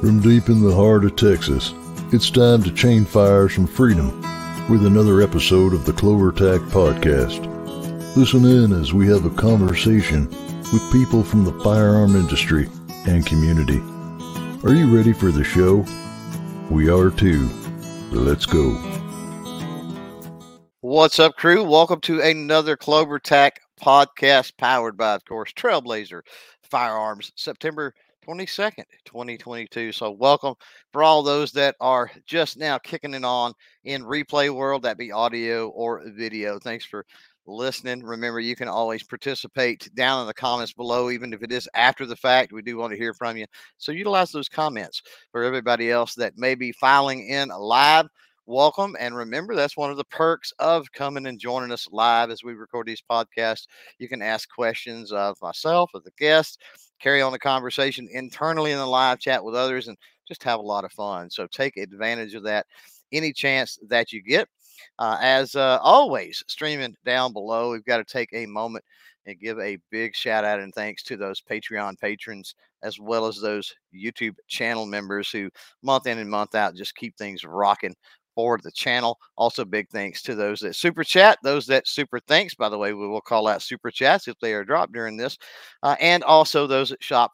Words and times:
From 0.00 0.20
deep 0.20 0.48
in 0.48 0.62
the 0.62 0.72
heart 0.72 1.04
of 1.04 1.16
Texas, 1.16 1.74
it's 2.12 2.30
time 2.30 2.62
to 2.62 2.70
chain 2.72 3.04
fires 3.04 3.52
from 3.52 3.66
freedom 3.66 4.20
with 4.70 4.86
another 4.86 5.20
episode 5.20 5.74
of 5.74 5.86
the 5.86 5.92
Clover 5.92 6.30
Tack 6.30 6.60
Podcast. 6.70 7.44
Listen 8.16 8.44
in 8.44 8.80
as 8.80 8.92
we 8.92 9.08
have 9.08 9.24
a 9.24 9.30
conversation 9.30 10.28
with 10.72 10.92
people 10.92 11.24
from 11.24 11.42
the 11.42 11.52
firearm 11.64 12.14
industry 12.14 12.68
and 13.08 13.26
community. 13.26 13.80
Are 14.62 14.72
you 14.72 14.96
ready 14.96 15.12
for 15.12 15.32
the 15.32 15.42
show? 15.42 15.84
We 16.70 16.88
are 16.88 17.10
too. 17.10 17.48
Let's 18.12 18.46
go. 18.46 18.70
What's 20.80 21.18
up, 21.18 21.34
crew? 21.34 21.64
Welcome 21.64 22.00
to 22.02 22.20
another 22.20 22.76
Clover 22.76 23.18
Tack 23.18 23.62
podcast 23.82 24.56
powered 24.58 24.96
by, 24.96 25.14
of 25.14 25.24
course, 25.24 25.52
Trailblazer 25.52 26.20
Firearms, 26.62 27.32
September 27.34 27.94
22nd, 28.28 28.84
2022. 29.06 29.90
So, 29.90 30.10
welcome 30.10 30.54
for 30.92 31.02
all 31.02 31.22
those 31.22 31.50
that 31.52 31.76
are 31.80 32.10
just 32.26 32.58
now 32.58 32.76
kicking 32.76 33.14
it 33.14 33.24
on 33.24 33.54
in 33.84 34.02
replay 34.02 34.50
world, 34.54 34.82
that 34.82 34.98
be 34.98 35.10
audio 35.10 35.68
or 35.68 36.02
video. 36.14 36.58
Thanks 36.58 36.84
for 36.84 37.06
listening. 37.46 38.02
Remember, 38.02 38.38
you 38.38 38.54
can 38.54 38.68
always 38.68 39.02
participate 39.02 39.88
down 39.94 40.20
in 40.20 40.26
the 40.26 40.34
comments 40.34 40.74
below, 40.74 41.08
even 41.08 41.32
if 41.32 41.42
it 41.42 41.52
is 41.52 41.68
after 41.72 42.04
the 42.04 42.16
fact. 42.16 42.52
We 42.52 42.60
do 42.60 42.76
want 42.76 42.92
to 42.92 42.98
hear 42.98 43.14
from 43.14 43.38
you. 43.38 43.46
So, 43.78 43.92
utilize 43.92 44.30
those 44.30 44.48
comments 44.48 45.00
for 45.32 45.42
everybody 45.42 45.90
else 45.90 46.14
that 46.16 46.36
may 46.36 46.54
be 46.54 46.72
filing 46.72 47.26
in 47.28 47.48
live 47.48 48.08
welcome. 48.48 48.96
And 48.98 49.14
remember, 49.14 49.54
that's 49.54 49.76
one 49.76 49.90
of 49.90 49.98
the 49.98 50.04
perks 50.04 50.52
of 50.58 50.90
coming 50.92 51.26
and 51.26 51.38
joining 51.38 51.70
us 51.70 51.86
live 51.92 52.30
as 52.30 52.42
we 52.42 52.54
record 52.54 52.86
these 52.86 53.02
podcasts. 53.10 53.66
You 53.98 54.08
can 54.08 54.22
ask 54.22 54.48
questions 54.48 55.12
of 55.12 55.36
myself, 55.42 55.90
of 55.94 56.02
the 56.04 56.12
guests, 56.18 56.56
carry 57.00 57.22
on 57.22 57.32
the 57.32 57.38
conversation 57.38 58.08
internally 58.10 58.72
in 58.72 58.78
the 58.78 58.86
live 58.86 59.18
chat 59.18 59.42
with 59.42 59.54
others, 59.54 59.88
and 59.88 59.96
just 60.26 60.42
have 60.42 60.60
a 60.60 60.62
lot 60.62 60.84
of 60.84 60.92
fun. 60.92 61.30
So 61.30 61.46
take 61.46 61.76
advantage 61.76 62.34
of 62.34 62.42
that 62.44 62.66
any 63.12 63.32
chance 63.32 63.78
that 63.88 64.12
you 64.12 64.22
get. 64.22 64.48
Uh, 64.98 65.16
as 65.20 65.56
uh, 65.56 65.78
always, 65.82 66.42
streaming 66.46 66.94
down 67.04 67.32
below, 67.32 67.72
we've 67.72 67.84
got 67.84 67.98
to 67.98 68.04
take 68.04 68.28
a 68.32 68.46
moment 68.46 68.84
and 69.26 69.40
give 69.40 69.58
a 69.60 69.78
big 69.90 70.14
shout 70.14 70.44
out 70.44 70.60
and 70.60 70.74
thanks 70.74 71.02
to 71.02 71.16
those 71.16 71.40
Patreon 71.40 71.98
patrons 71.98 72.54
as 72.82 72.98
well 72.98 73.26
as 73.26 73.40
those 73.40 73.74
YouTube 73.94 74.34
channel 74.46 74.86
members 74.86 75.30
who 75.30 75.50
month 75.82 76.06
in 76.06 76.18
and 76.18 76.30
month 76.30 76.54
out 76.54 76.74
just 76.74 76.94
keep 76.94 77.16
things 77.16 77.44
rocking 77.44 77.94
for 78.38 78.56
the 78.62 78.70
channel. 78.70 79.18
Also, 79.36 79.64
big 79.64 79.90
thanks 79.90 80.22
to 80.22 80.36
those 80.36 80.60
that 80.60 80.76
super 80.76 81.02
chat, 81.02 81.40
those 81.42 81.66
that 81.66 81.88
super 81.88 82.20
thanks. 82.20 82.54
By 82.54 82.68
the 82.68 82.78
way, 82.78 82.92
we 82.92 83.08
will 83.08 83.20
call 83.20 83.48
out 83.48 83.62
super 83.62 83.90
chats 83.90 84.28
if 84.28 84.38
they 84.38 84.54
are 84.54 84.64
dropped 84.64 84.92
during 84.92 85.16
this, 85.16 85.36
uh, 85.82 85.96
and 85.98 86.22
also 86.22 86.64
those 86.64 86.92
at 86.92 87.02
shop 87.02 87.32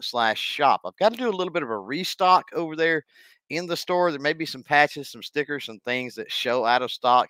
slash 0.00 0.40
shop. 0.40 0.80
I've 0.86 0.96
got 0.96 1.12
to 1.12 1.18
do 1.18 1.28
a 1.28 1.30
little 1.30 1.52
bit 1.52 1.62
of 1.62 1.68
a 1.68 1.78
restock 1.78 2.46
over 2.54 2.74
there 2.74 3.04
in 3.50 3.66
the 3.66 3.76
store. 3.76 4.10
There 4.10 4.18
may 4.18 4.32
be 4.32 4.46
some 4.46 4.62
patches, 4.62 5.10
some 5.10 5.22
stickers, 5.22 5.66
some 5.66 5.80
things 5.80 6.14
that 6.14 6.32
show 6.32 6.64
out 6.64 6.80
of 6.80 6.90
stock, 6.90 7.28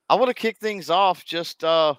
I 0.09 0.15
want 0.15 0.29
to 0.29 0.35
kick 0.35 0.59
things 0.59 0.91
off. 0.91 1.25
Just 1.25 1.63
uh, 1.65 1.95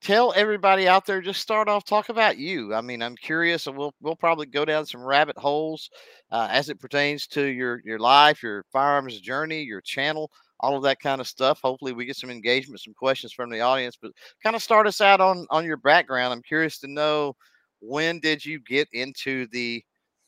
tell 0.00 0.32
everybody 0.34 0.88
out 0.88 1.06
there. 1.06 1.20
Just 1.20 1.40
start 1.40 1.68
off. 1.68 1.84
Talk 1.84 2.08
about 2.08 2.38
you. 2.38 2.74
I 2.74 2.80
mean, 2.80 3.02
I'm 3.02 3.16
curious, 3.16 3.66
and 3.66 3.76
we'll 3.76 3.94
we'll 4.00 4.16
probably 4.16 4.46
go 4.46 4.64
down 4.64 4.86
some 4.86 5.02
rabbit 5.02 5.36
holes 5.38 5.90
uh, 6.30 6.48
as 6.50 6.68
it 6.68 6.80
pertains 6.80 7.26
to 7.28 7.44
your 7.44 7.80
your 7.84 7.98
life, 7.98 8.42
your 8.42 8.64
firearms 8.72 9.20
journey, 9.20 9.62
your 9.62 9.80
channel 9.80 10.30
all 10.60 10.76
of 10.76 10.82
that 10.84 11.00
kind 11.00 11.20
of 11.20 11.28
stuff. 11.28 11.60
Hopefully, 11.62 11.92
we 11.92 12.06
get 12.06 12.16
some 12.16 12.30
engagement, 12.30 12.80
some 12.80 12.94
questions 12.94 13.32
from 13.32 13.50
the 13.50 13.60
audience. 13.60 13.96
But 14.00 14.12
kind 14.42 14.56
of 14.56 14.62
start 14.62 14.86
us 14.86 15.00
out 15.00 15.20
on 15.20 15.46
on 15.50 15.64
your 15.64 15.76
background. 15.76 16.32
I'm 16.32 16.42
curious 16.42 16.78
to 16.80 16.88
know 16.88 17.36
when 17.80 18.20
did 18.20 18.44
you 18.44 18.60
get 18.60 18.88
into 18.92 19.46
the 19.52 19.82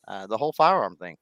uh, 0.09 0.27
the 0.27 0.37
whole 0.37 0.53
firearm 0.53 0.97
thing? 0.97 1.17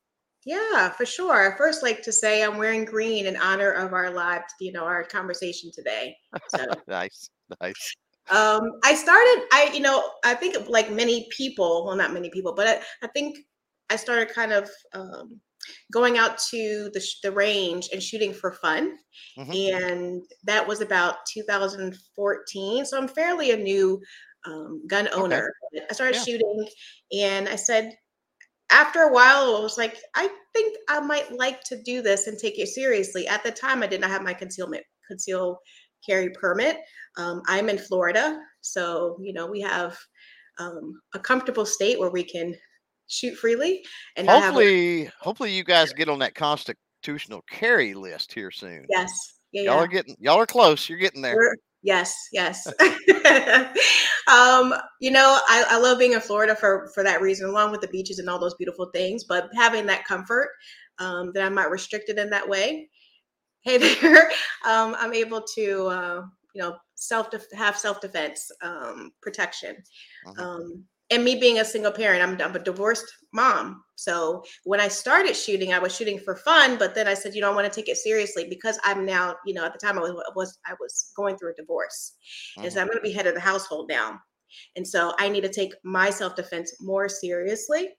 Yeah, 0.46 0.90
for 0.90 1.04
sure. 1.04 1.52
I 1.52 1.56
first 1.56 1.82
like 1.82 2.02
to 2.02 2.12
say 2.12 2.42
I'm 2.42 2.56
wearing 2.56 2.84
green 2.84 3.26
in 3.26 3.36
honor 3.36 3.72
of 3.72 3.92
our 3.92 4.10
live, 4.10 4.42
you 4.58 4.72
know, 4.72 4.84
our 4.84 5.04
conversation 5.04 5.70
today. 5.72 6.16
So 6.48 6.64
nice, 6.88 7.28
nice. 7.60 7.94
Um, 8.30 8.78
I 8.84 8.94
started, 8.94 9.46
I, 9.52 9.70
you 9.74 9.80
know, 9.80 10.12
I 10.24 10.34
think 10.34 10.68
like 10.68 10.90
many 10.90 11.28
people, 11.36 11.84
well, 11.84 11.96
not 11.96 12.12
many 12.12 12.30
people, 12.30 12.54
but 12.54 12.66
I, 12.66 12.80
I 13.02 13.08
think 13.08 13.38
I 13.90 13.96
started 13.96 14.32
kind 14.32 14.52
of 14.52 14.70
um, 14.94 15.40
going 15.92 16.18
out 16.18 16.38
to 16.50 16.90
the, 16.92 17.04
the 17.22 17.32
range 17.32 17.88
and 17.92 18.02
shooting 18.02 18.32
for 18.32 18.52
fun. 18.52 18.96
Mm-hmm. 19.38 19.84
And 19.84 20.22
that 20.44 20.66
was 20.66 20.80
about 20.80 21.16
2014. 21.32 22.86
So 22.86 22.98
I'm 22.98 23.08
fairly 23.08 23.50
a 23.50 23.56
new 23.56 24.00
um, 24.46 24.82
gun 24.86 25.08
owner. 25.12 25.52
Okay. 25.74 25.84
I 25.90 25.94
started 25.94 26.16
yeah. 26.16 26.24
shooting 26.24 26.68
and 27.18 27.48
I 27.48 27.56
said, 27.56 27.92
after 28.70 29.02
a 29.02 29.12
while, 29.12 29.56
I 29.56 29.60
was 29.60 29.76
like, 29.76 29.98
I 30.14 30.28
think 30.54 30.76
I 30.88 31.00
might 31.00 31.32
like 31.32 31.62
to 31.64 31.82
do 31.82 32.02
this 32.02 32.28
and 32.28 32.38
take 32.38 32.58
it 32.58 32.68
seriously. 32.68 33.26
At 33.26 33.42
the 33.42 33.50
time, 33.50 33.82
I 33.82 33.88
did 33.88 34.00
not 34.00 34.10
have 34.10 34.22
my 34.22 34.32
concealment 34.32 34.84
conceal 35.08 35.58
carry 36.08 36.30
permit. 36.30 36.78
Um, 37.16 37.42
I'm 37.46 37.68
in 37.68 37.78
Florida, 37.78 38.38
so 38.60 39.18
you 39.20 39.32
know 39.32 39.46
we 39.46 39.60
have 39.60 39.98
um, 40.58 41.00
a 41.14 41.18
comfortable 41.18 41.66
state 41.66 41.98
where 41.98 42.10
we 42.10 42.22
can 42.22 42.54
shoot 43.10 43.36
freely. 43.36 43.84
And 44.16 44.28
hopefully, 44.28 45.06
a- 45.06 45.12
hopefully 45.20 45.52
you 45.52 45.64
guys 45.64 45.92
get 45.92 46.08
on 46.08 46.20
that 46.20 46.34
constitutional 46.34 47.42
carry 47.50 47.94
list 47.94 48.32
here 48.32 48.50
soon. 48.50 48.86
Yes. 48.88 49.12
Yeah, 49.52 49.62
y'all 49.62 49.74
yeah. 49.74 49.80
are 49.80 49.88
getting 49.88 50.16
y'all 50.20 50.38
are 50.38 50.46
close. 50.46 50.88
You're 50.88 50.98
getting 50.98 51.22
there. 51.22 51.34
We're, 51.34 51.56
yes, 51.82 52.14
yes. 52.32 52.66
um, 54.28 54.74
you 55.00 55.10
know, 55.10 55.38
I, 55.48 55.64
I 55.70 55.78
love 55.78 55.98
being 55.98 56.12
in 56.12 56.20
Florida 56.20 56.54
for 56.54 56.88
for 56.94 57.02
that 57.02 57.20
reason, 57.20 57.48
along 57.48 57.72
with 57.72 57.80
the 57.80 57.88
beaches 57.88 58.20
and 58.20 58.30
all 58.30 58.38
those 58.38 58.54
beautiful 58.54 58.90
things. 58.94 59.24
But 59.24 59.50
having 59.56 59.86
that 59.86 60.04
comfort 60.04 60.50
um, 61.00 61.32
that 61.32 61.44
I'm 61.44 61.54
not 61.54 61.70
restricted 61.70 62.18
in 62.18 62.30
that 62.30 62.48
way. 62.48 62.88
Hey 63.62 63.76
there, 64.00 64.30
um, 64.64 64.94
I'm 64.98 65.12
able 65.12 65.42
to 65.56 65.86
uh, 65.86 66.22
you 66.54 66.62
know 66.62 66.76
self 66.94 67.28
have 67.52 67.76
self 67.76 68.00
defense 68.00 68.50
um, 68.62 69.10
protection. 69.20 69.76
Uh-huh. 70.26 70.56
And 71.10 71.24
me 71.24 71.34
being 71.34 71.58
a 71.58 71.64
single 71.64 71.90
parent, 71.90 72.22
I'm, 72.22 72.40
I'm, 72.40 72.54
a 72.54 72.62
divorced 72.62 73.06
mom. 73.32 73.82
So 73.96 74.44
when 74.64 74.80
I 74.80 74.88
started 74.88 75.34
shooting, 75.34 75.72
I 75.72 75.78
was 75.78 75.94
shooting 75.94 76.18
for 76.18 76.36
fun, 76.36 76.78
but 76.78 76.94
then 76.94 77.08
I 77.08 77.14
said, 77.14 77.34
you 77.34 77.40
know, 77.40 77.50
I 77.50 77.54
want 77.54 77.70
to 77.70 77.80
take 77.80 77.88
it 77.88 77.96
seriously 77.96 78.46
because 78.48 78.78
I'm 78.84 79.04
now, 79.04 79.36
you 79.44 79.54
know, 79.54 79.64
at 79.64 79.72
the 79.72 79.78
time 79.78 79.98
I 79.98 80.02
was 80.02 80.12
was 80.36 80.58
I 80.66 80.74
was 80.80 81.12
going 81.16 81.36
through 81.36 81.50
a 81.50 81.54
divorce, 81.54 82.12
mm-hmm. 82.56 82.64
and 82.64 82.72
so 82.72 82.78
mm-hmm. 82.78 82.82
I'm 82.82 82.86
going 82.86 82.98
to 82.98 83.02
be 83.02 83.12
head 83.12 83.26
of 83.26 83.34
the 83.34 83.40
household 83.40 83.88
now, 83.88 84.20
and 84.76 84.86
so 84.86 85.12
I 85.18 85.28
need 85.28 85.42
to 85.42 85.48
take 85.48 85.74
my 85.84 86.10
self 86.10 86.36
defense 86.36 86.74
more 86.80 87.08
seriously 87.08 87.90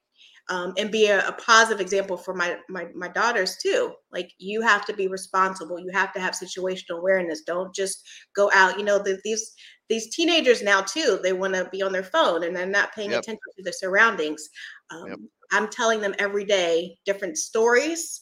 um, 0.49 0.73
and 0.77 0.91
be 0.91 1.07
a, 1.07 1.27
a, 1.27 1.31
positive 1.33 1.79
example 1.79 2.17
for 2.17 2.33
my, 2.33 2.57
my 2.69 2.87
my 2.95 3.07
daughters 3.07 3.57
too. 3.61 3.93
Like 4.11 4.31
you 4.37 4.61
have 4.61 4.85
to 4.85 4.93
be 4.93 5.07
responsible. 5.07 5.79
You 5.79 5.89
have 5.93 6.13
to 6.13 6.19
have 6.19 6.33
situational 6.33 6.99
awareness. 6.99 7.41
Don't 7.45 7.73
just 7.73 8.03
go 8.35 8.49
out. 8.53 8.77
You 8.77 8.85
know 8.85 8.97
the, 8.97 9.19
these 9.23 9.53
these 9.89 10.13
teenagers 10.13 10.61
now 10.61 10.81
too. 10.81 11.19
They 11.21 11.33
want 11.33 11.53
to 11.53 11.69
be 11.71 11.81
on 11.81 11.91
their 11.91 12.03
phone 12.03 12.43
and 12.43 12.55
they're 12.55 12.65
not 12.65 12.93
paying 12.93 13.11
yep. 13.11 13.21
attention 13.21 13.39
to 13.57 13.63
their 13.63 13.73
surroundings. 13.73 14.49
Um, 14.89 15.09
yep. 15.09 15.19
I'm 15.51 15.67
telling 15.69 16.01
them 16.01 16.15
every 16.17 16.45
day 16.45 16.97
different 17.05 17.37
stories, 17.37 18.21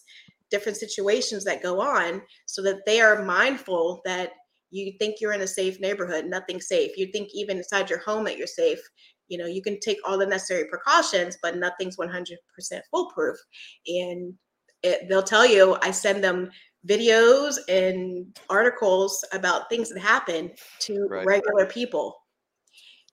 different 0.52 0.78
situations 0.78 1.44
that 1.46 1.64
go 1.64 1.80
on, 1.80 2.22
so 2.46 2.62
that 2.64 2.86
they 2.86 3.02
are 3.02 3.24
mindful 3.24 4.02
that 4.06 4.32
you 4.72 4.94
think 5.00 5.16
you're 5.20 5.34
in 5.34 5.42
a 5.42 5.48
safe 5.48 5.80
neighborhood, 5.80 6.26
nothing 6.26 6.62
safe. 6.62 6.98
You 6.98 7.08
think 7.12 7.30
even 7.34 7.58
inside 7.58 7.90
your 7.90 8.00
home 8.00 8.24
that 8.26 8.38
you're 8.38 8.48
safe 8.48 8.80
you 9.30 9.38
know 9.38 9.46
you 9.46 9.62
can 9.62 9.80
take 9.80 9.98
all 10.06 10.18
the 10.18 10.26
necessary 10.26 10.66
precautions 10.66 11.38
but 11.42 11.58
nothing's 11.58 11.98
100% 11.98 12.36
foolproof 12.92 13.38
and 13.88 14.34
it, 14.84 15.08
they'll 15.10 15.24
tell 15.24 15.46
you 15.46 15.78
i 15.82 15.92
send 15.92 16.24
them 16.24 16.50
videos 16.88 17.58
and 17.68 18.38
articles 18.50 19.24
about 19.34 19.70
things 19.70 19.90
that 19.90 20.00
happen 20.00 20.52
to 20.80 21.08
right. 21.10 21.26
regular 21.26 21.66
people 21.66 22.16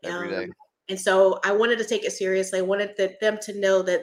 Every 0.04 0.28
day. 0.28 0.44
Um, 0.44 0.50
and 0.88 1.00
so 1.00 1.40
i 1.44 1.52
wanted 1.52 1.78
to 1.78 1.84
take 1.84 2.04
it 2.04 2.12
seriously 2.12 2.58
i 2.58 2.62
wanted 2.62 2.94
the, 2.96 3.14
them 3.20 3.38
to 3.42 3.58
know 3.58 3.82
that 3.82 4.02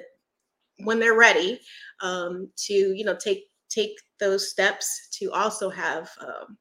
when 0.84 1.00
they're 1.00 1.18
ready 1.18 1.60
um, 2.02 2.50
to 2.58 2.74
you 2.74 3.06
know 3.06 3.16
take 3.16 3.46
take 3.70 3.96
those 4.20 4.50
steps 4.50 5.08
to 5.20 5.32
also 5.32 5.70
have 5.70 6.10
um, 6.22 6.58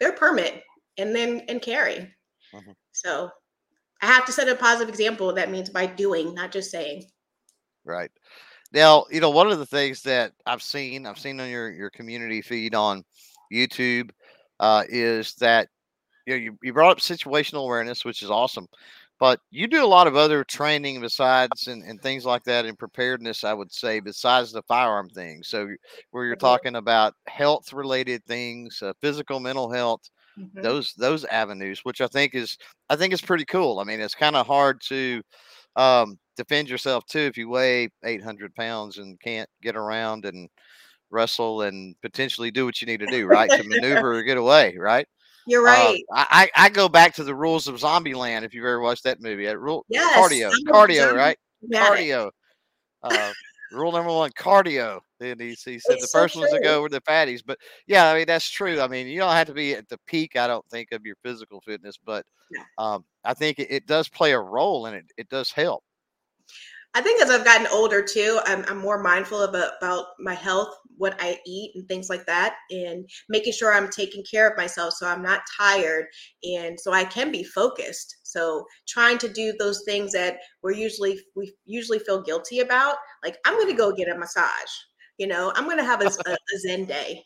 their 0.00 0.12
permit 0.12 0.62
and 0.98 1.14
then 1.14 1.42
and 1.48 1.60
carry. 1.62 2.12
Mhm. 2.52 2.74
So 2.92 3.30
I 4.04 4.06
have 4.06 4.26
to 4.26 4.32
set 4.32 4.48
a 4.48 4.54
positive 4.54 4.88
example. 4.88 5.32
That 5.34 5.50
means 5.50 5.70
by 5.70 5.86
doing, 5.86 6.34
not 6.34 6.52
just 6.52 6.70
saying. 6.70 7.06
Right. 7.84 8.10
Now, 8.72 9.06
you 9.10 9.20
know, 9.20 9.30
one 9.30 9.50
of 9.50 9.58
the 9.58 9.66
things 9.66 10.02
that 10.02 10.32
I've 10.46 10.62
seen, 10.62 11.06
I've 11.06 11.18
seen 11.18 11.40
on 11.40 11.50
your 11.50 11.70
your 11.72 11.90
community 11.90 12.42
feed 12.42 12.74
on 12.74 13.04
YouTube, 13.52 14.10
uh, 14.60 14.84
is 14.88 15.34
that 15.36 15.68
you 16.26 16.34
know 16.34 16.40
you, 16.40 16.58
you 16.62 16.72
brought 16.72 16.92
up 16.92 17.00
situational 17.00 17.64
awareness, 17.64 18.04
which 18.04 18.22
is 18.22 18.30
awesome, 18.30 18.68
but 19.20 19.40
you 19.50 19.68
do 19.68 19.84
a 19.84 19.86
lot 19.86 20.06
of 20.08 20.16
other 20.16 20.44
training 20.44 21.00
besides 21.00 21.68
and, 21.68 21.84
and 21.84 22.02
things 22.02 22.24
like 22.26 22.44
that 22.44 22.66
in 22.66 22.76
preparedness, 22.76 23.44
I 23.44 23.54
would 23.54 23.72
say, 23.72 24.00
besides 24.00 24.52
the 24.52 24.62
firearm 24.62 25.10
thing. 25.10 25.42
So 25.44 25.68
where 26.12 26.26
you're 26.26 26.36
Mhm. 26.36 26.40
talking 26.40 26.76
about 26.76 27.14
health 27.26 27.72
related 27.72 28.24
things, 28.26 28.82
uh, 28.82 28.94
physical, 29.00 29.40
mental 29.40 29.70
health, 29.70 30.10
Mhm. 30.38 30.62
those 30.62 30.92
those 30.94 31.24
avenues, 31.26 31.80
which 31.84 32.00
I 32.00 32.06
think 32.08 32.34
is 32.34 32.56
I 32.90 32.96
think 32.96 33.12
is 33.12 33.20
pretty 33.20 33.44
cool. 33.44 33.78
I 33.80 33.84
mean, 33.84 34.00
it's 34.00 34.14
kind 34.14 34.36
of 34.36 34.46
hard 34.46 34.80
to 34.88 35.22
um, 35.76 36.18
defend 36.36 36.68
yourself 36.68 37.04
too 37.06 37.20
if 37.20 37.36
you 37.36 37.48
weigh 37.48 37.88
800 38.04 38.54
pounds 38.54 38.98
and 38.98 39.20
can't 39.20 39.48
get 39.62 39.76
around 39.76 40.24
and 40.26 40.48
wrestle 41.10 41.62
and 41.62 41.94
potentially 42.02 42.50
do 42.50 42.64
what 42.66 42.80
you 42.80 42.86
need 42.86 43.00
to 43.00 43.06
do, 43.06 43.26
right, 43.26 43.50
to 43.52 43.64
maneuver 43.68 44.14
or 44.18 44.22
get 44.22 44.36
away, 44.38 44.76
right? 44.78 45.06
You're 45.46 45.62
Uh, 45.62 45.66
right. 45.66 46.04
I 46.12 46.50
I 46.56 46.66
I 46.66 46.68
go 46.70 46.88
back 46.88 47.14
to 47.14 47.24
the 47.24 47.34
rules 47.34 47.68
of 47.68 47.76
Zombieland 47.76 48.44
if 48.44 48.54
you've 48.54 48.64
ever 48.64 48.80
watched 48.80 49.04
that 49.04 49.20
movie. 49.20 49.46
At 49.46 49.60
rule 49.60 49.84
Yes, 49.88 50.16
cardio, 50.16 50.50
I'm 50.50 50.64
cardio, 50.64 51.16
right? 51.16 51.38
Cardio. 51.72 52.30
Uh, 53.02 53.32
rule 53.74 53.92
number 53.92 54.12
one, 54.12 54.30
cardio. 54.30 55.00
And 55.20 55.40
he, 55.40 55.50
he 55.50 55.54
said 55.54 55.80
the 55.86 55.94
It's 55.94 56.12
so 56.12 56.18
first 56.18 56.36
ones 56.36 56.50
to 56.52 56.60
go 56.60 56.82
were 56.82 56.88
the 56.88 57.00
fatties. 57.00 57.42
But 57.44 57.58
yeah, 57.86 58.10
I 58.10 58.16
mean 58.16 58.26
that's 58.26 58.48
true. 58.48 58.80
I 58.80 58.88
mean 58.88 59.06
you 59.06 59.18
don't 59.18 59.32
have 59.32 59.46
to 59.48 59.54
be 59.54 59.74
at 59.74 59.88
the 59.88 59.98
peak. 60.06 60.36
I 60.36 60.46
don't 60.46 60.66
think 60.70 60.92
of 60.92 61.04
your 61.04 61.16
physical 61.22 61.60
fitness, 61.60 61.98
but 62.04 62.24
um, 62.78 63.04
I 63.24 63.34
think 63.34 63.58
it, 63.58 63.70
it 63.70 63.86
does 63.86 64.08
play 64.08 64.32
a 64.32 64.40
role 64.40 64.86
and 64.86 64.96
it. 64.96 65.04
It 65.16 65.28
does 65.28 65.50
help. 65.50 65.84
I 66.94 67.00
think 67.00 67.20
as 67.20 67.28
I've 67.30 67.44
gotten 67.44 67.66
older 67.68 68.02
too, 68.02 68.40
I'm, 68.46 68.64
I'm 68.68 68.78
more 68.78 69.02
mindful 69.02 69.42
about, 69.42 69.72
about 69.78 70.06
my 70.20 70.34
health, 70.34 70.76
what 70.96 71.16
I 71.20 71.40
eat, 71.44 71.72
and 71.74 71.88
things 71.88 72.08
like 72.08 72.24
that, 72.26 72.54
and 72.70 73.08
making 73.28 73.52
sure 73.52 73.74
I'm 73.74 73.90
taking 73.90 74.22
care 74.30 74.48
of 74.48 74.56
myself 74.56 74.94
so 74.94 75.08
I'm 75.08 75.22
not 75.22 75.42
tired 75.58 76.06
and 76.44 76.78
so 76.78 76.92
I 76.92 77.04
can 77.04 77.32
be 77.32 77.42
focused. 77.42 78.18
So 78.22 78.64
trying 78.86 79.18
to 79.18 79.28
do 79.28 79.54
those 79.58 79.82
things 79.84 80.12
that 80.12 80.38
we're 80.62 80.72
usually 80.72 81.20
we 81.34 81.52
usually 81.64 81.98
feel 81.98 82.22
guilty 82.22 82.60
about, 82.60 82.96
like 83.24 83.38
I'm 83.44 83.54
going 83.54 83.68
to 83.68 83.74
go 83.74 83.92
get 83.92 84.08
a 84.08 84.16
massage. 84.16 84.70
You 85.18 85.26
know, 85.26 85.52
I'm 85.56 85.64
going 85.64 85.78
to 85.78 85.84
have 85.84 86.00
a, 86.00 86.06
a, 86.06 86.32
a 86.32 86.58
Zen 86.60 86.84
day 86.84 87.24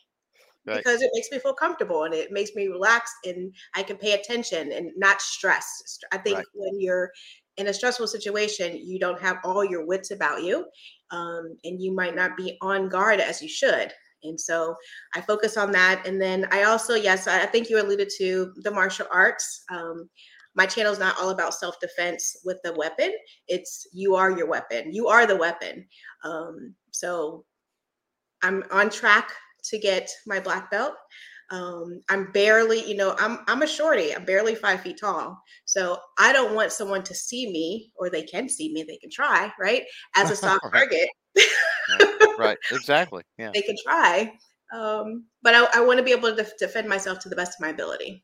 Right. 0.65 0.83
because 0.83 1.01
it 1.01 1.09
makes 1.13 1.31
me 1.31 1.39
feel 1.39 1.53
comfortable 1.53 2.03
and 2.03 2.13
it 2.13 2.31
makes 2.31 2.53
me 2.55 2.67
relax 2.67 3.11
and 3.25 3.53
I 3.75 3.83
can 3.83 3.97
pay 3.97 4.13
attention 4.13 4.71
and 4.71 4.91
not 4.97 5.21
stress. 5.21 5.65
I 6.11 6.17
think 6.17 6.37
Right. 6.37 6.45
when 6.53 6.79
you're 6.79 7.11
in 7.59 7.67
a 7.67 7.73
stressful 7.73 8.07
situation, 8.07 8.79
you 8.81 8.99
don't 8.99 9.21
have 9.21 9.37
all 9.43 9.63
your 9.63 9.85
wits 9.85 10.11
about 10.11 10.43
you, 10.43 10.65
um, 11.11 11.57
and 11.63 11.81
you 11.81 11.93
might 11.93 12.15
not 12.15 12.37
be 12.37 12.57
on 12.61 12.89
guard 12.89 13.19
as 13.19 13.41
you 13.41 13.49
should. 13.49 13.91
And 14.23 14.39
so 14.39 14.75
I 15.15 15.21
focus 15.21 15.57
on 15.57 15.71
that. 15.71 16.05
And 16.05 16.21
then 16.21 16.47
I 16.51 16.63
also, 16.63 16.95
yes, 16.95 17.27
I 17.27 17.45
think 17.45 17.69
you 17.69 17.81
alluded 17.81 18.09
to 18.17 18.53
the 18.63 18.71
martial 18.71 19.07
arts. 19.11 19.63
Um, 19.71 20.09
my 20.55 20.65
channel 20.65 20.91
is 20.91 20.99
not 20.99 21.17
all 21.19 21.29
about 21.29 21.53
self 21.53 21.79
defense 21.79 22.37
with 22.43 22.57
the 22.63 22.73
weapon. 22.73 23.13
It's 23.47 23.87
you 23.93 24.15
are 24.15 24.31
your 24.31 24.47
weapon. 24.47 24.93
You 24.93 25.07
are 25.07 25.25
the 25.25 25.37
weapon. 25.37 25.85
Um, 26.23 26.75
so 26.91 27.45
I'm 28.41 28.63
on 28.71 28.89
track 28.89 29.31
to 29.65 29.77
get 29.77 30.09
my 30.25 30.39
black 30.39 30.71
belt. 30.71 30.95
Um, 31.51 32.01
I'm 32.09 32.31
barely, 32.31 32.87
you 32.87 32.95
know, 32.95 33.15
I'm 33.17 33.39
I'm 33.47 33.61
a 33.61 33.67
shorty. 33.67 34.15
I'm 34.15 34.25
barely 34.25 34.55
five 34.55 34.81
feet 34.81 34.99
tall. 34.99 35.41
So 35.65 35.97
I 36.19 36.31
don't 36.31 36.53
want 36.53 36.71
someone 36.71 37.03
to 37.03 37.15
see 37.15 37.51
me, 37.51 37.91
or 37.95 38.09
they 38.09 38.23
can 38.23 38.47
see 38.47 38.71
me. 38.71 38.83
They 38.83 38.97
can 38.97 39.09
try, 39.09 39.51
right? 39.59 39.83
As 40.15 40.29
a 40.29 40.35
soft 40.35 40.61
target, 40.71 41.09
Right. 42.37 42.57
Exactly. 42.71 43.23
Yeah. 43.37 43.51
they 43.53 43.61
can 43.61 43.75
try. 43.83 44.33
Um, 44.73 45.25
but 45.41 45.55
I, 45.55 45.67
I 45.75 45.81
want 45.81 45.97
to 45.97 46.03
be 46.03 46.11
able 46.11 46.29
to 46.29 46.35
def- 46.35 46.57
defend 46.57 46.87
myself 46.87 47.19
to 47.19 47.29
the 47.29 47.35
best 47.35 47.59
of 47.59 47.61
my 47.61 47.69
ability. 47.69 48.23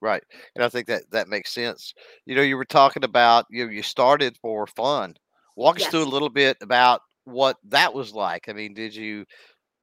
Right. 0.00 0.22
And 0.54 0.64
I 0.64 0.68
think 0.68 0.86
that 0.88 1.10
that 1.12 1.28
makes 1.28 1.52
sense. 1.52 1.94
You 2.26 2.34
know, 2.34 2.42
you 2.42 2.56
were 2.56 2.64
talking 2.64 3.04
about 3.04 3.46
you 3.50 3.64
know, 3.64 3.70
you 3.70 3.82
started 3.82 4.36
for 4.42 4.66
fun. 4.66 5.14
Walk 5.56 5.80
us 5.80 5.86
through 5.86 6.02
a 6.02 6.04
little 6.04 6.28
bit 6.28 6.56
about 6.60 7.00
what 7.24 7.56
that 7.68 7.94
was 7.94 8.12
like. 8.12 8.48
I 8.48 8.52
mean, 8.52 8.74
did 8.74 8.94
you 8.94 9.24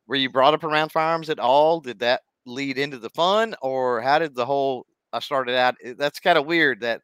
were 0.08 0.16
you 0.16 0.30
brought 0.30 0.54
up 0.54 0.64
around 0.64 0.92
firearms 0.92 1.30
at 1.30 1.40
all? 1.40 1.80
Did 1.80 2.00
that 2.00 2.22
lead 2.46 2.78
into 2.78 2.98
the 2.98 3.10
fun 3.12 3.56
or 3.62 4.02
how 4.02 4.20
did 4.20 4.36
the 4.36 4.46
whole 4.46 4.86
I 5.14 5.20
started 5.20 5.56
out 5.56 5.76
eh, 5.84 5.94
that's 5.98 6.20
kind 6.20 6.38
of 6.38 6.46
weird 6.46 6.82
that 6.82 7.02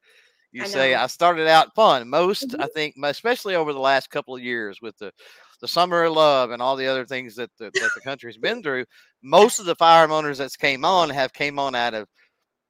you 0.51 0.63
I 0.63 0.68
say. 0.68 0.95
I 0.95 1.07
started 1.07 1.48
out 1.48 1.75
fun. 1.75 2.10
Most 2.10 2.56
Mhm. 2.56 2.60
I 2.60 2.68
think 2.68 2.95
especially 3.04 3.56
over 3.56 3.74
the 3.74 3.80
last 3.80 4.10
couple 4.10 4.36
of 4.36 4.44
years 4.44 4.80
with 4.81 4.98
the 4.98 5.12
the 5.62 5.68
summer 5.68 6.04
of 6.06 6.13
love 6.13 6.51
and 6.51 6.62
all 6.62 6.75
the 6.75 6.88
other 6.88 7.06
things 7.06 7.36
that 7.36 7.51
the, 7.60 7.74
that 7.80 7.94
the 7.94 8.01
country's 8.01 8.38
been 8.38 8.63
through, 8.63 8.86
most 9.24 9.60
of 9.60 9.66
the 9.66 9.75
firearm 9.75 10.12
owners 10.12 10.38
that's 10.38 10.57
came 10.57 10.86
on 10.86 11.10
have 11.10 11.34
came 11.34 11.60
on 11.60 11.75
out 11.75 11.94
of 11.95 12.07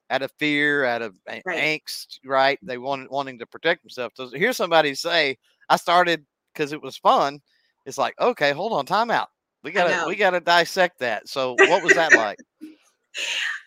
out 0.10 0.22
of 0.22 0.32
fear, 0.40 0.86
out 0.86 1.02
of 1.02 1.16
Right. 1.46 1.66
angst, 1.66 2.20
right? 2.26 2.60
They 2.64 2.78
wanted 2.78 3.10
wanting 3.10 3.40
to 3.40 3.48
protect 3.48 3.84
themselves. 3.84 4.16
So 4.18 4.30
hear 4.30 4.54
somebody 4.54 4.96
say, 4.96 5.38
"I 5.70 5.78
started 5.78 6.26
because 6.54 6.72
it 6.74 6.82
was 6.82 6.98
fun," 6.98 7.40
it's 7.86 7.98
like, 7.98 8.16
okay, 8.20 8.52
hold 8.54 8.74
on, 8.74 8.86
time 8.86 9.12
out. 9.12 9.30
We 9.68 9.74
gotta 9.74 10.08
we 10.08 10.16
gotta 10.16 10.40
dissect 10.40 11.00
that. 11.00 11.28
So 11.28 11.52
what 11.54 11.84
was 11.84 11.94
that 11.96 12.14
like? 12.14 12.40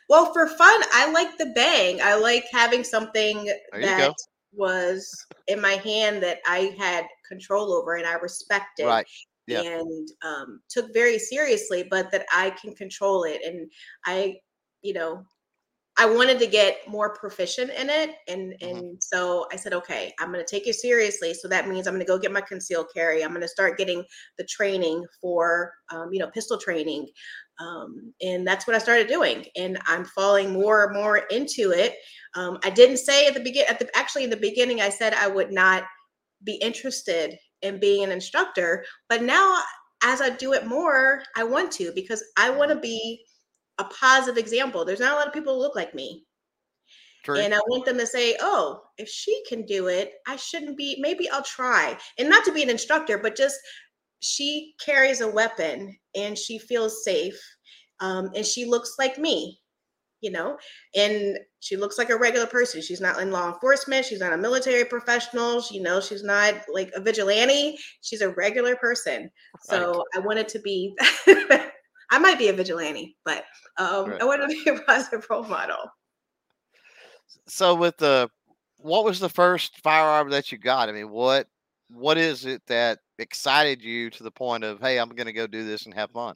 Well, 0.08 0.32
for 0.32 0.48
fun, 0.48 0.80
I 0.92 1.08
like 1.12 1.38
the 1.38 1.52
bang. 1.54 2.00
I 2.02 2.16
like 2.16 2.44
having 2.50 2.82
something 2.82 3.48
that 3.72 4.08
go. 4.08 4.14
was 4.52 5.24
in 5.46 5.60
my 5.60 5.74
hand 5.74 6.20
that 6.24 6.38
I 6.46 6.74
had 6.76 7.06
control 7.28 7.72
over 7.72 7.94
and 7.94 8.04
I 8.04 8.14
respected 8.14 8.86
Right. 8.86 9.06
Yeah. 9.46 9.60
and 9.60 10.08
um, 10.24 10.62
took 10.68 10.92
very 10.92 11.16
seriously, 11.20 11.86
but 11.88 12.10
that 12.10 12.26
I 12.32 12.50
can 12.50 12.74
control 12.74 13.22
it. 13.22 13.40
And 13.44 13.70
I, 14.04 14.38
you 14.82 14.94
know, 14.94 15.24
I 16.00 16.06
wanted 16.06 16.38
to 16.38 16.46
get 16.46 16.88
more 16.88 17.14
proficient 17.14 17.70
in 17.72 17.90
it. 17.90 18.16
And 18.26 18.54
Mhm. 18.62 18.62
and 18.62 19.02
so 19.02 19.46
I 19.52 19.56
said, 19.56 19.74
okay, 19.74 20.14
I'm 20.18 20.32
gonna 20.32 20.44
take 20.46 20.66
it 20.66 20.74
seriously. 20.76 21.34
So 21.34 21.46
that 21.48 21.68
means 21.68 21.86
I'm 21.86 21.92
gonna 21.94 22.06
go 22.06 22.18
get 22.18 22.32
my 22.32 22.40
concealed 22.40 22.86
carry. 22.94 23.22
I'm 23.22 23.34
gonna 23.34 23.46
start 23.46 23.76
getting 23.76 24.02
the 24.38 24.44
training 24.44 25.04
for 25.20 25.72
um, 25.92 26.08
you 26.10 26.18
know, 26.18 26.28
pistol 26.28 26.56
training. 26.58 27.06
Um, 27.58 28.14
and 28.22 28.46
that's 28.46 28.66
what 28.66 28.74
I 28.74 28.78
started 28.78 29.08
doing. 29.08 29.44
And 29.56 29.78
I'm 29.86 30.06
falling 30.06 30.52
more 30.54 30.86
and 30.86 30.96
more 30.96 31.18
into 31.30 31.72
it. 31.72 31.96
Um, 32.34 32.58
I 32.64 32.70
didn't 32.70 32.96
say 32.96 33.26
at 33.26 33.34
the 33.34 33.40
begin 33.40 33.66
at 33.68 33.78
the 33.78 33.94
actually 33.94 34.24
in 34.24 34.30
the 34.30 34.36
beginning, 34.38 34.80
I 34.80 34.88
said 34.88 35.12
I 35.12 35.28
would 35.28 35.52
not 35.52 35.84
be 36.44 36.54
interested 36.54 37.38
in 37.62 37.78
being 37.78 38.04
an 38.04 38.12
instructor, 38.12 38.86
but 39.10 39.22
now 39.22 39.58
as 40.02 40.22
I 40.22 40.30
do 40.30 40.54
it 40.54 40.66
more, 40.66 41.22
I 41.36 41.44
want 41.44 41.70
to 41.72 41.92
because 41.94 42.24
I 42.38 42.48
want 42.48 42.70
to 42.70 42.76
be 42.80 43.22
a 43.80 43.84
positive 43.84 44.38
example. 44.38 44.84
There's 44.84 45.00
not 45.00 45.12
a 45.12 45.16
lot 45.16 45.26
of 45.26 45.32
people 45.32 45.54
who 45.54 45.60
look 45.60 45.76
like 45.76 45.94
me. 45.94 46.24
True. 47.24 47.38
And 47.38 47.54
I 47.54 47.58
want 47.68 47.84
them 47.84 47.98
to 47.98 48.06
say, 48.06 48.36
oh, 48.40 48.80
if 48.96 49.08
she 49.08 49.42
can 49.48 49.66
do 49.66 49.88
it, 49.88 50.14
I 50.26 50.36
shouldn't 50.36 50.76
be, 50.76 50.96
maybe 51.00 51.28
I'll 51.28 51.42
try. 51.42 51.98
And 52.18 52.30
not 52.30 52.44
to 52.44 52.52
be 52.52 52.62
an 52.62 52.70
instructor, 52.70 53.18
but 53.18 53.36
just 53.36 53.56
she 54.20 54.74
carries 54.84 55.20
a 55.20 55.30
weapon 55.30 55.96
and 56.14 56.36
she 56.36 56.58
feels 56.58 57.04
safe. 57.04 57.38
Um, 58.00 58.30
and 58.34 58.46
she 58.46 58.64
looks 58.64 58.94
like 58.98 59.18
me, 59.18 59.60
you 60.22 60.30
know, 60.30 60.56
and 60.96 61.38
she 61.60 61.76
looks 61.76 61.98
like 61.98 62.08
a 62.08 62.16
regular 62.16 62.46
person. 62.46 62.80
She's 62.80 63.02
not 63.02 63.20
in 63.20 63.30
law 63.30 63.52
enforcement. 63.52 64.06
She's 64.06 64.20
not 64.20 64.32
a 64.32 64.38
military 64.38 64.86
professional. 64.86 65.60
She, 65.60 65.76
you 65.76 65.82
know, 65.82 66.00
she's 66.00 66.24
not 66.24 66.54
like 66.72 66.90
a 66.96 67.02
vigilante. 67.02 67.76
She's 68.00 68.22
a 68.22 68.30
regular 68.30 68.76
person. 68.76 69.30
So 69.64 70.04
I 70.14 70.20
wanted 70.20 70.48
to 70.48 70.58
be, 70.60 70.94
I 72.10 72.18
might 72.18 72.38
be 72.38 72.48
a 72.48 72.52
vigilante, 72.52 73.16
but 73.24 73.44
um, 73.78 74.10
Right. 74.10 74.22
I 74.22 74.24
want 74.24 74.42
to 74.42 74.48
be 74.48 74.70
a 74.70 74.80
positive 74.86 75.26
role 75.30 75.44
model. 75.44 75.78
So 77.46 77.74
with 77.74 77.96
the 77.96 78.28
what 78.78 79.04
was 79.04 79.20
the 79.20 79.28
first 79.28 79.78
firearm 79.82 80.30
that 80.30 80.50
you 80.50 80.58
got? 80.58 80.88
I 80.88 80.92
mean, 80.92 81.10
what 81.10 81.46
what 81.88 82.18
is 82.18 82.46
it 82.46 82.62
that 82.66 82.98
excited 83.18 83.82
you 83.82 84.10
to 84.10 84.22
the 84.22 84.30
point 84.30 84.64
of, 84.64 84.80
hey, 84.80 84.98
I'm 84.98 85.10
gonna 85.10 85.32
go 85.32 85.46
do 85.46 85.64
this 85.64 85.86
and 85.86 85.94
have 85.94 86.10
fun? 86.10 86.34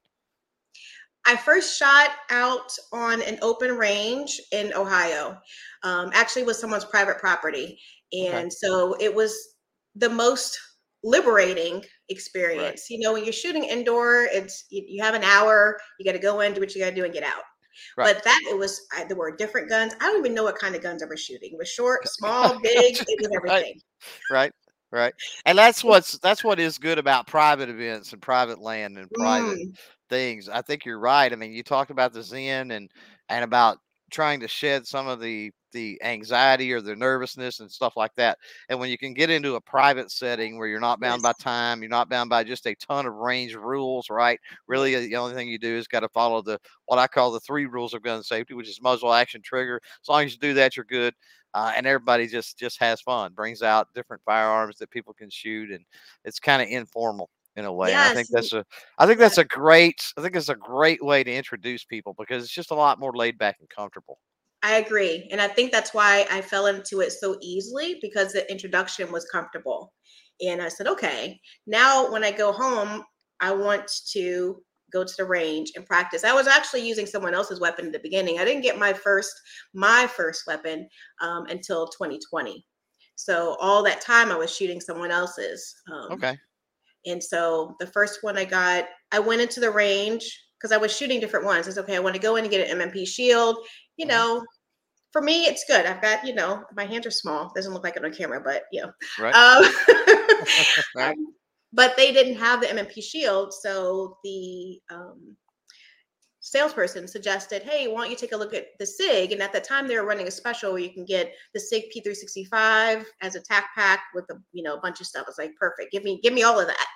I 1.26 1.37
first 1.37 1.78
shot 1.78 2.11
out 2.31 2.71
on 2.93 3.23
an 3.23 3.38
open 3.40 3.76
range 3.76 4.40
in 4.52 4.75
Ohio, 4.75 5.38
um, 5.83 6.11
actually 6.12 6.43
with 6.43 6.57
someone's 6.57 6.85
private 6.85 7.19
property. 7.19 7.78
Okay. 8.12 8.28
And 8.28 8.52
so 8.52 8.95
it 9.00 9.14
was 9.14 9.35
the 9.95 10.11
most 10.11 10.59
liberating 11.04 11.84
experience. 12.08 12.87
You 12.90 12.99
know, 13.00 13.12
when 13.12 13.25
you're 13.25 13.32
shooting 13.32 13.64
indoor, 13.64 14.25
it's 14.32 14.64
you, 14.70 14.84
you 14.88 15.02
have 15.04 15.14
an 15.14 15.25
hour, 15.25 15.78
you 15.99 16.04
got 16.04 16.12
to 16.12 16.18
go 16.18 16.40
in, 16.40 16.54
do 16.54 16.61
what 16.61 16.75
you 16.75 16.82
got 16.82 16.90
to 16.90 16.96
do, 16.96 17.04
and 17.04 17.14
get 17.14 17.23
out. 17.25 17.42
Right. 17.96 18.14
But 18.14 18.25
that 18.25 18.40
it 18.50 18.58
was 18.58 18.80
I, 18.96 19.04
there 19.04 19.16
were 19.16 19.37
different 19.37 19.68
guns. 19.68 19.94
I 20.00 20.06
don't 20.06 20.18
even 20.18 20.34
know 20.34 20.44
what 20.44 20.58
kind 20.58 20.75
of 20.75 20.82
guns 20.82 21.02
I 21.02 21.06
was 21.06 21.20
shooting. 21.20 21.50
It 21.52 21.58
was 21.58 21.68
short, 21.68 22.08
small, 22.08 22.58
big. 22.62 22.96
It 22.96 23.20
was 23.20 23.28
Right. 23.49 23.52
everything. 23.54 23.80
right 24.30 24.52
right 24.92 25.12
and 25.46 25.58
that's 25.58 25.82
what's 25.84 26.18
that's 26.18 26.44
what 26.44 26.61
is 26.61 26.78
good 26.78 26.99
about 26.99 27.26
private 27.26 27.68
events 27.68 28.12
and 28.12 28.23
private 28.23 28.61
land 28.61 28.96
and 28.99 29.11
private 29.12 29.58
Mm, 29.58 29.75
things 30.08 30.49
i 30.49 30.62
think 30.62 30.84
you're 30.84 30.99
right 30.99 31.32
i 31.32 31.37
mean 31.37 31.52
you 31.52 31.62
talked 31.62 31.90
about 31.90 32.12
the 32.12 32.23
zen 32.23 32.70
and 32.70 32.90
and 33.28 33.44
about 33.44 33.78
trying 34.12 34.40
to 34.40 34.49
shed 34.49 34.87
some 34.87 35.08
of 35.08 35.20
the 35.20 35.50
the 35.75 36.00
anxiety 36.02 36.73
or 36.73 36.81
the 36.81 36.97
nervousness 36.97 37.61
and 37.61 37.71
stuff 37.71 37.99
like 37.99 38.14
that. 38.16 38.38
And 38.71 38.81
when 38.81 38.90
you 38.90 38.99
can 38.99 39.14
get 39.14 39.31
into 39.31 39.57
a 39.57 39.61
private 39.61 40.11
setting 40.11 40.59
where 40.59 40.69
you're 40.69 40.81
not 40.81 41.00
bound 41.00 41.23
Yes. 41.23 41.23
by 41.23 41.35
time, 41.35 41.83
you're 41.83 41.90
not 41.90 42.09
bound 42.09 42.31
by 42.31 42.45
just 42.45 42.66
a 42.66 42.75
ton 42.76 43.07
of 43.07 43.14
range 43.14 43.54
rules, 43.54 44.11
right? 44.11 44.40
Really, 44.69 44.97
uh, 44.97 45.00
the 45.00 45.16
only 45.16 45.35
thing 45.35 45.49
you 45.49 45.59
do 45.59 45.76
is 45.76 45.88
got 45.88 46.00
to 46.00 46.09
follow 46.09 46.43
the 46.43 46.59
what 46.87 46.99
I 46.99 47.07
call 47.09 47.33
the 47.33 47.40
three 47.40 47.66
rules 47.66 47.95
of 47.95 48.02
gun 48.02 48.23
safety, 48.23 48.54
which 48.54 48.71
is 48.71 48.81
muzzle, 48.83 49.12
action, 49.12 49.43
trigger. 49.43 49.81
As 50.02 50.09
long 50.09 50.25
as 50.25 50.33
you 50.33 50.38
do 50.38 50.54
that, 50.54 50.76
you're 50.76 50.87
good. 50.87 51.14
Uh, 51.54 51.73
and 51.76 51.87
everybody 51.87 52.26
just 52.26 52.59
just 52.59 52.78
has 52.81 53.00
fun, 53.02 53.33
brings 53.35 53.62
out 53.62 53.88
different 53.95 54.23
firearms 54.25 54.78
that 54.78 54.90
people 54.90 55.14
can 55.14 55.31
shoot, 55.31 55.71
and 55.71 55.85
it's 56.25 56.40
kind 56.40 56.62
of 56.62 56.69
informal 56.69 57.31
in 57.57 57.64
a 57.64 57.73
way. 57.73 57.95
And 57.95 58.04
I 58.04 58.11
think 58.11 58.28
that's 58.31 58.52
a 58.52 58.64
I 58.99 59.07
think 59.07 59.19
that's 59.21 59.38
a 59.38 59.45
great 59.45 60.02
I 60.16 60.23
think 60.23 60.37
it's 60.37 60.49
a 60.49 60.57
great 60.57 61.04
way 61.04 61.23
to 61.25 61.33
introduce 61.35 61.85
people 61.85 62.14
because 62.19 62.43
it's 62.45 62.52
just 62.52 62.71
a 62.73 62.75
lot 62.75 62.99
more 63.00 63.12
laid 63.16 63.38
back 63.38 63.57
and 63.61 63.69
comfortable. 63.71 64.19
I 64.64 64.76
agree. 64.76 65.28
And 65.30 65.40
I 65.40 65.49
think 65.49 65.73
that's 65.73 65.94
why 65.94 66.26
I 66.30 66.42
fell 66.42 66.66
into 66.66 67.00
it 67.02 67.12
so 67.12 67.38
easily 67.42 67.99
because 68.02 68.33
the 68.33 68.50
introduction 68.50 69.12
was 69.12 69.26
comfortable. 69.26 69.94
And 70.44 70.62
I 70.62 70.68
said, 70.68 70.88
okay, 70.88 71.40
now 71.68 72.11
when 72.12 72.25
I 72.25 72.33
go 72.33 72.52
home, 72.52 73.04
I 73.40 73.52
want 73.52 73.90
to 74.12 74.64
go 74.92 75.04
to 75.04 75.14
the 75.18 75.25
range 75.26 75.73
and 75.76 75.87
practice. 75.87 76.25
I 76.25 76.35
was 76.35 76.49
actually 76.49 76.87
using 76.88 77.06
someone 77.06 77.35
else's 77.35 77.61
weapon 77.61 77.87
at 77.87 77.92
the 77.92 78.00
beginning. 78.00 78.40
I 78.40 78.47
didn't 78.47 78.62
get 78.62 78.78
my 78.78 78.92
first 78.94 79.33
my 79.75 80.09
first 80.09 80.47
weapon 80.47 80.88
um, 81.21 81.47
until 81.47 81.88
2020. 81.88 82.66
So 83.16 83.56
all 83.61 83.83
that 83.85 84.02
time 84.02 84.33
I 84.33 84.37
was 84.37 84.54
shooting 84.56 84.80
someone 84.80 85.12
else's. 85.12 85.75
Um, 85.92 86.11
Okay. 86.11 86.38
And 87.06 87.23
so 87.23 87.76
the 87.80 87.87
first 87.87 88.23
one 88.23 88.38
I 88.38 88.44
got, 88.44 88.87
I 89.12 89.18
went 89.18 89.42
into 89.42 89.61
the 89.61 89.71
range 89.71 90.25
because 90.59 90.73
I 90.73 90.78
was 90.78 90.97
shooting 90.97 91.21
different 91.21 91.44
ones. 91.47 91.68
It's 91.68 91.78
okay. 91.78 91.97
I 91.97 92.00
want 92.00 92.14
to 92.16 92.21
go 92.23 92.37
in 92.37 92.44
and 92.44 92.50
get 92.50 92.66
an 92.71 92.80
M&P 92.80 93.04
shield. 93.06 93.59
You 93.97 94.06
Mhm. 94.06 94.09
know, 94.09 94.44
for 95.14 95.23
me, 95.23 95.44
it's 95.44 95.64
good. 95.68 95.87
I've 95.87 96.02
got, 96.02 96.26
you 96.26 96.35
know, 96.35 96.64
my 96.75 96.85
hands 96.85 97.06
are 97.06 97.11
small. 97.12 97.52
Doesn't 97.54 97.73
look 97.73 97.85
like 97.85 97.97
it 97.97 98.04
on 98.04 98.12
camera, 98.12 98.40
but 98.44 98.64
you 98.73 98.83
know. 98.83 98.92
Right. 99.21 99.33
Um, 99.33 99.64
Right. 100.97 101.16
but 101.73 101.97
they 101.97 102.12
didn't 102.12 102.35
have 102.35 102.61
the 102.61 102.68
M&P 102.68 103.00
shield, 103.00 103.54
so 103.54 104.18
the 104.25 104.80
um, 104.90 105.37
salesperson 106.40 107.06
suggested, 107.06 107.62
"Hey, 107.62 107.87
why 107.87 108.02
don't 108.02 108.11
you 108.11 108.16
take 108.16 108.33
a 108.33 108.37
look 108.37 108.54
at 108.54 108.66
the 108.80 108.87
Sig?" 108.87 109.30
And 109.30 109.40
at 109.40 109.52
the 109.52 109.61
time, 109.61 109.87
they 109.87 109.97
were 109.97 110.04
running 110.04 110.26
a 110.26 110.33
special 110.33 110.73
where 110.73 110.83
you 110.83 110.92
can 110.92 111.04
get 111.04 111.33
the 111.54 111.61
Sig 111.61 111.85
P365 111.94 113.04
as 113.23 113.37
a 113.37 113.40
TacPac 113.40 113.99
with 114.14 114.25
a 114.30 114.35
you 114.52 114.64
know 114.64 114.75
a 114.76 114.80
bunch 114.80 115.00
of 115.00 115.06
stuff. 115.06 115.26
It's 115.28 115.38
like 115.38 115.54
perfect. 115.54 115.92
Give 115.92 116.02
me 116.02 116.21
give 116.25 116.35
me 116.35 116.42
all 116.42 116.59
of 116.59 116.66
that. 116.66 116.87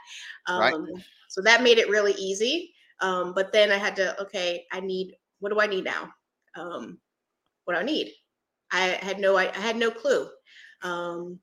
Um, 0.49 0.61
Right. 0.83 1.05
So 1.29 1.41
that 1.43 1.63
made 1.63 1.79
it 1.79 1.89
really 1.89 2.15
easy. 2.15 2.75
Um, 3.01 3.33
but 3.33 3.53
then 3.53 3.71
I 3.71 3.77
had 3.77 3.95
to 3.97 4.21
okay, 4.23 4.65
I 4.73 4.81
need 4.81 5.15
what 5.39 5.53
do 5.53 5.61
I 5.61 5.69
need 5.69 5.85
now? 5.85 6.13
Um, 6.57 6.99
what 7.69 7.77
I 7.77 7.83
need? 7.83 8.11
I 8.73 8.99
had 9.03 9.21
no 9.21 9.37
I, 9.37 9.51
I 9.55 9.61
had 9.61 9.77
no 9.77 9.91
clue. 9.91 10.29
Um, 10.83 11.39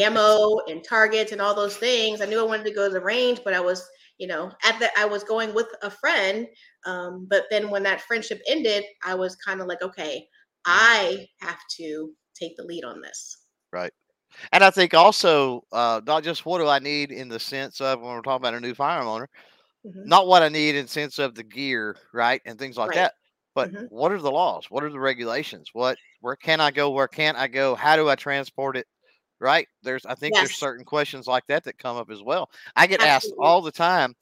ammo 0.00 0.58
and 0.68 0.84
targets 0.84 1.32
and 1.32 1.40
all 1.40 1.54
those 1.54 1.76
things. 1.76 2.20
I 2.20 2.26
knew 2.26 2.40
I 2.40 2.44
wanted 2.46 2.64
to 2.66 2.74
go 2.74 2.88
to 2.88 2.92
the 2.92 3.00
range, 3.00 3.40
but 3.44 3.54
I 3.54 3.60
was, 3.60 3.88
you 4.18 4.26
know, 4.26 4.52
at 4.64 4.78
the 4.78 4.90
I 4.98 5.06
was 5.06 5.24
going 5.24 5.54
with 5.54 5.68
a 5.82 5.90
friend. 5.90 6.46
Um, 6.84 7.26
but 7.30 7.44
then 7.50 7.70
when 7.70 7.82
that 7.84 8.02
friendship 8.02 8.40
ended, 8.48 8.84
I 9.04 9.14
was 9.14 9.36
kind 9.36 9.60
of 9.60 9.66
like, 9.66 9.82
okay, 9.82 10.26
I 10.66 11.26
have 11.40 11.58
to 11.78 12.12
take 12.34 12.56
the 12.56 12.64
lead 12.64 12.84
on 12.84 13.00
this. 13.00 13.44
Right. 13.72 13.92
And 14.52 14.62
I 14.62 14.70
think 14.70 14.94
also 14.94 15.62
uh, 15.72 16.00
not 16.06 16.22
just 16.22 16.44
what 16.44 16.58
do 16.58 16.68
I 16.68 16.78
need 16.78 17.10
in 17.12 17.28
the 17.28 17.40
sense 17.40 17.80
of 17.80 18.00
when 18.00 18.10
we're 18.10 18.22
talking 18.22 18.42
about 18.42 18.54
a 18.54 18.60
new 18.60 18.74
firearm 18.74 19.08
owner, 19.08 19.28
Mhm. 19.84 20.06
not 20.06 20.26
what 20.26 20.42
I 20.42 20.48
need 20.48 20.74
in 20.74 20.86
sense 20.86 21.18
of 21.18 21.34
the 21.34 21.42
gear, 21.42 21.96
right, 22.12 22.42
and 22.44 22.58
things 22.58 22.76
like 22.76 22.90
Right. 22.90 22.96
that, 22.96 23.14
but 23.58 23.70
Mhm. 23.70 23.88
what 23.88 24.12
are 24.12 24.20
the 24.20 24.30
laws? 24.32 24.70
What 24.70 24.84
are 24.84 24.90
the 24.90 25.00
regulations? 25.00 25.70
What 25.74 25.98
where 26.20 26.36
can 26.36 26.60
I 26.60 26.70
go? 26.72 26.90
Where 26.90 27.08
can't 27.08 27.38
I 27.38 27.48
go? 27.48 27.74
How 27.74 27.96
do 27.96 28.08
I 28.08 28.16
transport 28.16 28.76
it? 28.76 28.86
Right? 29.40 29.68
There's 29.82 30.06
I 30.06 30.14
think 30.16 30.38
there's 30.38 30.54
certain 30.54 30.84
questions 30.84 31.26
like 31.28 31.46
that 31.48 31.64
that 31.64 31.78
come 31.78 31.96
up 31.96 32.10
as 32.10 32.22
well. 32.22 32.50
I 32.76 32.86
get 32.88 33.02
asked 33.02 33.34
all 33.38 33.62
the 33.62 33.72
time 33.72 34.14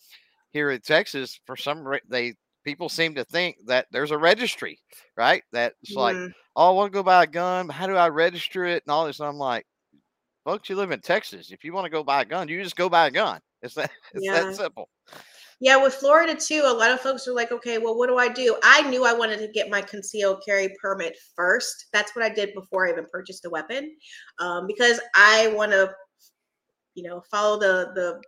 here 0.52 0.70
in 0.70 0.80
Texas 0.80 1.40
for 1.46 1.56
some 1.56 1.84
they 2.08 2.34
people 2.64 2.88
seem 2.88 3.14
to 3.16 3.24
think 3.24 3.56
that 3.66 3.86
there's 3.92 4.10
a 4.12 4.18
registry, 4.18 4.80
right? 5.16 5.42
That 5.52 5.74
it's 5.82 5.96
like, 5.96 6.20
oh, 6.56 6.70
I 6.70 6.72
want 6.74 6.92
to 6.92 6.96
go 6.98 7.02
buy 7.04 7.24
a 7.24 7.26
gun. 7.28 7.68
How 7.68 7.86
do 7.86 7.96
I 7.96 8.08
register 8.08 8.64
it 8.64 8.82
and 8.86 8.92
all 8.92 9.06
this? 9.06 9.20
And 9.20 9.28
I'm 9.28 9.36
like, 9.38 9.66
folks, 10.44 10.68
you 10.68 10.76
live 10.76 10.90
in 10.92 11.00
Texas. 11.00 11.50
If 11.52 11.64
you 11.64 11.72
want 11.72 11.86
to 11.86 11.90
go 11.90 12.04
buy 12.04 12.22
a 12.22 12.26
gun, 12.26 12.48
you 12.48 12.62
just 12.62 12.76
go 12.76 12.88
buy 12.88 13.06
a 13.08 13.10
gun. 13.10 13.40
It's 13.62 13.74
that 13.74 13.90
it's 14.14 14.28
Yeah. 14.28 14.32
that 14.32 14.54
simple. 14.54 14.88
Yeah, 15.60 15.76
with 15.82 15.94
Florida 15.94 16.34
too, 16.34 16.62
a 16.66 16.72
lot 16.72 16.90
of 16.90 17.00
folks 17.00 17.26
are 17.26 17.32
like, 17.32 17.50
okay, 17.50 17.78
well, 17.78 17.96
what 17.96 18.08
do 18.08 18.18
I 18.18 18.28
do? 18.28 18.56
I 18.62 18.88
knew 18.90 19.06
I 19.06 19.14
wanted 19.14 19.38
to 19.38 19.48
get 19.48 19.70
my 19.70 19.80
concealed 19.80 20.42
carry 20.44 20.74
permit 20.80 21.16
first. 21.34 21.86
That's 21.92 22.14
what 22.14 22.24
I 22.24 22.28
did 22.28 22.52
before 22.54 22.86
I 22.86 22.92
even 22.92 23.06
purchased 23.10 23.44
a 23.46 23.50
weapon, 23.50 23.96
um, 24.38 24.66
because 24.66 25.00
I 25.14 25.48
want 25.56 25.72
to, 25.72 25.94
you 26.94 27.02
know, 27.08 27.22
follow 27.30 27.58
the 27.58 27.92
the 27.94 28.22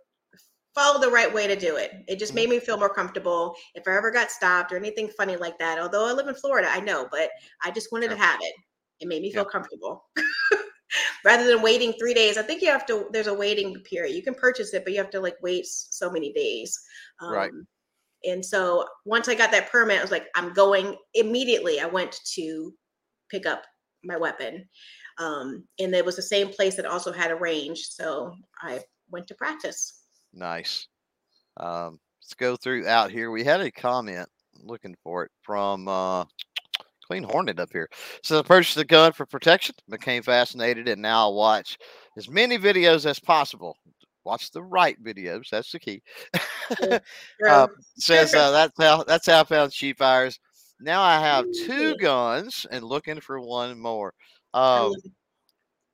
follow 0.75 0.99
the 0.99 1.09
right 1.11 1.33
way 1.33 1.47
to 1.47 1.55
do 1.55 1.75
it. 1.77 1.91
It 2.07 2.19
just 2.19 2.33
made 2.35 2.49
me 2.49 2.59
feel 2.59 2.77
more 2.77 2.93
comfortable. 2.93 3.55
If 3.75 3.87
I 3.87 3.95
ever 3.97 4.11
got 4.11 4.31
stopped 4.31 4.71
or 4.71 4.77
anything 4.77 5.09
funny 5.17 5.35
like 5.35 5.57
that, 5.59 5.79
although 5.79 6.07
I 6.07 6.13
live 6.13 6.27
in 6.27 6.35
Florida, 6.35 6.69
I 6.71 6.79
know, 6.79 7.07
but 7.11 7.29
I 7.63 7.71
just 7.71 7.91
wanted 7.91 8.07
Sure. 8.07 8.15
to 8.15 8.21
have 8.21 8.39
it. 8.41 8.53
It 9.01 9.07
made 9.07 9.21
me 9.21 9.31
Yeah. 9.33 9.43
feel 9.43 9.45
comfortable. 9.45 10.05
Rather 11.25 11.45
than 11.45 11.61
waiting 11.61 11.93
three 11.93 12.13
days, 12.13 12.37
I 12.37 12.41
think 12.43 12.61
you 12.61 12.69
have 12.69 12.85
to. 12.87 13.07
There's 13.11 13.27
a 13.27 13.33
waiting 13.33 13.75
period. 13.83 14.15
You 14.15 14.23
can 14.23 14.33
purchase 14.35 14.73
it, 14.73 14.83
but 14.83 14.93
you 14.93 14.99
have 14.99 15.11
to 15.11 15.19
like 15.19 15.35
wait 15.41 15.65
so 15.67 16.09
many 16.09 16.33
days. 16.33 16.79
Right. 17.21 17.51
Um, 17.51 17.67
and 18.25 18.43
so 18.43 18.85
once 19.05 19.27
I 19.27 19.35
got 19.35 19.51
that 19.51 19.71
permit, 19.71 19.99
I 19.99 20.01
was 20.01 20.11
like, 20.11 20.27
I'm 20.35 20.53
going 20.53 20.95
immediately. 21.13 21.79
I 21.79 21.85
went 21.85 22.19
to 22.35 22.73
pick 23.29 23.45
up 23.45 23.63
my 24.03 24.17
weapon. 24.17 24.67
Um, 25.17 25.65
and 25.79 25.93
it 25.93 26.05
was 26.05 26.15
the 26.15 26.21
same 26.21 26.49
place 26.49 26.75
that 26.75 26.85
also 26.85 27.11
had 27.11 27.31
a 27.31 27.35
range. 27.35 27.79
So 27.79 28.33
I 28.61 28.81
went 29.11 29.27
to 29.27 29.35
practice. 29.35 30.03
Nice. 30.33 30.87
Um, 31.57 31.99
let's 32.21 32.33
go 32.35 32.55
through 32.55 32.87
out 32.87 33.11
here. 33.11 33.31
We 33.31 33.43
had 33.43 33.61
a 33.61 33.71
comment 33.71 34.27
looking 34.63 34.95
for 35.03 35.23
it 35.23 35.31
from 35.41 35.87
uh, 35.87 36.25
Clean 37.07 37.23
Hornet 37.23 37.59
up 37.59 37.69
here. 37.71 37.89
So 38.23 38.39
I 38.39 38.41
purchased 38.43 38.75
the 38.75 38.85
gun 38.85 39.13
for 39.13 39.25
protection, 39.25 39.75
became 39.89 40.23
fascinated, 40.23 40.87
and 40.87 41.01
now 41.01 41.29
I 41.29 41.33
watch 41.33 41.77
as 42.17 42.29
many 42.29 42.57
videos 42.57 43.05
as 43.05 43.19
possible. 43.19 43.75
Watch 44.25 44.51
the 44.51 44.63
right 44.63 45.01
videos. 45.03 45.49
That's 45.49 45.71
the 45.71 45.79
key. 45.79 46.01
Uh, 47.47 47.67
says 47.97 48.35
uh, 48.35 48.51
that's 48.51 48.77
how 48.77 49.03
that's 49.03 49.25
how 49.25 49.39
I 49.41 49.43
found 49.43 49.73
She 49.73 49.93
Fires. 49.93 50.39
Now 50.79 51.01
I 51.01 51.19
have 51.19 51.45
two 51.65 51.95
guns 51.97 52.67
and 52.69 52.83
looking 52.83 53.19
for 53.19 53.39
one 53.39 53.79
more. 53.79 54.13
Um, 54.53 54.93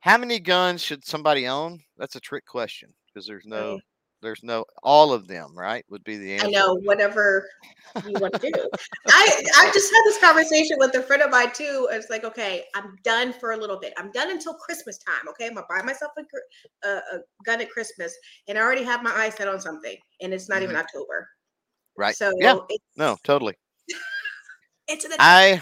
how 0.02 0.18
many 0.18 0.40
guns 0.40 0.82
should 0.82 1.06
somebody 1.06 1.48
own? 1.48 1.80
That's 1.98 2.16
a 2.16 2.20
trick 2.20 2.46
question 2.46 2.94
because 3.08 3.26
there's 3.26 3.46
no. 3.46 3.80
There's 4.26 4.44
no 4.44 4.66
all 4.84 5.14
of 5.14 5.28
them, 5.28 5.58
right? 5.58 5.86
Would 5.90 6.04
be 6.04 6.18
the 6.18 6.34
answer. 6.34 6.48
I 6.48 6.52
know 6.52 6.76
whatever 6.84 7.48
you 8.06 8.20
want 8.20 8.34
to 8.42 8.52
do. 8.52 8.70
I 9.08 9.44
I 9.56 9.72
just 9.72 9.94
had 9.94 10.02
this 10.06 10.18
conversation 10.20 10.78
with 10.80 10.96
a 10.96 11.04
friend 11.04 11.22
of 11.22 11.30
mine 11.30 11.52
too. 11.54 11.88
It's 11.92 12.10
like, 12.10 12.24
okay, 12.26 12.66
I'm 12.76 12.96
done 13.04 13.34
for 13.34 13.52
a 13.52 13.58
little 13.58 13.80
bit. 13.80 13.94
I'm 13.98 14.12
done 14.12 14.32
until 14.32 14.56
Christmas 14.56 14.98
time. 14.98 15.28
Okay, 15.30 15.48
I'm 15.48 15.54
gonna 15.54 15.68
buy 15.70 15.82
myself 15.84 16.12
a, 16.18 16.88
a, 16.88 16.92
a 16.92 17.20
gun 17.46 17.62
at 17.62 17.70
Christmas, 17.70 18.14
and 18.48 18.58
I 18.58 18.62
already 18.62 18.84
have 18.84 19.04
my 19.04 19.12
eyes 19.12 19.36
set 19.36 19.48
on 19.48 19.62
something, 19.62 19.96
and 20.22 20.34
it's 20.34 20.50
not 20.50 20.62
even 20.64 20.76
October. 20.76 21.30
Mm-hmm. 21.96 22.02
Right. 22.02 22.16
So 22.16 22.32
Yeah. 22.40 22.58
it's, 22.70 22.84
No, 22.98 23.18
totally. 23.24 23.56
it's 24.88 25.06
an 25.06 25.12
I 25.20 25.62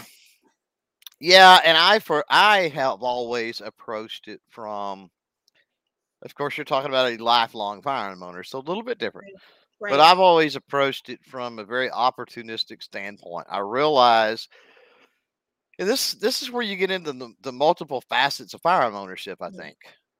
yeah, 1.20 1.60
and 1.64 1.78
I 1.78 1.98
for 2.00 2.24
I 2.28 2.68
have 2.68 3.02
always 3.02 3.60
approached 3.60 4.28
it 4.28 4.40
from 4.50 5.10
of 6.24 6.34
course 6.34 6.56
you're 6.56 6.64
talking 6.64 6.90
about 6.90 7.12
a 7.12 7.22
lifelong 7.22 7.82
firearm 7.82 8.22
owner, 8.22 8.42
so 8.42 8.58
a 8.58 8.60
little 8.60 8.82
bit 8.82 8.98
different. 8.98 9.28
right. 9.80 9.90
But 9.90 10.00
I've 10.00 10.18
always 10.20 10.56
approached 10.56 11.08
it 11.10 11.24
from 11.24 11.58
a 11.58 11.64
very 11.64 11.90
opportunistic 11.90 12.82
standpoint. 12.82 13.46
I 13.50 13.58
realize 13.58 14.48
and 15.78 15.88
this 15.88 16.14
this 16.14 16.42
is 16.42 16.50
where 16.50 16.62
you 16.62 16.76
get 16.76 16.90
into 16.90 17.12
the, 17.12 17.32
the 17.42 17.52
multiple 17.52 18.00
facets 18.08 18.54
of 18.54 18.60
firearm 18.62 18.94
ownership, 18.94 19.38
I 19.42 19.48
Mhm. 19.50 19.56
think. 19.56 19.76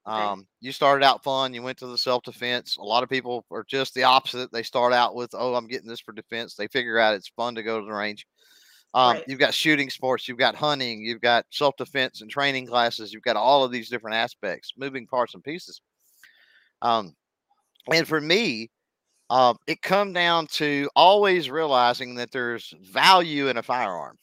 Um, 0.07 0.47
you 0.61 0.71
started 0.73 1.03
out 1.05 1.25
fun, 1.25 1.55
you 1.55 1.63
went 1.63 1.79
to 1.79 1.87
the 1.87 1.97
self 1.97 2.25
defense. 2.25 2.77
A 2.77 2.83
lot 2.83 3.03
of 3.03 3.09
people 3.09 3.47
are 3.51 3.65
just 3.65 3.95
the 3.95 4.03
opposite. 4.03 4.53
They 4.53 4.63
start 4.63 4.93
out 4.93 5.15
with, 5.15 5.31
oh, 5.33 5.55
I'm 5.55 5.67
getting 5.67 5.89
this 5.89 6.01
for 6.01 6.13
defense. 6.13 6.55
They 6.57 6.69
figure 6.69 6.99
out 6.99 7.15
it's 7.15 7.29
fun 7.29 7.55
to 7.55 7.63
go 7.63 7.81
to 7.81 7.87
the 7.87 7.93
range. 7.93 8.27
Um, 8.95 9.17
Right. 9.17 9.25
You've 9.29 9.39
got 9.41 9.55
shooting 9.55 9.91
sports, 9.91 10.29
you've 10.29 10.39
got 10.39 10.55
hunting, 10.57 11.03
you've 11.03 11.21
got 11.23 11.47
self 11.51 11.75
defense 11.77 12.21
and 12.21 12.31
training 12.31 12.67
classes, 12.67 13.13
you've 13.13 13.23
got 13.23 13.37
all 13.37 13.65
of 13.65 13.73
these 13.73 13.89
different 13.89 14.17
aspects, 14.17 14.73
moving 14.77 15.07
parts 15.07 15.35
and 15.35 15.43
pieces. 15.43 15.81
Um, 16.85 17.17
and 17.93 18.07
for 18.09 18.21
me, 18.21 18.71
uh, 19.31 19.55
it 19.67 19.83
come 19.83 20.13
down 20.13 20.47
to 20.49 20.91
always 20.97 21.51
realizing 21.51 22.17
that 22.17 22.33
there's 22.33 22.75
value 22.83 23.49
in 23.49 23.57
a 23.59 23.63
firearm. 23.63 24.19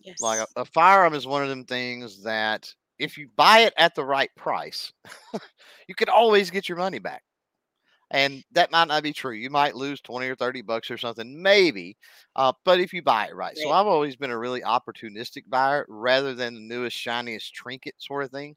yes. 0.00 0.20
Like 0.20 0.40
a, 0.40 0.60
a 0.62 0.64
firearm 0.64 1.14
is 1.14 1.26
one 1.26 1.42
of 1.42 1.48
them 1.48 1.64
things 1.64 2.22
that 2.24 2.72
if 2.98 3.16
you 3.18 3.28
buy 3.36 3.60
it 3.60 3.74
at 3.76 3.94
the 3.94 4.04
right 4.04 4.30
price, 4.36 4.92
you 5.88 5.94
could 5.94 6.08
always 6.08 6.50
get 6.50 6.68
your 6.68 6.78
money 6.78 6.98
back. 6.98 7.22
and 8.12 8.44
that 8.52 8.72
might 8.72 8.88
not 8.88 9.02
be 9.04 9.12
true. 9.12 9.32
You 9.34 9.50
might 9.50 9.76
lose 9.76 10.00
20 10.00 10.28
or 10.28 10.36
30 10.36 10.62
bucks 10.62 10.90
or 10.90 10.98
something, 10.98 11.40
maybe. 11.42 11.96
Uh, 12.36 12.52
but 12.64 12.80
if 12.80 12.92
you 12.92 13.02
buy 13.02 13.26
it 13.28 13.36
right. 13.36 13.56
So 13.56 13.70
I've 13.70 13.86
always 13.86 14.16
been 14.16 14.30
a 14.30 14.38
really 14.38 14.62
opportunistic 14.62 15.44
buyer 15.48 15.86
rather 15.88 16.34
than 16.34 16.54
the 16.54 16.60
newest, 16.60 16.96
shiniest 16.96 17.54
trinket 17.54 17.94
sort 17.98 18.24
of 18.24 18.30
thing. 18.32 18.56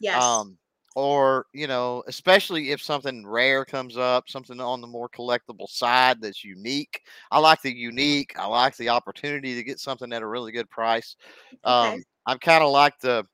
Yes. 0.00 0.22
Um, 0.22 0.58
or, 0.96 1.46
you 1.54 1.68
know, 1.68 2.02
especially 2.08 2.72
if 2.72 2.82
something 2.82 3.26
rare 3.26 3.64
comes 3.66 3.98
up, 3.98 4.30
something 4.30 4.60
on 4.60 4.80
the 4.82 4.88
more 4.88 5.10
collectible 5.10 5.68
side 5.68 6.22
that's 6.22 6.44
unique. 6.44 7.02
I 7.30 7.38
like 7.40 7.62
the 7.62 7.76
unique. 7.76 8.34
I 8.38 8.46
like 8.48 8.76
the 8.76 8.88
opportunity 8.90 9.54
to 9.56 9.64
get 9.64 9.80
something 9.80 10.12
at 10.12 10.22
a 10.22 10.28
really 10.28 10.52
good 10.52 10.70
price. 10.70 11.16
okay. 11.64 11.96
Um, 11.96 12.04
I'm 12.26 12.38
kind 12.40 12.64
of 12.64 12.70
like 12.72 12.98
the 13.00 13.26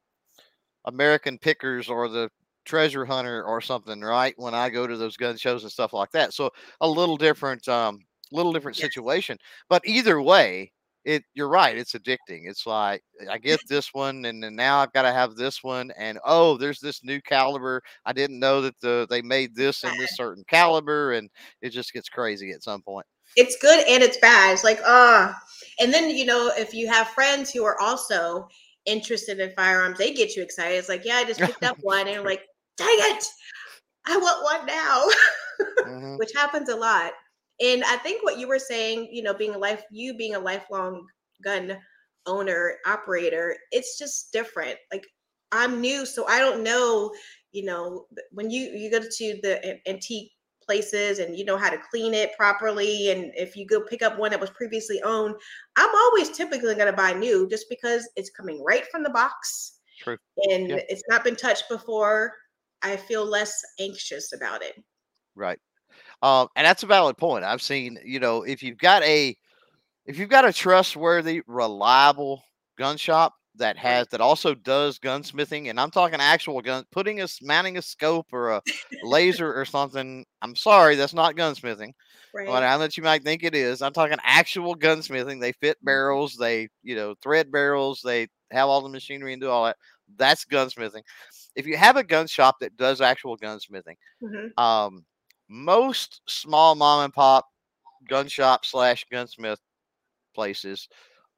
American 0.86 1.38
Pickers 1.38 1.88
or 1.88 2.08
the 2.08 2.30
Treasure 2.64 3.04
Hunter 3.04 3.44
or 3.44 3.60
something, 3.60 4.00
right? 4.00 4.34
When 4.36 4.54
I 4.54 4.70
go 4.70 4.86
to 4.86 4.96
those 4.96 5.16
gun 5.16 5.36
shows 5.36 5.62
and 5.64 5.72
stuff 5.72 5.92
like 5.92 6.10
that. 6.12 6.34
So 6.34 6.50
a 6.80 6.88
little 6.88 7.16
different, 7.16 7.66
um, 7.68 8.00
little 8.32 8.52
different 8.52 8.76
Yes. 8.76 8.90
situation. 8.92 9.38
But 9.68 9.82
either 9.86 10.20
way, 10.22 10.72
it 11.04 11.24
you're 11.34 11.48
right, 11.48 11.76
it's 11.76 11.92
addicting. 11.94 12.42
It's 12.48 12.66
like 12.66 13.02
I 13.30 13.38
get 13.38 13.60
this 13.68 13.92
one 13.92 14.24
and 14.24 14.42
then 14.42 14.54
now 14.56 14.78
I've 14.78 14.92
got 14.92 15.02
to 15.02 15.12
have 15.12 15.34
this 15.34 15.62
one 15.62 15.90
and 15.98 16.18
oh, 16.24 16.56
there's 16.56 16.80
this 16.80 17.02
new 17.04 17.20
caliber. 17.22 17.82
I 18.06 18.12
didn't 18.12 18.38
know 18.38 18.60
that 18.62 18.78
the 18.80 19.06
they 19.10 19.22
made 19.22 19.54
this 19.54 19.84
in 19.84 19.96
this 19.98 20.16
certain 20.16 20.44
caliber 20.48 21.12
and 21.12 21.28
it 21.60 21.70
just 21.70 21.92
gets 21.92 22.08
crazy 22.08 22.50
at 22.52 22.62
some 22.62 22.82
point. 22.82 23.06
it's 23.36 23.56
good 23.60 23.84
and 23.88 24.02
it's 24.02 24.18
bad. 24.18 24.52
It's 24.52 24.64
like, 24.64 24.80
ah. 24.84 25.34
and 25.80 25.92
then, 25.92 26.10
you 26.10 26.24
know, 26.26 26.50
if 26.56 26.74
you 26.74 26.86
have 26.88 27.08
friends 27.08 27.50
who 27.50 27.64
are 27.64 27.80
also 27.80 28.46
interested 28.86 29.40
in 29.40 29.50
firearms, 29.56 29.98
they 29.98 30.12
get 30.12 30.36
you 30.36 30.42
excited. 30.42 30.76
It's 30.76 30.88
like, 30.88 31.04
yeah, 31.04 31.16
I 31.16 31.24
just 31.24 31.40
picked 31.46 31.64
up 31.64 31.78
one. 31.80 32.00
And 32.06 32.10
you're 32.10 32.24
like, 32.24 32.42
dang 32.76 32.88
it, 32.90 33.24
I 34.06 34.16
want 34.18 34.44
one 34.44 34.66
now, 34.66 35.04
Mhm. 35.86 36.18
which 36.18 36.32
happens 36.36 36.68
a 36.68 36.76
lot. 36.76 37.12
And 37.60 37.84
I 37.84 37.96
think 37.98 38.22
what 38.22 38.38
you 38.38 38.48
were 38.48 38.58
saying, 38.58 39.08
you 39.12 39.22
know, 39.22 39.34
being 39.34 39.54
a 39.54 39.58
life, 39.58 39.84
you 39.90 40.16
being 40.16 40.34
a 40.34 40.40
lifelong 40.40 41.06
gun 41.42 41.78
owner, 42.26 42.76
operator, 42.86 43.56
it's 43.70 43.98
just 43.98 44.32
different. 44.32 44.76
Like 44.92 45.06
I'm 45.52 45.80
new, 45.80 46.06
so 46.06 46.26
I 46.26 46.38
don't 46.38 46.62
know, 46.62 47.12
you 47.52 47.64
know, 47.64 48.06
when 48.30 48.50
you 48.50 48.70
you 48.70 48.90
go 48.90 49.00
to 49.00 49.38
the 49.42 49.78
antique 49.88 50.32
places 50.64 51.18
and 51.18 51.36
you 51.36 51.44
know 51.44 51.56
how 51.56 51.68
to 51.68 51.78
clean 51.90 52.14
it 52.14 52.36
properly 52.36 53.10
and 53.10 53.32
if 53.34 53.56
you 53.56 53.66
go 53.66 53.80
pick 53.80 54.00
up 54.00 54.18
one 54.18 54.30
that 54.30 54.40
was 54.40 54.50
previously 54.50 55.02
owned 55.02 55.34
i'm 55.76 55.90
always 55.92 56.30
typically 56.30 56.74
going 56.76 56.86
to 56.86 56.92
buy 56.92 57.12
new 57.12 57.48
just 57.48 57.66
because 57.68 58.08
it's 58.14 58.30
coming 58.30 58.62
right 58.64 58.86
from 58.90 59.02
the 59.02 59.10
box 59.10 59.80
True. 60.00 60.16
and 60.50 60.70
Yeah. 60.70 60.80
it's 60.88 61.02
not 61.08 61.24
been 61.24 61.34
touched 61.34 61.64
before 61.68 62.32
i 62.82 62.96
feel 62.96 63.24
less 63.24 63.60
anxious 63.80 64.32
about 64.32 64.62
it 64.62 64.74
Right. 65.34 65.58
Um, 66.22 66.48
and 66.56 66.66
that's 66.66 66.82
a 66.82 66.86
valid 66.86 67.16
point. 67.18 67.44
I've 67.44 67.62
seen, 67.62 67.98
you 68.04 68.20
know, 68.20 68.42
if 68.42 68.62
you've 68.62 68.78
got 68.78 69.02
a 69.02 69.36
if 70.06 70.18
you've 70.18 70.28
got 70.30 70.44
a 70.46 70.52
trustworthy, 70.52 71.42
reliable 71.46 72.42
gun 72.78 72.96
shop 72.96 73.34
that 73.56 73.76
has 73.78 74.06
that 74.08 74.20
also 74.20 74.54
does 74.54 74.98
gunsmithing, 74.98 75.68
and 75.70 75.78
I'm 75.80 75.90
talking 75.90 76.20
actual 76.20 76.60
gun 76.62 76.84
putting 76.92 77.20
a 77.20 77.28
mounting 77.42 77.76
a 77.78 77.82
scope 77.82 78.26
or 78.32 78.50
a 78.50 78.62
laser 79.02 79.52
or 79.52 79.64
something. 79.64 80.24
I'm 80.42 80.56
sorry, 80.56 80.96
that's 80.96 81.14
not 81.14 81.36
gunsmithing. 81.36 81.92
right 82.34 82.46
But 82.46 82.62
I 82.62 82.72
know 82.72 82.78
that 82.80 82.96
you 82.96 83.02
might 83.02 83.24
think 83.24 83.42
it 83.44 83.54
is. 83.54 83.82
I'm 83.82 83.92
talking 83.92 84.18
actual 84.22 84.74
gunsmithing. 84.76 85.40
They 85.40 85.52
fit 85.52 85.78
barrels, 85.82 86.36
they, 86.36 86.68
you 86.82 86.96
know, 86.96 87.14
thread 87.22 87.50
barrels, 87.52 88.00
they 88.04 88.28
have 88.50 88.68
all 88.68 88.80
the 88.82 88.88
machinery 88.88 89.32
and 89.32 89.42
do 89.42 89.50
all 89.50 89.64
that. 89.66 89.76
That's 90.16 90.44
gunsmithing. 90.44 91.02
If 91.54 91.66
you 91.66 91.76
have 91.76 91.96
a 91.96 92.04
gun 92.04 92.26
shop 92.26 92.56
that 92.60 92.76
does 92.76 93.00
actual 93.00 93.36
gunsmithing, 93.38 93.96
Mhm. 94.22 94.58
um, 94.58 95.04
most 95.52 96.22
small 96.28 96.74
mom 96.74 97.04
and 97.04 97.14
pop 97.14 97.46
gun 98.08 98.28
shop 98.28 98.64
slash 98.66 99.06
gunsmith 99.12 99.60
places, 100.34 100.88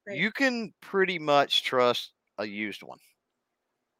you 0.07 0.31
can 0.31 0.73
pretty 0.81 1.19
much 1.19 1.63
trust 1.63 2.13
a 2.39 2.45
used 2.45 2.83
one. 2.83 2.99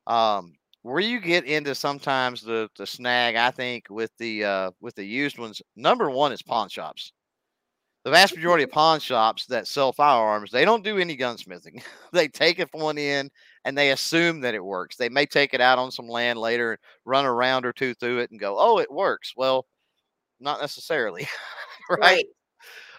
Um, 0.07 0.53
where 0.84 1.00
you 1.00 1.19
get 1.19 1.45
into 1.45 1.74
sometimes 1.74 2.42
the 2.42 2.70
the 2.77 2.85
snag, 2.85 3.35
I 3.35 3.50
think, 3.51 3.87
with 3.89 4.11
the 4.20 4.44
uh, 4.44 4.72
with 4.81 4.96
the 4.96 5.03
used 5.05 5.39
ones, 5.39 5.61
number 5.75 6.09
one 6.11 6.31
is 6.31 6.44
pawn 6.44 6.70
shops. 6.70 7.11
The 8.05 8.11
vast 8.11 8.35
majority 8.35 8.63
of 8.66 8.72
pawn 8.74 9.00
shops 9.00 9.48
that 9.48 9.68
sell 9.68 9.94
firearms, 9.94 10.51
they 10.51 10.66
don't 10.66 10.83
do 10.83 11.00
any 11.00 11.18
gunsmithing. 11.18 11.83
they 12.13 12.27
take 12.27 12.59
it 12.59 12.70
one 12.74 12.98
in 12.98 13.31
and 13.66 13.77
they 13.77 13.92
assume 13.92 14.42
that 14.42 14.55
it 14.55 14.63
works. 14.63 14.98
They 14.98 15.09
may 15.09 15.25
take 15.25 15.53
it 15.53 15.61
out 15.61 15.79
on 15.79 15.92
some 15.92 16.07
land 16.07 16.39
later 16.39 16.74
and 16.74 16.79
run 17.05 17.25
a 17.25 17.33
round 17.33 17.66
or 17.66 17.74
two 17.74 17.94
through 17.96 18.20
it 18.20 18.31
and 18.31 18.39
go, 18.39 18.57
"Oh, 18.59 18.79
it 18.79 18.92
works." 18.92 19.33
Well, 19.37 19.66
not 20.39 20.61
necessarily, 20.61 21.27
right? 21.89 22.00
right 22.01 22.25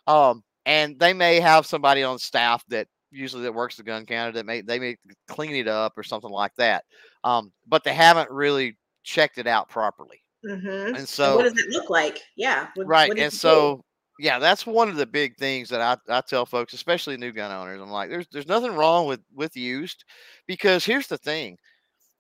Um, 0.06 0.42
and 0.66 0.98
they 0.98 1.12
may 1.12 1.40
have 1.40 1.66
somebody 1.66 2.02
on 2.02 2.18
staff 2.18 2.64
that 2.68 2.88
usually 3.10 3.42
that 3.44 3.54
works 3.54 3.76
the 3.76 3.82
gun 3.84 4.06
counter 4.06 4.32
that 4.32 4.46
may 4.46 4.60
they 4.62 4.78
may 4.78 4.96
clean 5.28 5.54
it 5.54 5.68
up 5.68 5.94
or 5.96 6.02
something 6.02 6.30
like 6.30 6.54
that. 6.56 6.84
Um, 7.24 7.52
but 7.66 7.84
they 7.84 7.94
haven't 7.94 8.30
really 8.30 8.76
checked 9.04 9.38
it 9.38 9.46
out 9.46 9.68
properly. 9.68 10.20
Mhm. 10.44 10.88
And 10.88 10.96
And 10.96 11.08
so 11.08 11.36
what 11.36 11.44
does 11.44 11.58
it 11.58 11.70
look 11.70 11.90
like 11.90 12.20
yeah 12.36 12.68
what, 12.74 12.86
Right. 12.86 13.08
what 13.08 13.18
And 13.18 13.32
you 13.32 13.38
do? 13.38 13.38
so, 13.40 13.84
yeah, 14.18 14.38
that's 14.38 14.66
one 14.66 14.88
of 14.88 14.96
the 14.96 15.06
big 15.06 15.36
things 15.36 15.68
that 15.70 15.80
I, 15.80 15.96
I 16.18 16.20
tell 16.22 16.46
folks, 16.46 16.72
especially 16.72 17.16
new 17.16 17.32
gun 17.32 17.52
owners. 17.52 17.80
I'm 17.80 17.90
like, 17.90 18.08
there's 18.10 18.26
there's 18.32 18.46
nothing 18.48 18.72
wrong 18.74 19.06
with 19.06 19.20
with 19.34 19.56
used 19.56 20.04
because 20.46 20.84
here's 20.84 21.06
the 21.08 21.18
thing. 21.18 21.58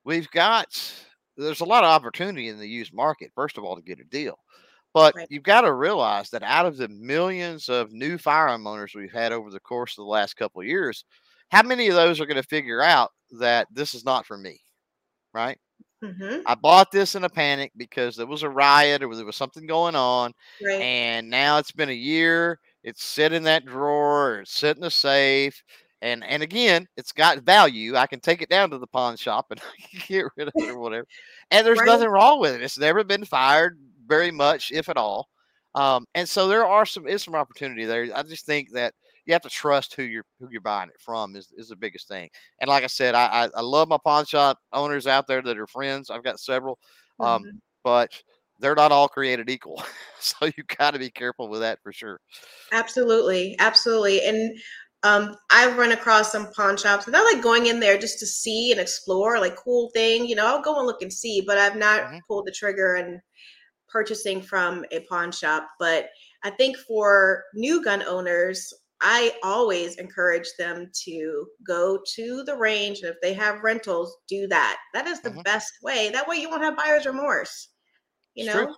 We've 0.04 0.30
got 0.30 0.66
there's 1.36 1.60
a 1.60 1.64
lot 1.66 1.84
of 1.84 1.90
opportunity 1.90 2.48
in 2.48 2.58
the 2.58 2.68
used 2.68 2.94
market, 2.94 3.32
first 3.34 3.58
of 3.58 3.64
all, 3.64 3.76
to 3.76 3.82
get 3.82 4.00
a 4.00 4.04
deal. 4.04 4.38
But 4.96 5.16
Right. 5.16 5.28
you've 5.28 5.44
got 5.44 5.62
to 5.62 5.74
realize 5.74 6.30
that 6.32 6.42
out 6.44 6.66
of 6.66 6.78
the 6.78 6.88
millions 6.88 7.68
of 7.68 7.92
new 7.92 8.18
firearm 8.18 8.66
owners 8.66 8.94
we've 8.96 9.12
had 9.12 9.32
over 9.32 9.50
the 9.50 9.60
course 9.60 9.92
of 9.98 10.04
the 10.04 10.10
last 10.10 10.36
couple 10.36 10.62
of 10.62 10.68
years, 10.68 11.04
how 11.50 11.62
many 11.62 11.88
of 11.88 11.96
those 11.96 12.20
are 12.20 12.26
going 12.26 12.42
to 12.42 12.48
figure 12.48 12.82
out 12.82 13.12
that 13.38 13.68
this 13.72 13.94
is 13.94 14.04
not 14.06 14.26
for 14.26 14.38
me? 14.38 14.60
Right? 15.34 15.58
Mhm. 16.02 16.46
I 16.46 16.54
bought 16.54 16.92
this 16.92 17.14
in 17.16 17.24
a 17.24 17.28
panic 17.30 17.72
because 17.76 18.16
there 18.16 18.26
was 18.26 18.42
a 18.44 18.50
riot 18.50 19.02
or 19.02 19.14
there 19.16 19.24
was 19.26 19.36
something 19.36 19.66
going 19.66 19.96
on 19.96 20.32
right 20.60 20.80
and 20.80 21.28
now 21.30 21.58
it's 21.58 21.72
been 21.72 21.88
a 21.90 21.92
year. 21.92 22.60
It's 22.84 23.04
sitting 23.04 23.38
in 23.38 23.42
that 23.44 23.64
drawer, 23.66 24.40
it's 24.40 24.52
sitting 24.52 24.82
in 24.82 24.86
the 24.86 24.90
safe, 24.90 25.62
and 26.02 26.22
and 26.24 26.42
again, 26.42 26.86
it's 26.96 27.12
got 27.12 27.38
value. 27.40 27.96
I 27.96 28.06
can 28.06 28.20
take 28.20 28.42
it 28.42 28.48
down 28.50 28.70
to 28.70 28.78
the 28.78 28.86
pawn 28.86 29.16
shop 29.16 29.46
and 29.50 29.60
get 30.08 30.26
rid 30.36 30.48
of 30.48 30.54
it 30.58 30.68
or 30.68 30.78
whatever. 30.80 31.06
And 31.50 31.66
there's 31.66 31.82
Right. 31.82 31.84
nothing 31.84 32.08
wrong 32.08 32.40
with 32.40 32.54
it. 32.54 32.62
It's 32.62 32.78
never 32.78 33.04
been 33.04 33.24
fired 33.24 33.78
very 34.06 34.30
much, 34.30 34.70
if 34.72 34.88
at 34.88 34.96
all. 34.96 35.28
Um, 35.74 36.06
and 36.14 36.28
so 36.28 36.48
there 36.48 36.64
are 36.66 36.86
some 36.86 37.06
is 37.06 37.22
some 37.22 37.34
opportunity 37.34 37.84
there. 37.84 38.08
I 38.14 38.22
just 38.22 38.46
think 38.46 38.70
that 38.72 38.94
you 39.26 39.32
have 39.34 39.42
to 39.42 39.50
trust 39.50 39.94
who 39.94 40.04
you're 40.04 40.24
who 40.40 40.48
you're 40.50 40.60
buying 40.62 40.88
it 40.88 41.00
from 41.00 41.36
is, 41.36 41.52
is 41.56 41.68
the 41.68 41.76
biggest 41.76 42.08
thing. 42.08 42.30
And 42.60 42.68
like 42.68 42.84
I 42.84 42.88
said, 42.88 43.14
I, 43.14 43.26
I 43.26 43.48
I 43.56 43.60
love 43.60 43.88
my 43.88 43.98
pawn 44.02 44.24
shop 44.24 44.58
owners 44.72 45.06
out 45.06 45.26
there 45.26 45.42
that 45.42 45.58
are 45.58 45.66
friends. 45.66 46.10
I've 46.10 46.24
got 46.24 46.40
several. 46.40 46.78
Um, 47.20 47.46
Mhm. 47.46 47.58
but 47.84 48.10
they're 48.58 48.74
not 48.74 48.92
all 48.92 49.08
created 49.08 49.50
equal. 49.50 49.82
so 50.20 50.46
you 50.46 50.62
got 50.78 50.92
to 50.92 50.98
be 50.98 51.10
careful 51.10 51.48
with 51.48 51.60
that 51.60 51.78
for 51.82 51.92
sure. 51.92 52.20
Absolutely, 52.72 53.56
absolutely. 53.58 54.22
And 54.24 54.58
um, 55.02 55.36
I've 55.50 55.76
run 55.76 55.92
across 55.92 56.32
some 56.32 56.50
pawn 56.52 56.76
shops, 56.76 57.06
and 57.06 57.14
I 57.16 57.22
like 57.22 57.42
going 57.42 57.66
in 57.66 57.80
there 57.80 57.98
just 57.98 58.18
to 58.20 58.26
see 58.26 58.72
and 58.72 58.80
explore, 58.80 59.38
like 59.40 59.56
cool 59.56 59.90
thing. 59.94 60.26
You 60.26 60.36
know, 60.36 60.46
I'll 60.46 60.62
go 60.62 60.76
and 60.78 60.86
look 60.86 61.02
and 61.02 61.12
see, 61.12 61.42
but 61.46 61.58
I've 61.58 61.76
not 61.76 62.02
Mhm. 62.02 62.20
pulled 62.26 62.46
the 62.46 62.52
trigger 62.52 62.94
and 62.94 63.20
purchasing 63.88 64.42
from 64.42 64.84
a 64.92 65.00
pawn 65.00 65.32
shop. 65.32 65.68
But 65.78 66.10
I 66.44 66.50
think 66.50 66.76
for 66.76 67.44
new 67.54 67.82
gun 67.82 68.02
owners, 68.02 68.72
I 69.00 69.34
always 69.42 69.96
encourage 69.96 70.48
them 70.58 70.90
to 71.04 71.46
go 71.66 71.98
to 72.14 72.42
the 72.44 72.56
range, 72.56 73.00
and 73.00 73.10
if 73.10 73.16
they 73.22 73.34
have 73.34 73.62
rentals, 73.62 74.16
do 74.28 74.46
that. 74.48 74.78
That 74.94 75.06
is 75.06 75.22
the 75.22 75.30
Mhm. 75.30 75.42
best 75.44 75.72
way. 75.82 76.08
That 76.10 76.26
way, 76.28 76.36
you 76.36 76.48
won't 76.50 76.62
have 76.62 76.76
buyer's 76.76 77.06
remorse. 77.06 77.68
You 78.34 78.44
It's 78.44 78.46
know, 78.46 78.66
true. 78.66 78.74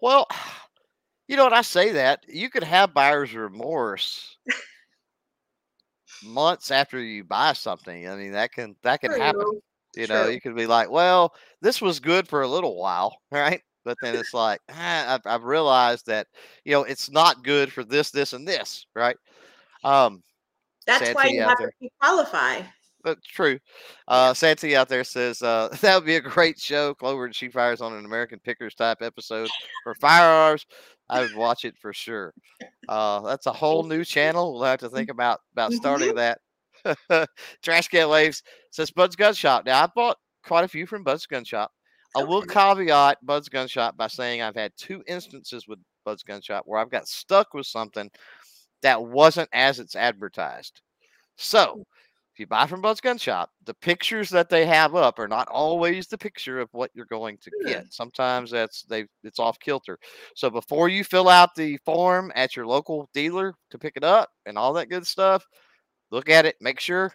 Well, 0.00 0.26
you 1.28 1.36
know 1.36 1.44
what 1.44 1.52
I 1.52 1.62
say 1.62 1.92
that 1.92 2.24
you 2.28 2.50
could 2.50 2.64
have 2.64 2.94
buyer's 2.94 3.34
remorse 3.34 4.38
months 6.22 6.70
after 6.70 7.00
you 7.00 7.24
buy 7.24 7.52
something. 7.52 8.08
I 8.08 8.16
mean, 8.16 8.32
that 8.32 8.52
can 8.52 8.76
that 8.82 9.00
can 9.00 9.12
happen. 9.12 9.46
True, 9.46 9.62
You 9.94 10.06
know, 10.06 10.26
you 10.26 10.40
could 10.40 10.56
be 10.56 10.66
like, 10.66 10.90
well, 10.90 11.34
this 11.62 11.80
was 11.80 12.00
good 12.00 12.28
for 12.28 12.42
a 12.42 12.48
little 12.48 12.76
while, 12.76 13.18
right? 13.30 13.62
But 13.86 13.96
then 14.02 14.16
it's 14.16 14.34
like, 14.34 14.60
ah, 14.68 15.14
I've, 15.14 15.20
I've 15.24 15.44
realized 15.44 16.06
that, 16.06 16.26
you 16.64 16.72
know, 16.72 16.82
it's 16.82 17.08
not 17.08 17.44
good 17.44 17.72
for 17.72 17.84
this, 17.84 18.10
this, 18.10 18.32
and 18.32 18.46
this, 18.46 18.84
right? 18.96 19.16
Um, 19.84 20.24
That's 20.88 21.14
why 21.14 21.22
Santee 21.22 21.36
you 21.36 21.42
have 21.42 21.58
there. 21.58 21.72
to 21.80 21.88
qualify. 22.00 22.62
That's 23.04 23.24
true. 23.24 23.60
Uh, 24.08 24.34
Santi 24.34 24.74
out 24.74 24.88
there 24.88 25.04
says 25.04 25.40
uh, 25.40 25.68
that 25.80 25.94
would 25.94 26.04
be 26.04 26.16
a 26.16 26.20
great 26.20 26.58
show. 26.58 26.94
Clover 26.94 27.26
and 27.26 27.34
She 27.34 27.48
Fires 27.48 27.80
on 27.80 27.92
an 27.92 28.04
American 28.04 28.40
Pickers 28.40 28.74
type 28.74 28.98
episode 29.02 29.48
for 29.84 29.94
firearms. 29.94 30.66
I 31.08 31.20
would 31.20 31.36
watch 31.36 31.64
it 31.64 31.76
for 31.80 31.92
sure. 31.92 32.34
Uh, 32.88 33.20
that's 33.20 33.46
a 33.46 33.52
whole 33.52 33.84
new 33.84 34.04
channel. 34.04 34.54
We'll 34.54 34.64
have 34.64 34.80
to 34.80 34.90
think 34.90 35.10
about 35.10 35.38
about 35.52 35.72
starting 35.74 36.16
that. 36.16 36.40
Trash 37.62 37.86
Can 37.86 38.08
Waves 38.08 38.42
says 38.72 38.90
Bud's 38.90 39.14
Gun 39.14 39.32
Shop. 39.32 39.64
Now 39.64 39.84
I 39.84 39.88
bought 39.94 40.16
quite 40.44 40.64
a 40.64 40.68
few 40.68 40.86
from 40.86 41.04
Bud's 41.04 41.26
Gun 41.26 41.44
Shop. 41.44 41.70
I 42.16 42.24
will 42.24 42.42
caveat 42.42 43.18
Bud's 43.24 43.48
Gun 43.48 43.68
Shop 43.68 43.96
by 43.96 44.06
saying 44.06 44.42
I've 44.42 44.56
had 44.56 44.72
two 44.76 45.02
instances 45.06 45.68
with 45.68 45.78
Bud's 46.04 46.22
Gun 46.22 46.40
Shop 46.40 46.62
where 46.66 46.80
I've 46.80 46.90
got 46.90 47.08
stuck 47.08 47.52
with 47.52 47.66
something 47.66 48.10
that 48.82 49.02
wasn't 49.02 49.50
as 49.52 49.80
it's 49.80 49.96
advertised. 49.96 50.80
So, 51.36 51.84
if 52.36 52.40
you 52.40 52.46
buy 52.46 52.66
from 52.66 52.82
Bud's 52.82 53.00
Gun 53.00 53.16
Shop, 53.16 53.50
the 53.64 53.74
pictures 53.74 54.28
that 54.30 54.50
they 54.50 54.66
have 54.66 54.94
up 54.94 55.18
are 55.18 55.28
not 55.28 55.48
always 55.48 56.06
the 56.06 56.18
picture 56.18 56.60
of 56.60 56.68
what 56.72 56.90
you're 56.94 57.06
going 57.06 57.38
to 57.38 57.50
get. 57.64 57.92
Sometimes 57.92 58.50
that's 58.50 58.82
they 58.82 59.06
it's 59.24 59.38
off 59.38 59.58
kilter. 59.58 59.98
So 60.34 60.50
before 60.50 60.90
you 60.90 61.02
fill 61.02 61.30
out 61.30 61.54
the 61.54 61.78
form 61.86 62.30
at 62.34 62.54
your 62.54 62.66
local 62.66 63.08
dealer 63.14 63.54
to 63.70 63.78
pick 63.78 63.94
it 63.96 64.04
up 64.04 64.28
and 64.44 64.58
all 64.58 64.74
that 64.74 64.90
good 64.90 65.06
stuff, 65.06 65.46
look 66.10 66.28
at 66.28 66.44
it, 66.44 66.56
make 66.60 66.78
sure, 66.78 67.10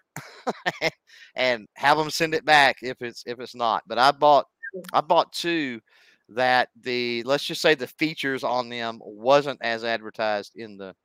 and 1.35 1.67
have 1.75 1.99
them 1.99 2.09
send 2.09 2.33
it 2.33 2.43
back 2.43 2.77
if 2.81 2.99
it's 3.01 3.23
if 3.27 3.39
it's 3.39 3.53
not. 3.53 3.83
But 3.87 3.99
I 3.99 4.11
bought 4.11 4.45
I 4.93 5.01
bought 5.01 5.33
two 5.33 5.81
that 6.29 6.69
the 6.81 7.23
let's 7.23 7.43
just 7.45 7.61
say 7.61 7.75
the 7.75 7.87
features 7.87 8.43
on 8.43 8.69
them 8.69 8.99
wasn't 9.03 9.59
as 9.61 9.83
advertised 9.83 10.53
in 10.55 10.77
the 10.77 10.95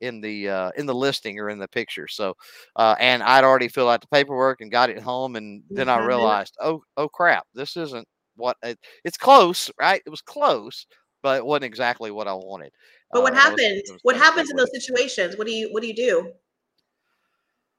in 0.00 0.20
the 0.20 0.48
uh, 0.48 0.70
in 0.76 0.86
the 0.86 0.94
listing 0.94 1.38
or 1.38 1.48
in 1.50 1.58
the 1.58 1.68
picture. 1.68 2.08
So, 2.08 2.34
uh, 2.76 2.96
and 2.98 3.22
I'd 3.22 3.44
already 3.44 3.68
filled 3.68 3.90
out 3.90 4.00
the 4.00 4.08
paperwork 4.08 4.60
and 4.60 4.70
got 4.70 4.90
it 4.90 5.00
home, 5.00 5.36
and 5.36 5.62
then 5.70 5.88
I 5.88 5.98
Mhm. 5.98 6.06
realized, 6.06 6.56
oh, 6.60 6.82
oh 6.96 7.08
crap, 7.08 7.46
this 7.54 7.76
isn't 7.76 8.06
what 8.36 8.56
it, 8.62 8.78
it's 9.04 9.16
close, 9.16 9.70
right? 9.80 10.02
It 10.04 10.10
was 10.10 10.20
close, 10.20 10.86
but 11.22 11.38
it 11.38 11.46
wasn't 11.46 11.64
exactly 11.64 12.10
what 12.10 12.26
I 12.28 12.34
wanted. 12.34 12.72
But 13.12 13.22
what 13.22 13.32
Uh, 13.32 13.36
I 13.36 13.50
was- 13.50 13.60
happens? 13.60 13.90
Was 13.92 14.00
What 14.02 14.16
happens 14.16 14.50
in 14.50 14.56
those 14.56 14.70
it. 14.74 14.82
situations? 14.82 15.36
What 15.38 15.46
do 15.46 15.52
you 15.52 15.68
What 15.72 15.80
do 15.82 15.86
you 15.86 15.94
do? 15.94 16.32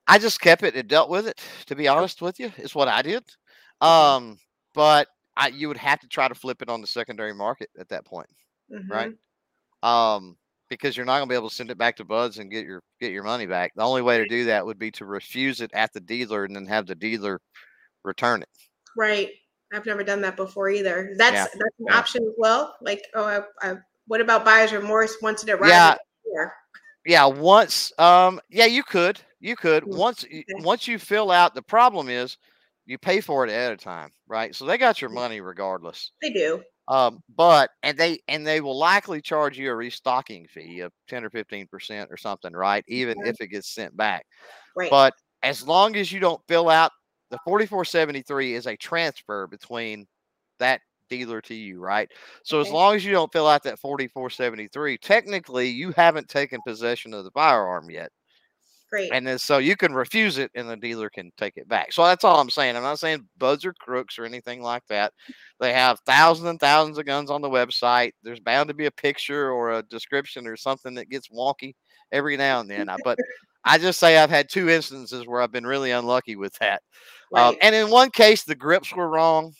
I 0.07 0.17
just 0.19 0.39
kept 0.39 0.63
it 0.63 0.75
and 0.75 0.87
dealt 0.87 1.09
with 1.09 1.27
it. 1.27 1.41
To 1.67 1.75
be 1.75 1.87
honest 1.87 2.21
with 2.21 2.39
you, 2.39 2.51
is 2.57 2.75
what 2.75 2.87
I 2.87 3.01
did. 3.01 3.23
Um, 3.81 4.37
but 4.73 5.07
I 5.37 5.47
you 5.49 5.67
would 5.67 5.77
have 5.77 5.99
to 6.01 6.07
try 6.07 6.27
to 6.27 6.35
flip 6.35 6.61
it 6.61 6.69
on 6.69 6.81
the 6.81 6.87
secondary 6.87 7.33
market 7.33 7.69
at 7.77 7.89
that 7.89 8.05
point. 8.05 8.29
right? 8.89 9.11
Mhm. 9.83 9.87
um, 9.87 10.37
because 10.69 10.97
you're 10.97 11.05
not 11.05 11.17
going 11.19 11.29
to 11.29 11.33
be 11.33 11.35
able 11.35 11.49
to 11.49 11.55
send 11.55 11.69
it 11.69 11.77
back 11.77 11.95
to 11.97 12.03
Buds 12.03 12.39
and 12.39 12.49
get 12.49 12.65
your 12.65 12.81
get 12.99 13.11
your 13.11 13.23
money 13.23 13.45
back. 13.45 13.71
The 13.75 13.83
only 13.83 14.01
way 14.01 14.17
to 14.17 14.27
do 14.27 14.45
that 14.45 14.65
would 14.65 14.79
be 14.79 14.89
to 14.91 15.05
refuse 15.05 15.61
it 15.61 15.71
at 15.73 15.93
the 15.93 15.99
dealer 15.99 16.45
and 16.45 16.55
then 16.55 16.65
have 16.65 16.87
the 16.87 16.95
dealer 16.95 17.39
return 18.03 18.41
it. 18.41 18.49
Right. 18.97 19.29
I've 19.73 19.85
never 19.85 20.03
done 20.03 20.21
that 20.21 20.35
before 20.35 20.69
either. 20.69 21.13
That's 21.17 21.33
Yeah, 21.33 21.43
that's 21.43 21.79
an 21.79 21.85
yeah. 21.87 21.97
option 21.97 22.23
as 22.23 22.33
well. 22.37 22.75
Like, 22.81 23.03
oh, 23.13 23.25
I, 23.61 23.69
I, 23.69 23.75
what 24.07 24.21
about 24.21 24.45
buyer's 24.45 24.71
remorse 24.71 25.17
once 25.21 25.43
it 25.43 25.49
arrives? 25.49 25.69
Yeah. 25.71 25.95
Yeah, 27.05 27.25
once 27.25 27.93
um 27.99 28.41
yeah, 28.49 28.65
you 28.65 28.83
could. 28.83 29.19
You 29.39 29.55
could. 29.55 29.83
Mm, 29.83 29.95
Once 29.95 30.25
okay. 30.25 30.43
once 30.59 30.87
you 30.87 30.97
fill 30.97 31.29
out 31.29 31.53
the 31.53 31.61
problem 31.61 32.09
is 32.09 32.37
you 32.85 32.97
pay 32.97 33.21
for 33.21 33.43
it 33.45 33.49
ahead 33.49 33.71
of 33.71 33.79
time, 33.79 34.11
right? 34.27 34.55
So 34.55 34.65
they 34.65 34.77
got 34.77 35.01
your 35.01 35.09
money 35.09 35.41
regardless. 35.41 36.11
They 36.21 36.31
do. 36.31 36.63
Um, 36.87 37.23
but 37.35 37.71
and 37.81 37.97
they 37.97 38.19
and 38.27 38.45
they 38.45 38.61
will 38.61 38.77
likely 38.77 39.21
charge 39.21 39.57
you 39.57 39.71
a 39.71 39.75
restocking 39.75 40.47
fee 40.47 40.81
of 40.81 40.91
10 41.07 41.25
or 41.25 41.29
15% 41.31 42.09
or 42.11 42.17
something, 42.17 42.53
right? 42.53 42.83
Even 42.87 43.17
Okay. 43.19 43.29
if 43.29 43.41
it 43.41 43.47
gets 43.47 43.73
sent 43.73 43.95
back. 43.97 44.25
Right. 44.75 44.91
But 44.91 45.13
as 45.41 45.67
long 45.67 45.95
as 45.95 46.11
you 46.11 46.19
don't 46.19 46.41
fill 46.47 46.69
out 46.69 46.91
the 47.31 47.39
4473 47.43 48.53
is 48.53 48.67
a 48.67 48.77
transfer 48.77 49.47
between 49.47 50.05
that 50.59 50.81
dealer 51.09 51.41
to 51.41 51.55
you, 51.55 51.79
right? 51.79 52.11
So 52.43 52.59
as 52.61 52.71
long 52.71 52.95
as 52.95 53.03
you 53.05 53.11
don't 53.11 53.31
fill 53.31 53.47
out 53.47 53.63
that 53.63 53.79
4473, 53.79 54.97
technically 54.99 55.69
you 55.69 55.91
haven't 55.91 56.29
taken 56.29 56.61
possession 56.65 57.13
of 57.13 57.23
the 57.23 57.31
firearm 57.31 57.89
yet. 57.89 58.11
Great. 58.91 59.11
And 59.11 59.25
then 59.25 59.39
so 59.39 59.57
you 59.57 59.75
can 59.75 59.93
refuse 59.93 60.37
it 60.37 60.51
and 60.55 60.69
the 60.69 60.77
dealer 60.77 61.09
can 61.09 61.31
take 61.37 61.57
it 61.57 61.67
back. 61.67 61.91
So 61.91 62.03
that's 62.03 62.23
all 62.23 62.39
I'm 62.39 62.49
saying. 62.49 62.75
I'm 62.75 62.83
not 62.83 62.99
saying 62.99 63.27
buds 63.37 63.65
or 63.65 63.73
crooks 63.73 64.19
or 64.19 64.25
anything 64.25 64.61
like 64.61 64.83
that. 64.89 65.11
They 65.59 65.73
have 65.73 65.99
thousands 66.05 66.49
and 66.49 66.59
thousands 66.59 66.97
of 66.97 67.05
guns 67.05 67.31
on 67.31 67.41
the 67.41 67.49
website. 67.49 68.11
There's 68.23 68.39
bound 68.39 68.67
to 68.69 68.75
be 68.75 68.85
a 68.85 68.91
picture 68.91 69.51
or 69.51 69.71
a 69.73 69.83
description 69.83 70.45
or 70.47 70.55
something 70.55 70.93
that 70.95 71.09
gets 71.09 71.29
wonky 71.29 71.73
every 72.11 72.37
now 72.37 72.59
and 72.59 72.69
then. 72.69 72.87
But 73.03 73.17
I 73.65 73.79
just 73.79 73.99
say 73.99 74.17
I've 74.17 74.29
had 74.29 74.47
two 74.49 74.69
instances 74.69 75.25
where 75.25 75.41
I've 75.41 75.51
been 75.51 75.65
really 75.65 75.91
unlucky 75.91 76.35
with 76.35 76.53
that. 76.59 76.83
Um, 77.33 77.53
right. 77.53 77.57
and 77.61 77.73
in 77.73 77.89
one 77.89 78.11
case, 78.11 78.43
the 78.43 78.55
grips 78.55 78.95
were 78.95 79.09
wrong. 79.09 79.53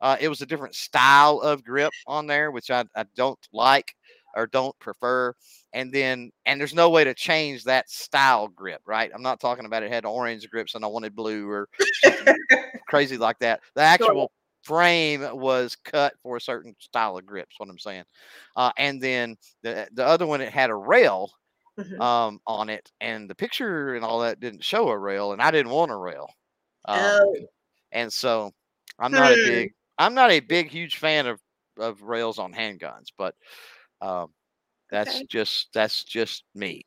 Uh, 0.00 0.16
it 0.20 0.28
was 0.28 0.42
a 0.42 0.46
different 0.46 0.74
style 0.74 1.40
of 1.40 1.64
grip 1.64 1.92
on 2.06 2.26
there, 2.26 2.50
which 2.50 2.70
I, 2.70 2.84
I 2.96 3.04
don't 3.16 3.38
like 3.52 3.94
or 4.38 4.46
don't 4.46 4.78
prefer. 4.80 5.34
And 5.74 5.92
then, 5.92 6.32
and 6.46 6.60
there's 6.60 6.74
no 6.74 6.90
way 6.90 7.04
to 7.04 7.14
change 7.14 7.64
that 7.64 7.90
style 7.90 8.48
grip, 8.48 8.82
right? 8.86 9.10
I'm 9.14 9.22
not 9.22 9.40
talking 9.40 9.66
about 9.66 9.82
it 9.82 9.92
had 9.92 10.06
orange 10.06 10.48
grips 10.50 10.74
and 10.74 10.84
I 10.84 10.88
wanted 10.88 11.16
blue 11.16 11.48
or 11.50 11.68
crazy 12.86 13.16
like 13.18 13.38
that. 13.40 13.60
The 13.74 13.82
actual 13.82 14.32
frame 14.62 15.22
was 15.38 15.76
cut 15.76 16.14
for 16.22 16.36
a 16.36 16.40
certain 16.40 16.74
style 16.78 17.18
of 17.18 17.26
grips. 17.26 17.56
What 17.58 17.68
I'm 17.70 17.78
saying. 17.78 18.04
Uh, 18.56 18.72
and 18.78 19.00
then 19.00 19.36
the 19.62 19.88
the 19.92 20.06
other 20.06 20.26
one, 20.26 20.40
it 20.40 20.52
had 20.52 20.70
a 20.70 20.74
rail 20.76 21.32
Mhm. 21.78 22.00
um, 22.02 22.40
on 22.46 22.70
it, 22.70 22.90
and 23.00 23.30
the 23.30 23.34
picture 23.34 23.94
and 23.96 24.04
all 24.04 24.20
that 24.20 24.40
didn't 24.40 24.64
show 24.64 24.88
a 24.88 24.98
rail, 24.98 25.32
and 25.32 25.42
I 25.42 25.50
didn't 25.50 25.72
want 25.72 25.92
a 25.92 25.96
rail. 25.96 26.28
Um, 26.86 27.24
oh, 27.24 27.48
and 27.92 28.12
so 28.12 28.52
I'm 28.98 29.14
not 29.14 29.32
a 29.32 29.36
Hmm. 29.36 29.42
big 29.42 29.72
I'm 29.98 30.14
not 30.14 30.30
a 30.32 30.40
big 30.40 30.70
huge 30.70 30.96
fan 30.98 31.26
of 31.26 31.40
of 31.78 32.02
rails 32.02 32.38
on 32.38 32.52
handguns, 32.54 33.08
but 33.18 33.34
um 34.00 34.32
that's 34.90 35.18
Okay. 35.18 35.26
just 35.28 35.68
that's 35.74 36.04
just 36.04 36.44
me. 36.54 36.84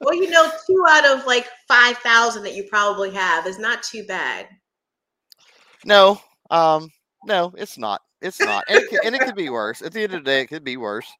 well, 0.00 0.14
you 0.14 0.30
know, 0.30 0.50
two 0.66 0.84
out 0.88 1.04
of 1.06 1.26
like 1.26 1.48
five 1.66 1.98
thousand 1.98 2.42
that 2.44 2.54
you 2.54 2.64
probably 2.64 3.10
have 3.10 3.46
is 3.46 3.58
not 3.58 3.82
too 3.82 4.04
bad. 4.04 4.48
No, 5.84 6.20
um 6.50 6.90
no, 7.24 7.52
it's 7.56 7.76
not. 7.78 8.02
It's 8.22 8.40
not. 8.40 8.64
And 8.68 8.78
it, 8.78 8.88
could, 8.88 9.04
and 9.04 9.14
it 9.14 9.22
could 9.22 9.36
be 9.36 9.48
worse. 9.50 9.82
At 9.82 9.92
the 9.92 10.02
end 10.02 10.14
of 10.14 10.24
the 10.24 10.30
day, 10.30 10.40
it 10.40 10.46
could 10.46 10.64
be 10.64 10.76
worse. 10.76 11.12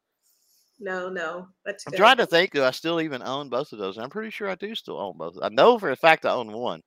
No, 0.78 1.08
no, 1.08 1.48
that's 1.64 1.84
I'm 1.86 1.92
trying 1.94 2.16
to 2.18 2.26
think 2.26 2.52
do 2.52 2.62
I 2.64 2.70
still 2.70 3.00
even 3.00 3.22
own 3.22 3.48
both 3.48 3.72
of 3.72 3.78
those? 3.78 3.98
I'm 3.98 4.10
pretty 4.10 4.30
sure 4.30 4.48
I 4.48 4.54
do 4.54 4.74
still 4.74 4.98
own 5.00 5.16
both. 5.16 5.36
I 5.42 5.48
know 5.48 5.78
for 5.78 5.90
a 5.90 5.96
fact 5.96 6.26
I 6.26 6.30
own 6.32 6.52
one. 6.52 6.82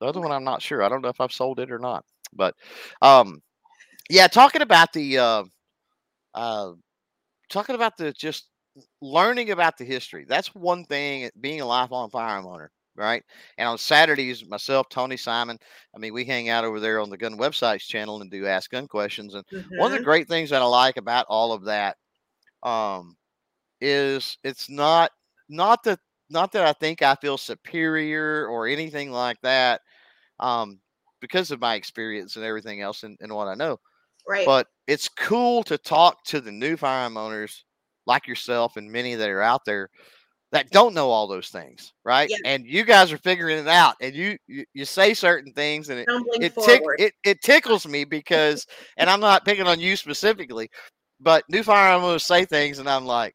The 0.00 0.06
other 0.06 0.20
one 0.20 0.32
I'm 0.32 0.44
not 0.44 0.62
sure. 0.62 0.82
I 0.82 0.88
don't 0.88 1.02
know 1.02 1.08
if 1.08 1.20
I've 1.20 1.32
sold 1.32 1.60
it 1.60 1.70
or 1.70 1.78
not. 1.78 2.04
But 2.32 2.54
um 3.02 3.42
yeah, 4.08 4.26
talking 4.26 4.62
about 4.62 4.92
the 4.92 5.18
uh 5.18 5.44
uh 6.34 6.72
talking 7.50 7.74
about 7.74 7.96
the 7.96 8.12
just 8.12 8.48
learning 9.00 9.50
about 9.50 9.76
the 9.78 9.84
history. 9.84 10.24
That's 10.28 10.54
one 10.54 10.84
thing 10.84 11.30
being 11.40 11.60
a 11.60 11.66
lifelong 11.66 12.10
firearm 12.10 12.46
owner, 12.46 12.70
right? 12.96 13.22
And 13.58 13.68
on 13.68 13.78
Saturdays, 13.78 14.46
myself, 14.48 14.88
Tony 14.90 15.16
Simon, 15.16 15.58
I 15.94 15.98
mean, 15.98 16.14
we 16.14 16.24
hang 16.24 16.48
out 16.48 16.64
over 16.64 16.80
there 16.80 17.00
on 17.00 17.10
the 17.10 17.18
gun 17.18 17.38
websites 17.38 17.86
channel 17.86 18.20
and 18.22 18.30
do 18.30 18.46
ask 18.46 18.70
gun 18.70 18.88
questions. 18.88 19.34
And 19.34 19.44
one 19.74 19.88
of 19.88 19.92
the 19.92 20.00
Mhm. 20.00 20.04
great 20.04 20.28
things 20.28 20.50
that 20.50 20.62
I 20.62 20.66
like 20.66 20.96
about 20.96 21.26
all 21.28 21.52
of 21.52 21.64
that 21.64 21.96
um 22.62 23.16
is 23.80 24.38
it's 24.44 24.68
not 24.70 25.10
not 25.48 25.82
that 25.84 25.98
not 26.30 26.52
that 26.52 26.66
I 26.66 26.72
think 26.72 27.02
I 27.02 27.14
feel 27.16 27.38
superior 27.38 28.46
or 28.48 28.66
anything 28.66 29.10
like 29.10 29.38
that. 29.42 29.80
Um 30.40 30.80
because 31.20 31.50
of 31.50 31.60
my 31.60 31.74
experience 31.74 32.36
and 32.36 32.44
everything 32.44 32.80
else 32.82 33.02
and, 33.04 33.16
and 33.20 33.32
what 33.34 33.48
I 33.48 33.54
know 33.54 33.78
right. 34.30 34.46
but 34.46 34.66
it's 34.86 35.08
cool 35.08 35.62
to 35.64 35.76
talk 35.76 36.22
to 36.24 36.40
the 36.40 36.52
new 36.52 36.76
firearm 36.76 37.16
owners 37.16 37.64
like 38.06 38.26
yourself 38.26 38.76
and 38.76 38.90
many 38.90 39.14
that 39.14 39.28
are 39.28 39.42
out 39.42 39.64
there 39.64 39.90
that 40.52 40.70
don't 40.70 40.94
know 40.94 41.10
all 41.10 41.26
those 41.28 41.48
things 41.48 41.92
right 42.04 42.28
Yeah. 42.30 42.36
and 42.44 42.66
you 42.66 42.84
guys 42.84 43.12
are 43.12 43.18
figuring 43.18 43.58
it 43.58 43.68
out 43.68 43.94
and 44.00 44.14
you 44.14 44.36
you, 44.48 44.64
you 44.74 44.84
say 44.84 45.14
certain 45.14 45.52
things 45.52 45.90
and 45.90 46.00
it 46.00 46.06
it, 46.08 46.54
tick, 46.64 46.82
it 46.98 47.12
it 47.24 47.40
tickles 47.42 47.86
me 47.86 48.04
because 48.04 48.66
and 48.96 49.08
i'm 49.08 49.20
not 49.20 49.44
picking 49.44 49.66
on 49.66 49.78
you 49.78 49.96
specifically 49.96 50.68
but 51.20 51.44
new 51.48 51.62
firearm 51.62 52.02
owners 52.02 52.24
say 52.24 52.44
things 52.44 52.78
and 52.78 52.88
i'm 52.88 53.04
like 53.06 53.34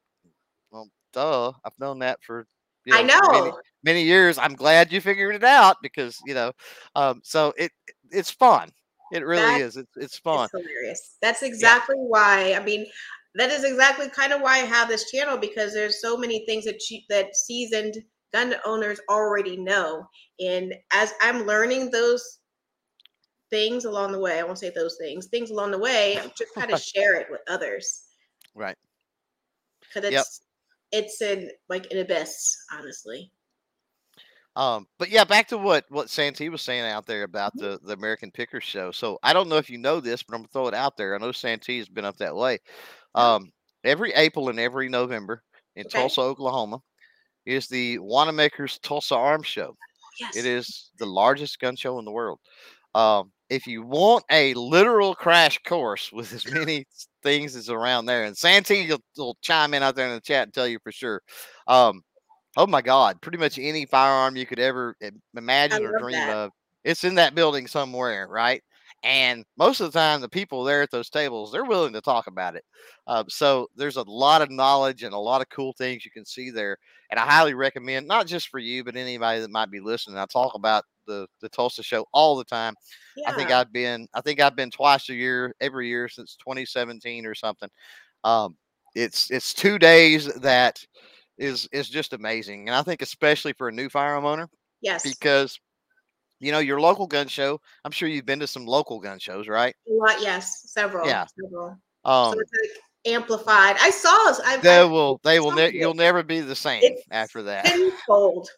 well 0.71 0.89
duh 1.13 1.51
i've 1.63 1.79
known 1.79 1.99
that 1.99 2.19
for 2.21 2.45
you 2.85 2.93
I 2.93 3.01
for 3.01 3.31
many, 3.31 3.49
know. 3.49 3.59
many 3.83 4.03
years 4.03 4.37
i'm 4.37 4.55
glad 4.55 4.91
you 4.91 4.99
figured 4.99 5.35
it 5.35 5.43
out 5.43 5.77
because 5.81 6.19
you 6.25 6.33
know 6.33 6.51
um 6.95 7.21
so 7.23 7.53
it 7.57 7.71
it's 8.11 8.31
fun 8.31 8.69
it 9.11 9.25
really 9.25 9.41
That 9.41 9.61
is 9.61 9.77
it's, 9.77 9.97
it's 9.97 10.17
fun 10.17 10.47
It's 10.47 10.51
hilarious. 10.51 11.17
That's 11.21 11.43
exactly 11.43 11.95
why. 11.97 12.53
I 12.53 12.63
mean, 12.63 12.85
that 13.35 13.49
is 13.49 13.63
exactly 13.63 14.09
kind 14.09 14.33
of 14.33 14.41
why 14.41 14.55
I 14.55 14.65
have 14.65 14.87
this 14.87 15.09
channel 15.11 15.37
because 15.37 15.73
there's 15.73 16.01
so 16.01 16.17
many 16.17 16.45
things 16.45 16.65
that 16.65 16.79
you, 16.89 17.01
that 17.09 17.35
seasoned 17.35 17.95
gun 18.33 18.55
owners 18.65 18.99
already 19.09 19.57
know, 19.57 20.07
and 20.39 20.73
as 20.93 21.13
I'm 21.21 21.45
learning 21.45 21.91
those 21.91 22.39
things 23.49 23.85
along 23.85 24.11
the 24.11 24.19
way, 24.19 24.39
I 24.39 24.43
won't 24.43 24.59
say 24.59 24.71
those 24.75 24.97
things, 24.99 25.27
things 25.27 25.51
along 25.51 25.71
the 25.71 25.79
way, 25.79 26.19
I'm 26.19 26.31
just 26.37 26.53
kind 26.55 26.71
of 26.71 26.79
share 26.81 27.15
it 27.15 27.27
with 27.29 27.41
others 27.47 28.03
right 28.55 28.77
because 29.81 30.09
Yep. 30.09 30.21
it's 30.21 30.41
it's 30.91 31.21
in 31.21 31.51
like 31.69 31.91
an 31.91 31.97
abyss, 31.99 32.55
honestly. 32.71 33.31
Um, 34.55 34.87
but 34.97 35.09
yeah, 35.09 35.23
back 35.25 35.47
to 35.49 35.57
what 35.57 35.85
what 35.89 36.09
Santee 36.09 36.49
was 36.49 36.61
saying 36.61 36.85
out 36.85 37.05
there 37.05 37.23
about 37.23 37.53
Mm-hmm. 37.57 37.65
the 37.65 37.79
the 37.83 37.93
American 37.93 38.31
Picker 38.31 38.61
Show. 38.61 38.91
So 38.91 39.19
I 39.23 39.33
don't 39.33 39.49
know 39.49 39.57
if 39.57 39.69
you 39.69 39.77
know 39.77 39.99
this, 39.99 40.23
but 40.23 40.35
I'm 40.35 40.41
gonna 40.41 40.49
throw 40.53 40.67
it 40.67 40.73
out 40.73 40.97
there. 40.97 41.15
I 41.15 41.17
know 41.19 41.31
Santee 41.31 41.77
has 41.79 41.89
been 41.89 42.05
up 42.05 42.17
that 42.17 42.35
way. 42.35 42.59
Um, 43.15 43.51
every 43.83 44.11
April 44.13 44.49
and 44.49 44.59
every 44.59 44.89
November 44.89 45.43
in 45.75 45.85
Okay. 45.85 45.99
Tulsa, 45.99 46.21
Oklahoma, 46.21 46.79
is 47.45 47.67
the 47.67 47.97
Wanenmacher's 47.99 48.79
Tulsa 48.79 49.15
Arms 49.15 49.47
Show. 49.47 49.75
Yes. 50.19 50.37
It 50.37 50.45
is 50.45 50.91
the 50.97 51.05
largest 51.05 51.59
gun 51.59 51.75
show 51.75 51.99
in 51.99 52.05
the 52.05 52.11
world. 52.11 52.39
Um, 52.93 53.31
if 53.49 53.67
you 53.67 53.83
want 53.83 54.23
a 54.31 54.53
literal 54.53 55.13
crash 55.13 55.59
course 55.67 56.11
with 56.11 56.33
as 56.33 56.49
many 56.51 56.85
things 57.23 57.55
as 57.55 57.69
around 57.69 58.05
there, 58.05 58.23
and 58.23 58.35
Santee 58.35 58.87
will, 58.89 59.01
will 59.17 59.37
chime 59.41 59.73
in 59.73 59.83
out 59.83 59.95
there 59.95 60.07
in 60.07 60.13
the 60.15 60.21
chat 60.21 60.43
and 60.43 60.53
tell 60.53 60.67
you 60.67 60.79
for 60.81 60.91
sure. 60.91 61.21
Um, 61.67 62.01
oh 62.57 62.67
my 62.67 62.81
God, 62.81 63.21
pretty 63.21 63.37
much 63.37 63.59
any 63.59 63.85
firearm 63.85 64.35
you 64.35 64.45
could 64.45 64.59
ever 64.59 64.95
imagine 65.35 65.85
or 65.85 65.97
dream 65.99 66.13
that. 66.13 66.35
of, 66.35 66.51
it's 66.83 67.03
in 67.03 67.15
that 67.15 67.35
building 67.35 67.67
somewhere, 67.67 68.27
right? 68.27 68.61
And 69.03 69.45
most 69.57 69.81
of 69.81 69.91
the 69.91 69.99
time, 69.99 70.21
the 70.21 70.29
people 70.29 70.63
there 70.63 70.81
at 70.81 70.89
those 70.89 71.09
tables, 71.09 71.51
they're 71.51 71.65
willing 71.65 71.93
to 71.93 72.01
talk 72.01 72.27
about 72.27 72.55
it. 72.55 72.63
Uh, 73.05 73.23
so 73.27 73.67
there's 73.75 73.97
a 73.97 74.03
lot 74.03 74.41
of 74.41 74.49
knowledge 74.49 75.03
and 75.03 75.13
a 75.13 75.17
lot 75.17 75.41
of 75.41 75.49
cool 75.49 75.73
things 75.77 76.05
you 76.05 76.11
can 76.11 76.25
see 76.25 76.49
there. 76.49 76.77
And 77.11 77.19
I 77.19 77.25
highly 77.25 77.53
recommend, 77.53 78.07
not 78.07 78.25
just 78.25 78.49
for 78.49 78.57
you, 78.57 78.83
but 78.83 78.95
anybody 78.95 79.41
that 79.41 79.51
might 79.51 79.69
be 79.69 79.79
listening. 79.79 80.17
I 80.17 80.25
talk 80.25 80.55
about 80.55 80.85
the 81.05 81.27
the 81.39 81.49
Tulsa 81.49 81.83
show 81.83 82.07
all 82.13 82.35
the 82.35 82.43
time. 82.45 82.73
Yeah. 83.15 83.29
I 83.29 83.35
think 83.35 83.51
I've 83.51 83.71
been 83.71 84.07
I 84.15 84.21
think 84.21 84.39
I've 84.39 84.55
been 84.55 84.71
twice 84.71 85.07
a 85.09 85.13
year, 85.13 85.53
every 85.61 85.87
year 85.87 86.09
since 86.09 86.35
2017 86.37 87.27
or 87.27 87.35
something. 87.35 87.69
Um, 88.23 88.57
it's 88.95 89.29
it's 89.29 89.53
two 89.53 89.77
days 89.77 90.33
that 90.35 90.83
is 91.37 91.67
is 91.71 91.89
just 91.89 92.13
amazing, 92.13 92.67
and 92.67 92.75
I 92.75 92.81
think 92.83 93.01
especially 93.01 93.53
for 93.53 93.67
a 93.67 93.71
new 93.71 93.89
firearm 93.89 94.25
owner. 94.25 94.49
Yes. 94.81 95.03
Because 95.03 95.59
you 96.39 96.51
know, 96.51 96.59
your 96.59 96.79
local 96.79 97.07
gun 97.07 97.27
show. 97.27 97.59
I'm 97.83 97.91
sure 97.91 98.07
you've 98.07 98.25
been 98.25 98.39
to 98.39 98.47
some 98.47 98.65
local 98.65 98.99
gun 98.99 99.19
shows, 99.19 99.47
right? 99.47 99.75
A 99.89 99.93
lot, 99.93 100.21
yes, 100.21 100.63
several. 100.67 101.07
Yeah, 101.07 101.25
several. 101.41 101.77
Um, 102.03 102.33
so 102.33 102.39
it's 102.39 102.51
like 102.61 103.13
amplified. 103.13 103.77
I 103.79 103.89
saw. 103.89 104.33
I, 104.45 104.57
they 104.57 104.79
I, 104.79 104.83
will. 104.83 105.19
They 105.23 105.39
will. 105.39 105.51
Ne- 105.51 105.71
you'll 105.73 105.93
never 105.93 106.23
be 106.23 106.41
the 106.41 106.55
same 106.55 106.81
it's 106.83 107.03
after 107.11 107.43
that. 107.43 107.65
Tenfold. 108.07 108.49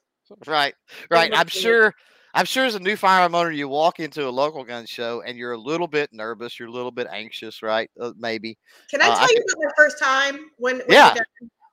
right. 0.45 0.73
Right. 1.09 1.31
I'm 1.33 1.47
sure. 1.47 1.93
I'm 2.33 2.45
sure 2.45 2.65
as 2.65 2.75
a 2.75 2.79
new 2.79 2.95
firearm 2.95 3.33
owner, 3.33 3.49
you 3.49 3.67
walk 3.67 3.99
into 3.99 4.27
a 4.27 4.29
local 4.29 4.63
gun 4.63 4.85
show 4.85 5.23
and 5.25 5.39
you're 5.39 5.53
a 5.53 5.57
little 5.57 5.87
bit 5.87 6.13
nervous, 6.13 6.59
you're 6.59 6.67
a 6.67 6.71
little 6.71 6.91
bit 6.91 7.07
anxious, 7.09 7.63
right? 7.63 7.89
Uh, 7.99 8.11
maybe. 8.15 8.55
Can 8.91 9.01
I 9.01 9.07
uh, 9.07 9.15
tell 9.15 9.23
uh, 9.23 9.27
you 9.31 9.43
about 9.49 9.65
my 9.65 9.71
first 9.75 9.97
time 9.97 10.35
when? 10.57 10.77
when 10.79 10.85
yeah. 10.89 11.15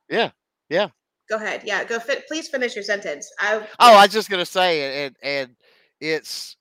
Yeah. 0.09 0.31
Yeah. 0.75 0.89
Go 1.31 1.37
ahead. 1.37 1.63
Yeah. 1.65 1.85
Go. 1.85 2.01
Fi- 2.01 2.23
please 2.27 2.49
finish 2.49 2.75
your 2.75 2.85
sentence. 2.85 3.31
I. 3.39 3.67
Oh. 3.79 3.95
I 3.95 4.03
was 4.03 4.13
just 4.13 4.29
gonna 4.29 4.45
say, 4.45 5.07
and 5.07 5.17
and 5.23 5.57
it's 6.01 6.57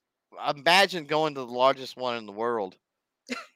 imagine 0.56 1.06
going 1.06 1.34
to 1.36 1.42
the 1.42 1.48
largest 1.48 1.98
one 1.98 2.18
in 2.18 2.26
the 2.26 2.32
world. 2.32 2.76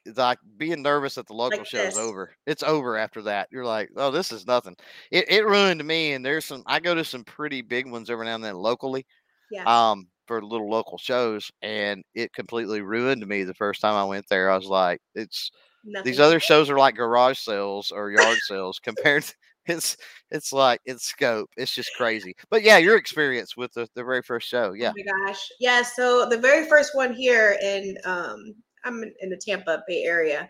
It's 0.04 0.18
like 0.18 0.38
being 0.56 0.82
nervous 0.82 1.14
that 1.16 1.26
the 1.26 1.34
local 1.34 1.58
like 1.58 1.66
show 1.66 1.78
is 1.78 1.98
over. 1.98 2.34
It's 2.46 2.62
over 2.62 2.96
after 2.96 3.22
that. 3.22 3.48
You're 3.52 3.66
like, 3.66 3.90
oh, 3.96 4.10
this 4.10 4.32
is 4.32 4.46
nothing. 4.46 4.74
It 5.12 5.26
it 5.30 5.46
ruined 5.46 5.84
me. 5.84 6.14
And 6.14 6.24
there's 6.24 6.44
some. 6.46 6.62
I 6.66 6.80
go 6.80 6.94
to 6.94 7.04
some 7.04 7.24
pretty 7.24 7.62
big 7.62 7.88
ones 7.90 8.10
every 8.10 8.26
now 8.26 8.34
and 8.34 8.42
then 8.44 8.56
locally. 8.56 9.06
Yeah. 9.50 9.64
Um, 9.64 10.08
for 10.26 10.42
little 10.42 10.70
local 10.70 10.98
shows, 10.98 11.50
and 11.62 12.02
it 12.14 12.32
completely 12.32 12.80
ruined 12.82 13.26
me 13.26 13.44
the 13.44 13.54
first 13.54 13.80
time 13.80 13.94
I 13.94 14.04
went 14.04 14.26
there. 14.28 14.50
I 14.50 14.56
was 14.56 14.66
like, 14.66 15.00
it's 15.14 15.50
Nothing. 15.84 16.10
these 16.10 16.20
other 16.20 16.40
shows 16.40 16.68
are 16.68 16.78
like 16.78 16.96
garage 16.96 17.38
sales 17.38 17.90
or 17.90 18.10
yard 18.10 18.38
sales 18.46 18.78
compared 18.78 19.22
to 19.24 19.34
it's 19.68 19.96
it's 20.30 20.52
like 20.52 20.80
it's 20.84 21.04
scope. 21.04 21.50
It's 21.56 21.74
just 21.74 21.90
crazy. 21.96 22.34
But 22.50 22.62
yeah, 22.62 22.78
your 22.78 22.96
experience 22.96 23.56
with 23.56 23.72
the, 23.72 23.88
the 23.94 24.04
very 24.04 24.22
first 24.22 24.48
show. 24.48 24.72
Yeah. 24.72 24.90
Oh 24.90 25.02
my 25.04 25.26
gosh. 25.26 25.40
Yeah. 25.60 25.82
So 25.82 26.28
the 26.28 26.38
very 26.38 26.68
first 26.68 26.94
one 26.94 27.12
here 27.12 27.56
in 27.62 27.96
um 28.04 28.54
I'm 28.84 29.02
in 29.20 29.30
the 29.30 29.36
Tampa 29.36 29.82
Bay 29.86 30.04
area. 30.04 30.48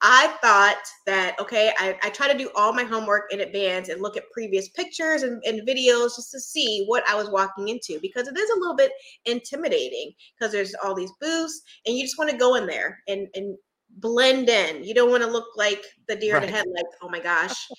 I 0.00 0.28
thought 0.40 0.78
that 1.06 1.34
okay, 1.40 1.72
I, 1.78 1.98
I 2.04 2.10
try 2.10 2.30
to 2.30 2.38
do 2.38 2.50
all 2.54 2.72
my 2.72 2.84
homework 2.84 3.32
in 3.32 3.40
advance 3.40 3.88
and 3.88 4.00
look 4.00 4.16
at 4.16 4.30
previous 4.30 4.68
pictures 4.68 5.24
and, 5.24 5.42
and 5.44 5.66
videos 5.66 6.14
just 6.14 6.30
to 6.32 6.40
see 6.40 6.84
what 6.86 7.08
I 7.08 7.16
was 7.16 7.30
walking 7.30 7.68
into 7.68 7.98
because 8.00 8.28
it 8.28 8.38
is 8.38 8.50
a 8.50 8.58
little 8.60 8.76
bit 8.76 8.92
intimidating 9.24 10.12
because 10.38 10.52
there's 10.52 10.74
all 10.84 10.94
these 10.94 11.10
booths 11.20 11.62
and 11.84 11.96
you 11.96 12.04
just 12.04 12.18
want 12.18 12.30
to 12.30 12.36
go 12.36 12.54
in 12.54 12.66
there 12.66 13.00
and 13.08 13.26
and 13.34 13.56
blend 14.00 14.48
in. 14.48 14.84
You 14.84 14.94
don't 14.94 15.10
want 15.10 15.22
to 15.22 15.30
look 15.30 15.48
like 15.56 15.82
the 16.08 16.16
deer 16.16 16.34
right. 16.34 16.44
in 16.44 16.50
the 16.50 16.56
headlights. 16.56 16.96
Oh 17.02 17.08
my 17.08 17.20
gosh. 17.20 17.54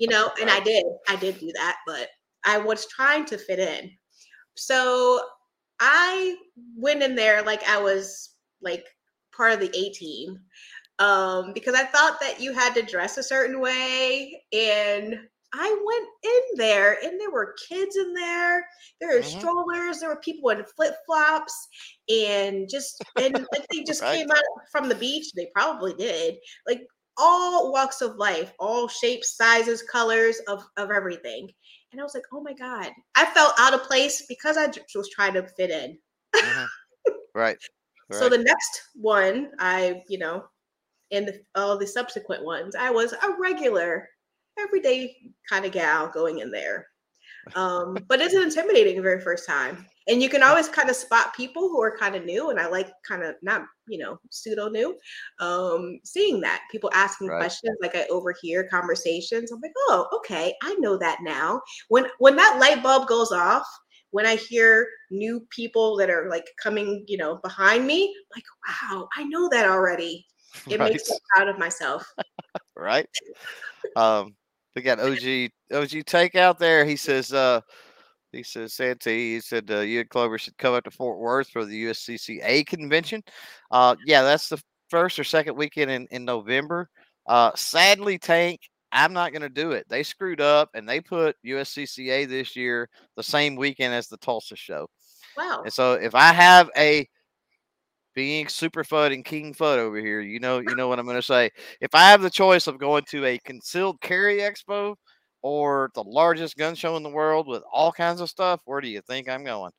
You 0.00 0.06
know, 0.06 0.30
and 0.40 0.48
I 0.48 0.60
did. 0.60 0.84
I 1.08 1.16
did 1.16 1.40
do 1.40 1.50
that, 1.56 1.78
but 1.84 2.06
I 2.44 2.56
was 2.58 2.86
trying 2.86 3.24
to 3.24 3.36
fit 3.36 3.58
in. 3.58 3.90
So 4.54 5.20
I 5.80 6.36
went 6.76 7.02
in 7.02 7.16
there 7.16 7.42
like 7.42 7.68
I 7.68 7.82
was 7.82 8.36
like 8.62 8.86
part 9.36 9.54
of 9.54 9.58
the 9.58 9.76
A 9.76 9.90
team 9.90 10.38
um, 10.98 11.52
because 11.52 11.74
I 11.74 11.84
thought 11.84 12.18
that 12.20 12.40
you 12.40 12.52
had 12.52 12.74
to 12.74 12.82
dress 12.82 13.18
a 13.18 13.22
certain 13.22 13.60
way. 13.60 14.42
And 14.52 15.18
I 15.54 15.82
went 15.84 16.08
in 16.24 16.58
there 16.58 16.98
and 17.02 17.18
there 17.18 17.30
were 17.30 17.54
kids 17.68 17.96
in 17.96 18.12
there. 18.12 18.66
There 19.00 19.10
were 19.10 19.22
mm-hmm. 19.22 19.38
strollers. 19.38 20.00
There 20.00 20.10
were 20.10 20.20
people 20.20 20.50
in 20.50 20.62
flip 20.76 20.94
flops 21.06 21.68
and 22.08 22.68
just 22.68 23.02
and 23.20 23.34
like 23.52 23.66
they 23.70 23.82
just 23.82 24.02
right. 24.02 24.18
came 24.18 24.30
out 24.30 24.42
from 24.70 24.88
the 24.88 24.94
beach. 24.94 25.32
They 25.34 25.48
probably 25.54 25.94
did. 25.94 26.36
Like 26.66 26.82
all 27.16 27.72
walks 27.72 28.00
of 28.00 28.16
life, 28.16 28.52
all 28.58 28.88
shapes, 28.88 29.36
sizes, 29.36 29.82
colors 29.82 30.40
of 30.48 30.62
of 30.76 30.90
everything. 30.90 31.48
And 31.92 32.00
I 32.00 32.04
was 32.04 32.14
like, 32.14 32.24
oh 32.32 32.42
my 32.42 32.52
god, 32.52 32.90
I 33.14 33.24
felt 33.26 33.54
out 33.58 33.74
of 33.74 33.82
place 33.84 34.24
because 34.28 34.56
I 34.58 34.66
was 34.94 35.08
trying 35.10 35.34
to 35.34 35.48
fit 35.48 35.70
in. 35.70 35.98
Mm-hmm. 36.36 36.64
right. 37.34 37.56
right. 38.10 38.18
So 38.18 38.28
the 38.28 38.38
next 38.38 38.82
one, 38.94 39.50
I 39.58 40.02
you 40.08 40.18
know, 40.18 40.44
and 41.10 41.28
the, 41.28 41.40
all 41.54 41.78
the 41.78 41.86
subsequent 41.86 42.44
ones, 42.44 42.74
I 42.74 42.90
was 42.90 43.12
a 43.12 43.36
regular 43.40 44.08
everyday 44.60 45.16
kind 45.48 45.64
of 45.64 45.72
gal 45.72 46.08
going 46.08 46.38
in 46.38 46.50
there. 46.50 46.86
Um, 47.54 47.96
but 48.08 48.20
it's 48.20 48.34
intimidating 48.34 48.96
the 48.96 49.02
very 49.02 49.20
first 49.20 49.46
time. 49.46 49.86
And 50.06 50.22
you 50.22 50.28
can 50.28 50.42
always 50.42 50.68
kind 50.68 50.88
of 50.88 50.96
spot 50.96 51.34
people 51.34 51.68
who 51.68 51.82
are 51.82 51.96
kind 51.96 52.14
of 52.14 52.24
new, 52.24 52.50
and 52.50 52.58
I 52.58 52.66
like 52.66 52.90
kind 53.06 53.22
of 53.22 53.36
not, 53.42 53.62
you 53.88 53.98
know, 53.98 54.18
pseudo 54.30 54.68
new. 54.68 54.96
Um, 55.38 56.00
seeing 56.02 56.40
that 56.40 56.62
people 56.72 56.90
asking 56.94 57.28
right. 57.28 57.38
questions, 57.38 57.76
like 57.82 57.94
I 57.94 58.06
overhear 58.06 58.66
conversations. 58.68 59.52
I'm 59.52 59.60
like, 59.60 59.72
oh, 59.88 60.08
okay, 60.16 60.54
I 60.62 60.74
know 60.74 60.96
that 60.98 61.18
now. 61.22 61.60
When 61.88 62.06
when 62.18 62.36
that 62.36 62.58
light 62.58 62.82
bulb 62.82 63.06
goes 63.06 63.32
off, 63.32 63.66
when 64.10 64.24
I 64.24 64.36
hear 64.36 64.88
new 65.10 65.40
people 65.50 65.96
that 65.98 66.08
are 66.10 66.28
like 66.30 66.46
coming, 66.62 67.04
you 67.06 67.18
know, 67.18 67.36
behind 67.42 67.86
me, 67.86 68.14
like, 68.34 68.44
wow, 68.66 69.08
I 69.16 69.24
know 69.24 69.48
that 69.50 69.68
already. 69.68 70.26
It 70.68 70.80
right. 70.80 70.92
makes 70.92 71.08
me 71.08 71.16
proud 71.34 71.48
of 71.48 71.58
myself. 71.58 72.10
right. 72.74 73.06
Um, 73.96 74.34
we 74.74 74.82
got 74.82 75.00
OG 75.00 75.50
OG 75.72 76.04
take 76.06 76.34
out 76.34 76.58
there. 76.58 76.84
He 76.84 76.96
says, 76.96 77.32
uh, 77.32 77.60
he 78.32 78.42
says, 78.42 78.74
Santee, 78.74 79.34
he 79.34 79.40
said, 79.40 79.70
uh, 79.70 79.80
you 79.80 80.00
and 80.00 80.08
Clover 80.08 80.38
should 80.38 80.58
come 80.58 80.74
up 80.74 80.84
to 80.84 80.90
Fort 80.90 81.18
Worth 81.18 81.48
for 81.48 81.64
the 81.64 81.84
USCCA 81.86 82.66
convention. 82.66 83.22
Uh, 83.70 83.96
yeah, 84.04 84.22
that's 84.22 84.48
the 84.48 84.62
first 84.90 85.18
or 85.18 85.24
second 85.24 85.56
weekend 85.56 85.90
in, 85.90 86.06
in 86.10 86.24
November. 86.24 86.88
Uh, 87.26 87.52
sadly, 87.54 88.18
Tank, 88.18 88.60
I'm 88.92 89.12
not 89.12 89.32
going 89.32 89.42
to 89.42 89.48
do 89.48 89.72
it. 89.72 89.86
They 89.88 90.02
screwed 90.02 90.40
up 90.40 90.70
and 90.74 90.88
they 90.88 91.00
put 91.00 91.36
USCCA 91.44 92.28
this 92.28 92.56
year 92.56 92.88
the 93.16 93.22
same 93.22 93.56
weekend 93.56 93.94
as 93.94 94.08
the 94.08 94.16
Tulsa 94.18 94.56
show. 94.56 94.88
Wow. 95.36 95.62
And 95.64 95.72
so 95.72 95.94
if 95.94 96.14
I 96.14 96.32
have 96.32 96.70
a 96.76 97.06
being 98.18 98.48
super 98.48 98.82
Fudd 98.82 99.14
and 99.14 99.24
king 99.24 99.54
Fudd 99.54 99.78
over 99.78 99.96
here, 99.96 100.20
you 100.20 100.40
know, 100.40 100.58
you 100.58 100.74
know 100.74 100.88
what 100.88 100.98
I'm 100.98 101.04
going 101.04 101.18
to 101.18 101.22
say. 101.22 101.50
If 101.80 101.94
I 101.94 102.10
have 102.10 102.20
the 102.20 102.28
choice 102.28 102.66
of 102.66 102.76
going 102.76 103.04
to 103.10 103.24
a 103.24 103.38
concealed 103.38 104.00
carry 104.00 104.38
expo 104.38 104.96
or 105.40 105.92
the 105.94 106.02
largest 106.02 106.56
gun 106.56 106.74
show 106.74 106.96
in 106.96 107.04
the 107.04 107.10
world 107.10 107.46
with 107.46 107.62
all 107.72 107.92
kinds 107.92 108.20
of 108.20 108.28
stuff, 108.28 108.60
where 108.64 108.80
do 108.80 108.88
you 108.88 109.00
think 109.02 109.28
I'm 109.28 109.44
going? 109.44 109.70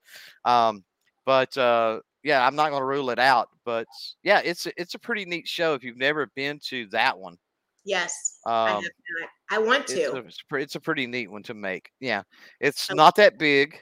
Um, 0.46 0.86
but 1.26 1.58
uh, 1.58 2.00
yeah, 2.24 2.48
I'm 2.48 2.56
not 2.56 2.70
going 2.70 2.80
to 2.80 2.86
rule 2.86 3.10
it 3.10 3.20
out. 3.20 3.50
But 3.66 3.88
yeah, 4.24 4.40
it's 4.42 4.66
it's 4.78 4.96
a 4.96 5.00
pretty 5.00 5.26
neat 5.26 5.46
show 5.46 5.74
if 5.74 5.84
you've 5.84 5.98
never 5.98 6.32
been 6.34 6.62
to 6.70 6.88
that 6.92 7.20
one. 7.20 7.36
Yes, 7.84 8.40
um, 8.46 8.54
I 8.54 8.70
have 8.70 8.84
not. 8.84 9.30
I 9.52 9.58
want 9.58 9.86
to. 9.88 10.00
It's 10.00 10.38
a, 10.50 10.56
it's 10.56 10.76
a, 10.76 10.80
pretty 10.80 11.08
neat 11.08 11.30
one 11.30 11.44
to 11.44 11.54
make. 11.54 11.92
Yeah, 12.00 12.24
it's 12.62 12.90
okay. 12.90 12.96
not 12.96 13.18
that 13.18 13.38
big 13.38 13.82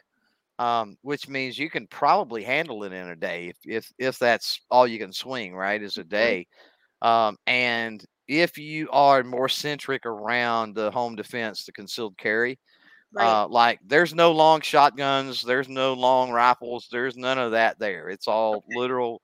um, 0.59 0.97
which 1.01 1.27
means 1.27 1.57
you 1.57 1.69
can 1.69 1.87
probably 1.87 2.43
handle 2.43 2.83
it 2.83 2.93
in 2.93 3.09
a 3.09 3.15
day 3.15 3.49
if 3.49 3.57
if 3.65 3.91
if 3.99 4.19
that's 4.19 4.59
all 4.71 4.87
you 4.87 4.99
can 4.99 5.13
swing 5.13 5.55
right 5.55 5.81
is 5.81 5.97
a 5.97 6.01
mm-hmm. 6.01 6.09
day 6.09 6.47
um, 7.01 7.37
and 7.45 8.03
if 8.27 8.57
you 8.57 8.89
are 8.91 9.23
more 9.23 9.49
centric 9.49 10.05
around 10.05 10.75
the 10.75 10.91
home 10.91 11.15
defense 11.15 11.63
the 11.63 11.71
concealed 11.71 12.17
carry 12.17 12.59
right. 13.13 13.43
uh, 13.43 13.47
like 13.47 13.79
there's 13.85 14.13
no 14.13 14.31
long 14.31 14.61
shotguns 14.61 15.41
there's 15.41 15.69
no 15.69 15.93
long 15.93 16.31
rifles 16.31 16.87
there's 16.91 17.15
none 17.15 17.37
of 17.37 17.51
that 17.51 17.77
there 17.79 18.09
it's 18.09 18.27
all 18.27 18.57
okay. 18.57 18.79
literal 18.79 19.21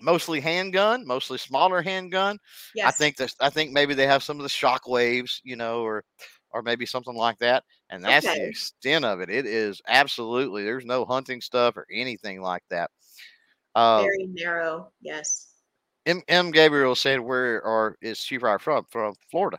mostly 0.00 0.40
handgun 0.40 1.06
mostly 1.06 1.38
smaller 1.38 1.80
handgun 1.80 2.36
yes. 2.74 2.86
i 2.86 2.90
think 2.90 3.16
that 3.16 3.32
i 3.40 3.48
think 3.48 3.72
maybe 3.72 3.94
they 3.94 4.06
have 4.06 4.22
some 4.22 4.36
of 4.36 4.42
the 4.42 4.48
shock 4.48 4.88
waves 4.88 5.40
you 5.44 5.56
know 5.56 5.82
or 5.82 6.02
or 6.52 6.62
maybe 6.62 6.86
something 6.86 7.14
like 7.14 7.38
that. 7.38 7.64
And 7.90 8.04
that's 8.04 8.26
okay. 8.26 8.38
the 8.38 8.48
extent 8.48 9.04
of 9.04 9.20
it. 9.20 9.30
It 9.30 9.46
is 9.46 9.80
absolutely 9.86 10.64
there's 10.64 10.84
no 10.84 11.04
hunting 11.04 11.40
stuff 11.40 11.76
or 11.76 11.86
anything 11.92 12.40
like 12.40 12.62
that. 12.70 12.90
Uh, 13.74 14.02
Very 14.02 14.26
narrow, 14.28 14.90
yes. 15.00 15.48
M. 16.06 16.22
M. 16.28 16.50
Gabriel 16.50 16.94
said, 16.94 17.20
"Where 17.20 17.64
are 17.64 17.96
is 18.02 18.18
she 18.18 18.38
from? 18.38 18.58
From 18.90 19.14
Florida." 19.30 19.58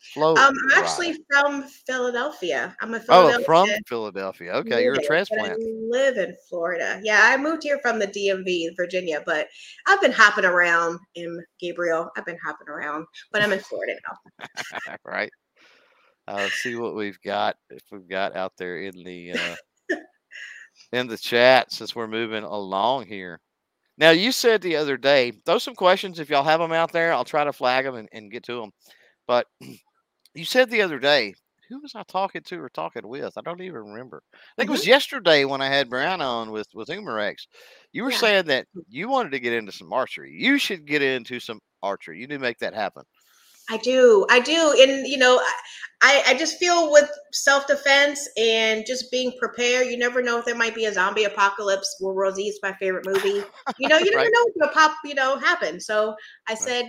Float. 0.00 0.38
Um, 0.38 0.54
I'm 0.72 0.84
actually 0.84 1.18
from 1.28 1.64
Philadelphia. 1.64 2.76
I'm 2.80 2.94
a 2.94 3.00
Oh, 3.08 3.42
from 3.42 3.68
Philadelphia. 3.86 4.52
Okay, 4.52 4.84
you're 4.84 4.94
a 4.94 4.98
native, 4.98 5.08
but 5.08 5.40
I 5.40 5.48
transplant. 5.48 5.60
live 5.90 6.18
in 6.18 6.36
Florida. 6.48 7.00
Yeah, 7.02 7.20
I 7.24 7.36
moved 7.36 7.64
here 7.64 7.80
from 7.82 7.98
the 7.98 8.06
DMV, 8.06 8.76
Virginia, 8.76 9.22
but 9.26 9.48
I've 9.88 10.00
been 10.00 10.12
hopping 10.12 10.44
around 10.44 11.00
in 11.16 11.44
Gabriel. 11.58 12.10
I've 12.16 12.24
been 12.24 12.38
hopping 12.44 12.68
around, 12.68 13.06
but 13.32 13.42
I'm 13.42 13.50
in 13.50 13.58
Florida 13.58 13.94
now. 14.06 14.96
right. 15.04 15.30
Uh, 16.28 16.34
let's 16.42 16.62
see 16.62 16.76
what 16.76 16.94
we've 16.94 17.20
got. 17.22 17.56
If 17.70 17.82
we've 17.90 18.08
got 18.08 18.36
out 18.36 18.52
there 18.58 18.80
in 18.80 19.02
the 19.02 19.32
uh, 19.32 19.56
in 20.92 21.06
the 21.06 21.16
chat, 21.16 21.72
since 21.72 21.94
we're 21.96 22.06
moving 22.06 22.44
along 22.44 23.06
here. 23.06 23.40
Now, 23.96 24.10
you 24.10 24.30
said 24.30 24.60
the 24.62 24.76
other 24.76 24.96
day, 24.96 25.32
throw 25.44 25.58
some 25.58 25.74
questions 25.74 26.20
if 26.20 26.30
y'all 26.30 26.44
have 26.44 26.60
them 26.60 26.72
out 26.72 26.92
there. 26.92 27.12
I'll 27.12 27.24
try 27.24 27.44
to 27.44 27.52
flag 27.52 27.84
them 27.84 27.96
and, 27.96 28.08
and 28.12 28.30
get 28.30 28.44
to 28.44 28.60
them. 28.60 28.70
But 29.26 29.46
you 30.34 30.44
said 30.44 30.70
the 30.70 30.82
other 30.82 30.98
day, 31.00 31.34
who 31.68 31.80
was 31.80 31.94
I 31.94 32.02
talking 32.04 32.42
to 32.42 32.60
or 32.62 32.68
talking 32.70 33.06
with? 33.08 33.36
I 33.36 33.40
don't 33.42 33.60
even 33.60 33.80
remember. 33.86 34.22
I 34.34 34.38
think 34.56 34.68
it 34.68 34.72
was 34.72 34.86
yesterday 34.86 35.44
when 35.44 35.60
I 35.60 35.66
had 35.68 35.90
Brown 35.90 36.20
on 36.20 36.50
with 36.50 36.68
with 36.74 36.88
Umarex. 36.88 37.36
You 37.92 38.04
were 38.04 38.10
Yeah. 38.12 38.18
saying 38.18 38.44
that 38.46 38.66
you 38.88 39.08
wanted 39.08 39.32
to 39.32 39.40
get 39.40 39.52
into 39.52 39.72
some 39.72 39.92
archery. 39.92 40.32
You 40.38 40.58
should 40.58 40.86
get 40.86 41.02
into 41.02 41.40
some 41.40 41.60
archery. 41.82 42.20
You 42.20 42.26
need 42.26 42.36
to 42.36 42.40
make 42.40 42.58
that 42.58 42.74
happen. 42.74 43.02
I 43.70 43.76
do, 43.76 44.26
I 44.30 44.40
do, 44.40 44.74
and 44.80 45.06
you 45.06 45.18
know, 45.18 45.40
I 46.02 46.22
I 46.28 46.34
just 46.34 46.58
feel 46.58 46.90
with 46.90 47.10
self 47.32 47.66
defense 47.66 48.28
and 48.38 48.84
just 48.86 49.10
being 49.10 49.32
prepared. 49.38 49.88
You 49.88 49.98
never 49.98 50.22
know 50.22 50.38
if 50.38 50.44
there 50.44 50.54
might 50.54 50.74
be 50.74 50.86
a 50.86 50.92
zombie 50.92 51.24
apocalypse. 51.24 51.96
World 52.00 52.16
War 52.16 52.34
Z 52.34 52.42
is 52.42 52.60
my 52.62 52.72
favorite 52.74 53.04
movie. 53.06 53.42
You 53.78 53.88
know, 53.88 53.98
you 53.98 54.10
never 54.10 54.24
Right. 54.24 54.30
know 54.32 54.44
what's 54.44 54.58
gonna 54.58 54.72
pop. 54.72 54.96
You 55.04 55.14
know, 55.14 55.36
happen. 55.38 55.80
So 55.80 56.14
I 56.48 56.54
said, 56.54 56.86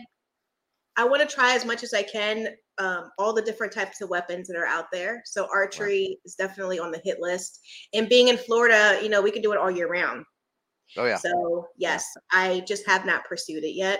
I 0.98 1.06
want 1.06 1.28
to 1.28 1.34
try 1.34 1.56
as 1.56 1.65
much 1.65 1.84
as 1.84 1.94
I 1.94 2.04
can. 2.04 2.50
Um, 2.78 3.12
all 3.18 3.34
the 3.34 3.42
different 3.42 3.74
types 3.74 4.00
of 4.00 4.10
weapons 4.10 4.48
that 4.48 4.56
are 4.56 4.65
out 4.65 4.86
there. 4.94 5.22
So 5.26 5.50
archery 5.54 6.18
is 6.24 6.36
definitely 6.36 6.80
on 6.80 6.92
the 6.92 7.02
hit 7.04 7.18
list. 7.20 7.60
And 7.94 8.08
being 8.08 8.30
in 8.30 8.38
Florida, 8.38 8.98
you 9.04 9.10
know, 9.10 9.22
we 9.22 9.32
can 9.32 9.42
do 9.42 9.52
it 9.52 9.58
all 9.58 9.70
year 9.70 9.89
round. 9.89 10.24
Oh 10.98 11.06
yeah. 11.06 11.18
So 11.18 11.68
yes, 11.78 12.06
I 12.32 12.63
just 12.65 12.88
have 12.88 13.06
not 13.06 13.26
pursued 13.26 13.65
it 13.65 13.76
yet. 13.76 14.00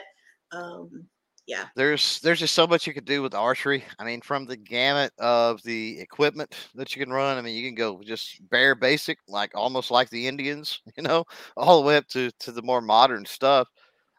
Um, 0.54 1.08
yeah. 1.50 1.66
there's 1.76 2.20
there's 2.20 2.40
just 2.40 2.54
so 2.54 2.68
much 2.68 2.86
you 2.86 2.94
could 2.94 3.06
do 3.06 3.24
with 3.24 3.34
archery. 3.34 3.84
I 3.98 4.04
mean, 4.06 4.22
from 4.22 4.46
the 4.46 4.56
gamut 4.56 5.12
of 5.18 5.62
the 5.64 6.00
equipment 6.00 6.56
that 6.76 6.96
you 6.96 7.04
can 7.04 7.12
run. 7.12 7.38
I 7.38 7.42
mean, 7.42 7.56
you 7.56 7.66
can 7.68 7.74
go 7.74 8.00
just 8.04 8.48
bare 8.50 8.76
basic, 8.76 9.18
like 9.28 9.52
almost 9.56 9.90
like 9.90 10.10
the 10.12 10.28
Indians, 10.28 10.80
you 10.96 11.02
know, 11.02 11.26
all 11.58 11.82
the 11.82 11.88
way 11.88 11.98
up 11.98 12.08
to 12.10 12.30
to 12.42 12.52
the 12.52 12.62
more 12.62 12.82
modern 12.82 13.26
stuff. 13.26 13.68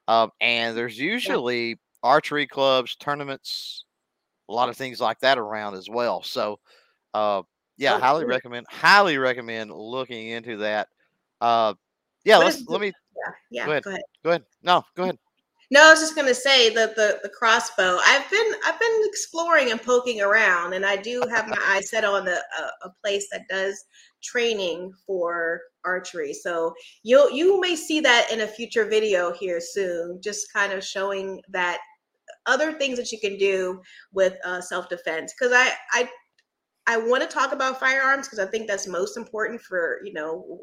Um, 0.09 0.31
and 0.41 0.77
there's 0.77 0.99
usually 0.99 1.79
archery 2.03 2.49
clubs, 2.49 2.97
tournaments, 2.97 3.85
a 4.49 4.53
lot 4.53 4.69
of 4.69 4.77
things 4.77 5.01
like 5.01 5.21
that 5.21 5.39
around 5.39 5.75
as 5.75 5.89
well. 5.89 6.25
So, 6.25 6.59
uh, 7.15 7.43
yeah, 7.79 7.95
Oh, 7.95 8.01
highly 8.01 8.23
cool. 8.23 8.31
recommend 8.31 8.67
highly 8.69 9.19
recommend 9.19 9.71
looking 9.71 10.31
into 10.31 10.57
that. 10.59 10.89
Uh, 11.41 11.75
yeah, 12.25 12.39
What 12.39 12.47
let's 12.47 12.67
let 12.67 12.81
me 12.81 12.93
Yeah. 13.17 13.33
Yeah. 13.51 13.67
Go 13.67 13.71
ahead. 13.71 13.85
Go 13.85 13.91
ahead. 13.91 14.03
go 14.25 14.31
ahead. 14.31 14.45
No, 14.65 14.83
go 14.97 15.03
ahead. 15.05 15.19
No, 15.73 15.87
I 15.87 15.91
was 15.91 16.01
just 16.01 16.17
gonna 16.17 16.35
say 16.35 16.71
that 16.75 16.97
the 16.97 17.21
the 17.23 17.29
crossbow. 17.29 17.99
I've 18.05 18.29
been 18.29 18.53
I've 18.65 18.81
been 18.81 19.03
exploring 19.05 19.71
and 19.71 19.81
poking 19.81 20.21
around, 20.21 20.73
and 20.73 20.85
I 20.85 20.97
do 20.97 21.23
have 21.31 21.49
my 21.49 21.59
eyes 21.69 21.91
set 21.91 22.05
on 22.05 22.25
the 22.25 22.37
a, 22.59 22.89
a 22.89 22.93
place 23.03 23.29
that 23.31 23.47
does 23.49 23.85
training 24.23 24.93
for 25.07 25.61
archery. 25.85 26.33
So 26.35 26.75
you'll 27.05 27.31
you 27.31 27.61
may 27.61 27.77
see 27.77 28.01
that 28.01 28.31
in 28.33 28.41
a 28.41 28.47
future 28.49 28.85
video 28.85 29.33
here 29.33 29.61
soon. 29.61 30.21
Just 30.21 30.53
kind 30.53 30.73
of 30.73 30.85
showing 30.85 31.41
that 31.51 31.79
other 32.47 32.73
things 32.73 32.99
that 32.99 33.13
you 33.13 33.21
can 33.21 33.37
do 33.39 33.81
with 34.13 34.37
uh, 34.45 34.61
self 34.61 34.89
defense. 34.89 35.33
Because 35.39 35.53
I 35.55 35.73
I 35.93 36.09
I 36.87 36.97
want 36.99 37.23
to 37.23 37.29
talk 37.29 37.53
about 37.53 37.79
firearms 37.81 38.27
because 38.27 38.41
I 38.41 38.51
think 38.51 38.67
that's 38.69 38.89
most 38.89 39.17
important 39.17 39.61
for 39.61 40.01
you 40.05 40.13
know 40.13 40.61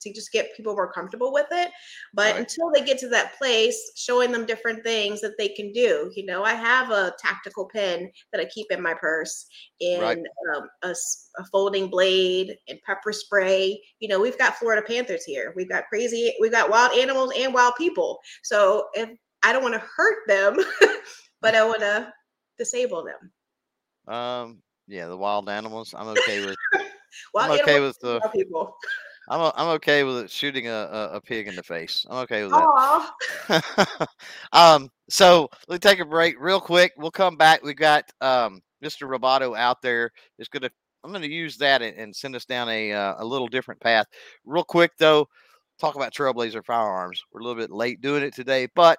to 0.00 0.12
just 0.12 0.32
get 0.32 0.54
people 0.56 0.74
more 0.74 0.92
comfortable 0.92 1.32
with 1.32 1.46
it. 1.50 1.70
But 2.14 2.34
Right. 2.34 2.40
until 2.40 2.70
they 2.72 2.82
get 2.82 2.98
to 2.98 3.08
that 3.08 3.36
place, 3.38 3.92
showing 3.96 4.32
them 4.32 4.46
different 4.46 4.82
things 4.82 5.20
that 5.20 5.36
they 5.38 5.48
can 5.48 5.72
do. 5.72 6.10
You 6.14 6.26
know, 6.26 6.44
I 6.44 6.54
have 6.54 6.90
a 6.90 7.14
tactical 7.18 7.68
pen 7.72 8.10
that 8.32 8.40
I 8.40 8.46
keep 8.46 8.66
in 8.70 8.82
my 8.82 8.94
purse 8.94 9.46
and 9.80 10.02
Right. 10.02 10.18
um, 10.56 10.68
a, 10.82 10.94
a 11.38 11.44
folding 11.52 11.88
blade 11.88 12.56
and 12.68 12.80
pepper 12.82 13.12
spray. 13.12 13.80
You 13.98 14.08
know, 14.08 14.20
we've 14.20 14.38
got 14.38 14.56
Florida 14.56 14.82
Panthers 14.86 15.24
here. 15.24 15.52
We've 15.56 15.68
got 15.68 15.88
crazy, 15.88 16.34
we've 16.40 16.52
got 16.52 16.70
wild 16.70 16.98
animals 16.98 17.32
and 17.36 17.54
wild 17.54 17.74
people. 17.76 18.18
So 18.42 18.88
if 18.94 19.10
I 19.42 19.52
don't 19.52 19.62
want 19.62 19.74
to 19.74 19.82
hurt 19.96 20.26
them, 20.26 20.56
but 21.40 21.54
I 21.54 21.64
want 21.64 21.80
to 21.80 22.12
disable 22.58 23.04
them. 23.04 23.32
Um, 24.14 24.62
yeah, 24.86 25.06
the 25.06 25.16
wild 25.16 25.48
animals. 25.48 25.94
I'm 25.96 26.08
okay 26.08 26.40
with. 26.40 26.56
Wild 27.34 27.52
I'm 27.52 27.60
okay 27.60 27.72
animals 27.74 27.98
with 28.00 28.12
the. 28.12 28.20
wild 28.20 28.32
people. 28.32 28.76
I'm 29.30 29.52
I'm 29.54 29.68
okay 29.76 30.02
with 30.02 30.16
it 30.16 30.30
shooting 30.30 30.66
a, 30.66 30.72
a, 30.72 31.10
a 31.14 31.20
pig 31.20 31.46
in 31.46 31.54
the 31.54 31.62
face. 31.62 32.04
I'm 32.10 32.18
okay 32.18 32.42
with 32.42 32.52
that. 32.52 34.08
Um, 34.52 34.90
so 35.08 35.48
let's 35.68 35.82
take 35.82 36.00
a 36.00 36.04
break 36.04 36.34
real 36.40 36.60
quick. 36.60 36.92
We'll 36.98 37.12
come 37.12 37.36
back. 37.36 37.62
We 37.62 37.72
got 37.72 38.10
um 38.20 38.60
Mr. 38.84 39.08
Roboto 39.08 39.56
out 39.56 39.82
there. 39.82 40.10
Is 40.38 40.48
gonna 40.48 40.70
I'm 41.04 41.12
gonna 41.12 41.26
use 41.26 41.56
that 41.58 41.80
and, 41.80 41.96
and 41.96 42.14
send 42.14 42.34
us 42.34 42.44
down 42.44 42.68
a 42.68 42.92
uh, 42.92 43.14
a 43.18 43.24
little 43.24 43.46
different 43.46 43.80
path. 43.80 44.06
Real 44.44 44.64
quick 44.64 44.92
though, 44.98 45.28
talk 45.78 45.94
about 45.94 46.12
Trailblazer 46.12 46.64
Firearms. 46.64 47.22
We're 47.32 47.40
a 47.40 47.44
little 47.44 47.60
bit 47.60 47.70
late 47.70 48.00
doing 48.00 48.24
it 48.24 48.34
today, 48.34 48.66
but 48.74 48.98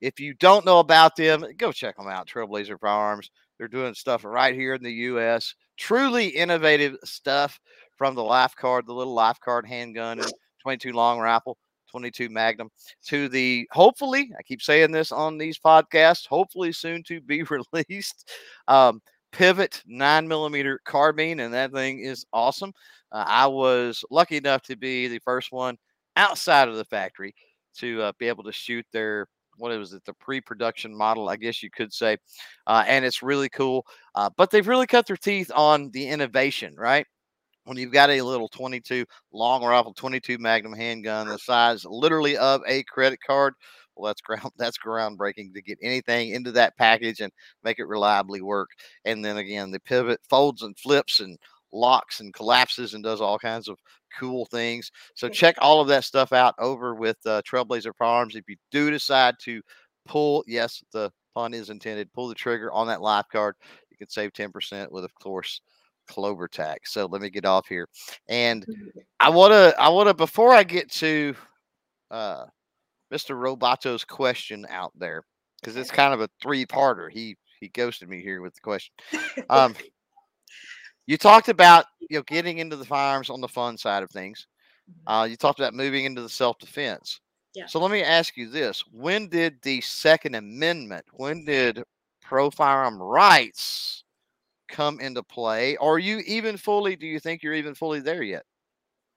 if 0.00 0.18
you 0.18 0.32
don't 0.34 0.64
know 0.64 0.78
about 0.78 1.16
them, 1.16 1.44
go 1.58 1.70
check 1.70 1.96
them 1.96 2.08
out. 2.08 2.26
Trailblazer 2.26 2.80
Firearms. 2.80 3.30
They're 3.58 3.68
doing 3.68 3.94
stuff 3.94 4.24
right 4.24 4.54
here 4.54 4.74
in 4.74 4.82
the 4.82 4.92
U.S. 4.92 5.54
Truly 5.76 6.28
innovative 6.28 6.96
stuff 7.04 7.58
from 7.96 8.14
the 8.14 8.22
life 8.22 8.54
card, 8.56 8.86
the 8.86 8.94
little 8.94 9.14
life 9.14 9.38
card 9.40 9.66
handgun 9.66 10.20
and 10.20 10.32
22 10.62 10.92
long 10.92 11.18
rifle, 11.18 11.56
22 11.90 12.28
Magnum, 12.28 12.70
to 13.06 13.28
the 13.28 13.68
hopefully, 13.72 14.30
I 14.38 14.42
keep 14.42 14.62
saying 14.62 14.92
this 14.92 15.12
on 15.12 15.38
these 15.38 15.58
podcasts, 15.58 16.26
hopefully 16.26 16.72
soon 16.72 17.02
to 17.04 17.20
be 17.20 17.42
released 17.74 18.30
um, 18.68 19.00
pivot 19.32 19.82
nine 19.86 20.26
millimeter 20.26 20.80
carbine, 20.84 21.40
and 21.40 21.52
that 21.54 21.72
thing 21.72 22.00
is 22.00 22.24
awesome. 22.32 22.72
Uh, 23.12 23.24
I 23.26 23.46
was 23.46 24.04
lucky 24.10 24.36
enough 24.36 24.62
to 24.62 24.76
be 24.76 25.08
the 25.08 25.20
first 25.20 25.52
one 25.52 25.76
outside 26.16 26.68
of 26.68 26.76
the 26.76 26.84
factory 26.84 27.34
to 27.76 28.02
uh, 28.02 28.12
be 28.18 28.28
able 28.28 28.44
to 28.44 28.52
shoot 28.52 28.84
their 28.92 29.28
what 29.58 29.76
was 29.78 29.92
it 29.92 30.04
the 30.04 30.12
pre-production 30.14 30.94
model 30.94 31.28
i 31.28 31.36
guess 31.36 31.62
you 31.62 31.70
could 31.70 31.92
say 31.92 32.16
uh, 32.66 32.84
and 32.86 33.04
it's 33.04 33.22
really 33.22 33.48
cool 33.48 33.86
uh, 34.14 34.28
but 34.36 34.50
they've 34.50 34.68
really 34.68 34.86
cut 34.86 35.06
their 35.06 35.16
teeth 35.16 35.50
on 35.54 35.90
the 35.92 36.06
innovation 36.06 36.74
right 36.76 37.06
when 37.66 37.76
you've 37.76 37.92
got 37.92 38.10
a 38.10 38.22
little 38.22 38.48
22 38.48 39.04
long 39.32 39.64
rifle 39.64 39.92
22 39.92 40.38
magnum 40.38 40.72
handgun 40.72 41.28
the 41.28 41.38
size 41.38 41.84
literally 41.84 42.36
of 42.38 42.62
a 42.66 42.82
credit 42.84 43.18
card 43.26 43.54
well 43.96 44.08
that's 44.08 44.20
ground 44.20 44.50
that's 44.58 44.78
groundbreaking 44.78 45.52
to 45.54 45.62
get 45.62 45.78
anything 45.82 46.30
into 46.30 46.52
that 46.52 46.76
package 46.76 47.20
and 47.20 47.32
make 47.64 47.78
it 47.78 47.86
reliably 47.86 48.40
work. 48.40 48.68
And 49.04 49.24
then 49.24 49.38
again 49.38 49.70
the 49.70 49.80
pivot 49.80 50.20
folds 50.28 50.62
and 50.62 50.78
flips 50.78 51.20
and 51.20 51.38
locks 51.72 52.20
and 52.20 52.32
collapses 52.32 52.94
and 52.94 53.02
does 53.02 53.20
all 53.20 53.38
kinds 53.38 53.68
of 53.68 53.78
cool 54.18 54.46
things. 54.46 54.90
So 55.14 55.28
check 55.28 55.56
all 55.58 55.80
of 55.80 55.88
that 55.88 56.04
stuff 56.04 56.32
out 56.32 56.54
over 56.58 56.94
with 56.94 57.18
uh, 57.26 57.42
trailblazer 57.42 57.92
firearms 57.98 58.36
if 58.36 58.44
you 58.48 58.56
do 58.70 58.90
decide 58.90 59.34
to 59.42 59.60
pull 60.06 60.44
yes 60.46 60.82
the 60.92 61.10
pun 61.34 61.52
is 61.52 61.68
intended 61.68 62.12
pull 62.12 62.28
the 62.28 62.34
trigger 62.34 62.72
on 62.72 62.86
that 62.86 63.02
life 63.02 63.26
card 63.32 63.56
you 63.90 63.96
can 63.96 64.08
save 64.08 64.32
10% 64.32 64.90
with 64.92 65.04
of 65.04 65.12
course 65.16 65.60
clover 66.06 66.48
tack 66.48 66.86
so 66.86 67.06
let 67.06 67.20
me 67.20 67.30
get 67.30 67.44
off 67.44 67.66
here 67.68 67.88
and 68.28 68.64
i 69.20 69.28
want 69.28 69.52
to 69.52 69.74
i 69.80 69.88
want 69.88 70.08
to 70.08 70.14
before 70.14 70.52
i 70.52 70.62
get 70.62 70.90
to 70.90 71.34
uh 72.10 72.44
mr 73.12 73.34
Roboto's 73.36 74.04
question 74.04 74.66
out 74.70 74.92
there 74.96 75.24
because 75.60 75.76
it's 75.76 75.90
kind 75.90 76.12
of 76.14 76.20
a 76.20 76.28
three-parter 76.42 77.10
he 77.10 77.36
he 77.60 77.68
ghosted 77.68 78.08
me 78.08 78.20
here 78.22 78.40
with 78.42 78.54
the 78.54 78.60
question 78.60 78.92
um 79.50 79.74
you 81.06 81.16
talked 81.16 81.48
about 81.48 81.86
you 82.08 82.18
know 82.18 82.22
getting 82.22 82.58
into 82.58 82.76
the 82.76 82.84
firearms 82.84 83.30
on 83.30 83.40
the 83.40 83.48
fun 83.48 83.76
side 83.76 84.02
of 84.02 84.10
things 84.10 84.46
uh 85.06 85.26
you 85.28 85.36
talked 85.36 85.58
about 85.58 85.74
moving 85.74 86.04
into 86.04 86.22
the 86.22 86.28
self-defense 86.28 87.20
Yeah. 87.54 87.66
so 87.66 87.80
let 87.80 87.90
me 87.90 88.02
ask 88.02 88.36
you 88.36 88.48
this 88.48 88.84
when 88.92 89.28
did 89.28 89.60
the 89.62 89.80
second 89.80 90.34
amendment 90.36 91.04
when 91.14 91.44
did 91.44 91.82
pro 92.22 92.50
firearm 92.50 93.00
rights 93.00 94.04
come 94.68 95.00
into 95.00 95.22
play 95.22 95.76
are 95.78 95.98
you 95.98 96.18
even 96.26 96.56
fully 96.56 96.96
do 96.96 97.06
you 97.06 97.20
think 97.20 97.42
you're 97.42 97.54
even 97.54 97.74
fully 97.74 98.00
there 98.00 98.22
yet 98.22 98.44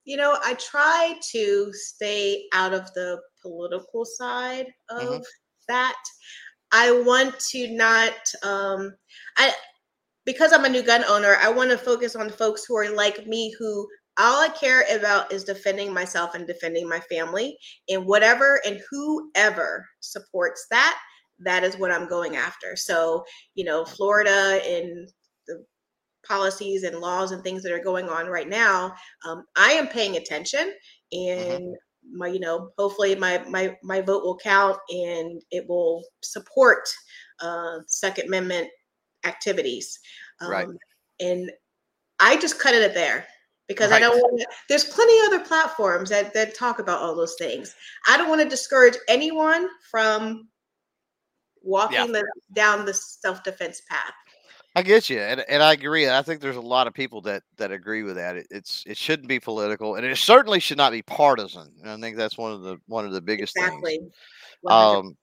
You 0.05 0.17
know, 0.17 0.37
I 0.43 0.55
try 0.55 1.19
to 1.31 1.71
stay 1.73 2.45
out 2.53 2.73
of 2.73 2.91
the 2.93 3.21
political 3.41 4.05
side 4.05 4.67
of 4.89 5.21
Mhm. 5.21 5.23
that. 5.67 5.97
I 6.71 6.91
want 6.91 7.39
to 7.51 7.67
not 7.69 8.13
um 8.43 8.95
I 9.37 9.53
because 10.25 10.53
I'm 10.53 10.65
a 10.65 10.69
new 10.69 10.83
gun 10.83 11.03
owner, 11.05 11.37
I 11.41 11.49
want 11.49 11.71
to 11.71 11.77
focus 11.77 12.15
on 12.15 12.29
folks 12.29 12.65
who 12.65 12.75
are 12.77 12.89
like 12.89 13.27
me 13.27 13.53
who 13.59 13.87
all 14.17 14.41
I 14.43 14.49
care 14.49 14.85
about 14.95 15.31
is 15.33 15.43
defending 15.45 15.93
myself 15.93 16.35
and 16.35 16.47
defending 16.47 16.87
my 16.89 16.99
family 17.01 17.57
and 17.89 18.05
whatever 18.05 18.61
and 18.65 18.81
whoever 18.91 19.87
supports 20.01 20.65
that 20.71 20.99
that 21.39 21.63
is 21.63 21.77
what 21.77 21.91
I'm 21.91 22.07
going 22.07 22.35
after. 22.35 22.75
So, 22.75 23.23
you 23.55 23.63
know, 23.65 23.85
Florida 23.85 24.61
and 24.65 25.09
policies 26.29 26.83
and 26.83 26.99
laws 26.99 27.31
and 27.31 27.43
things 27.43 27.63
that 27.63 27.73
are 27.73 27.83
going 27.83 28.07
on 28.07 28.27
right 28.27 28.47
now, 28.47 28.93
um, 29.25 29.43
I 29.57 29.71
am 29.71 29.87
paying 29.87 30.15
attention 30.15 30.73
Mm-hmm. 31.13 31.55
and 31.55 31.75
my, 32.11 32.27
you 32.27 32.39
know, 32.39 32.69
hopefully 32.77 33.15
my 33.15 33.43
my 33.49 33.75
my 33.83 34.01
vote 34.01 34.23
will 34.23 34.37
count 34.37 34.77
and 34.89 35.41
it 35.51 35.67
will 35.67 36.03
support 36.21 36.87
uh, 37.39 37.79
Second 37.87 38.27
Amendment 38.27 38.67
activities. 39.25 39.99
Um, 40.41 40.51
Right. 40.51 40.67
And 41.19 41.51
I 42.19 42.37
just 42.37 42.59
cut 42.59 42.73
it 42.73 42.81
at 42.81 42.93
there 42.93 43.25
because 43.67 43.91
I 43.91 43.99
don't 43.99 44.17
want 44.17 44.39
to. 44.39 44.47
There's 44.69 44.85
plenty 44.85 45.19
other 45.25 45.43
platforms 45.43 46.09
that 46.09 46.33
that 46.33 46.55
talk 46.55 46.79
about 46.79 46.99
all 47.01 47.15
those 47.15 47.35
things. 47.37 47.75
I 48.07 48.17
don't 48.17 48.29
want 48.29 48.41
to 48.41 48.49
discourage 48.49 48.97
anyone 49.07 49.67
from 49.91 50.47
walking 51.61 52.11
the 52.11 52.25
down 52.53 52.85
the 52.85 52.93
self 52.93 53.43
defense 53.43 53.81
path. 53.89 54.13
I 54.75 54.81
get 54.83 55.09
you, 55.09 55.19
and, 55.19 55.43
and 55.49 55.63
I 55.63 55.73
agree. 55.73 56.07
I 56.07 56.21
think 56.21 56.41
there's 56.41 56.55
a 56.55 56.61
lot 56.61 56.87
of 56.87 56.93
people 56.93 57.21
that 57.21 57.43
that 57.57 57.71
agree 57.71 58.03
with 58.03 58.15
that. 58.15 58.37
It, 58.37 58.47
it's 58.51 58.83
it 58.85 58.97
shouldn't 58.97 59.27
be 59.27 59.39
political, 59.39 59.95
and 59.95 60.05
it 60.05 60.15
certainly 60.17 60.59
should 60.59 60.77
not 60.77 60.91
be 60.91 61.01
partisan. 61.01 61.73
And 61.81 61.89
I 61.89 61.97
think 61.97 62.17
that's 62.17 62.37
one 62.37 62.51
of 62.51 62.61
the 62.61 62.77
one 62.87 63.05
of 63.05 63.11
the 63.11 63.21
biggest 63.21 63.55
Exactly. 63.57 63.97
things. 63.97 64.13
100%. 64.63 64.97
Um, 64.99 65.17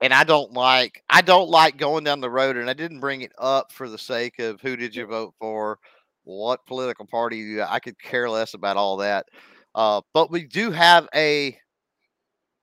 and 0.00 0.14
I 0.14 0.24
don't 0.24 0.52
like 0.52 1.02
I 1.10 1.20
don't 1.20 1.50
like 1.50 1.76
going 1.76 2.04
down 2.04 2.20
the 2.20 2.30
road, 2.30 2.56
and 2.56 2.70
I 2.70 2.72
didn't 2.72 3.00
bring 3.00 3.22
it 3.22 3.32
up 3.38 3.72
for 3.72 3.88
the 3.88 3.98
sake 3.98 4.38
of 4.38 4.60
who 4.60 4.74
did 4.76 4.94
you 4.96 5.06
vote 5.06 5.34
for, 5.38 5.78
what 6.24 6.64
political 6.66 7.06
party 7.06 7.36
you. 7.38 7.62
I 7.62 7.80
could 7.80 8.00
care 8.00 8.30
less 8.30 8.54
about 8.54 8.76
all 8.76 8.96
that. 8.98 9.26
Uh, 9.74 10.00
but 10.14 10.30
we 10.30 10.44
do 10.44 10.70
have 10.70 11.08
a 11.14 11.58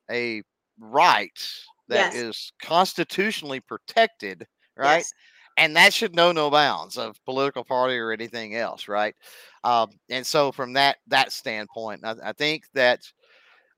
a 0.10 0.42
right 0.80 1.40
that 1.88 2.14
Yes. 2.14 2.16
is 2.16 2.54
constitutionally 2.62 3.60
protected, 3.60 4.48
right? 4.76 4.98
Yes. 4.98 5.14
And 5.58 5.76
that 5.76 5.94
should 5.94 6.16
know 6.16 6.32
no 6.32 6.50
bounds 6.50 6.98
of 6.98 7.24
political 7.26 7.64
party 7.64 7.98
or 7.98 8.12
anything 8.12 8.56
else, 8.56 8.88
right? 8.88 9.16
Um, 9.64 9.90
and 10.10 10.26
so 10.26 10.52
from 10.52 10.74
that 10.74 10.98
that 11.08 11.32
standpoint, 11.32 12.02
I, 12.04 12.16
I 12.24 12.34
think 12.34 12.66
that 12.74 13.10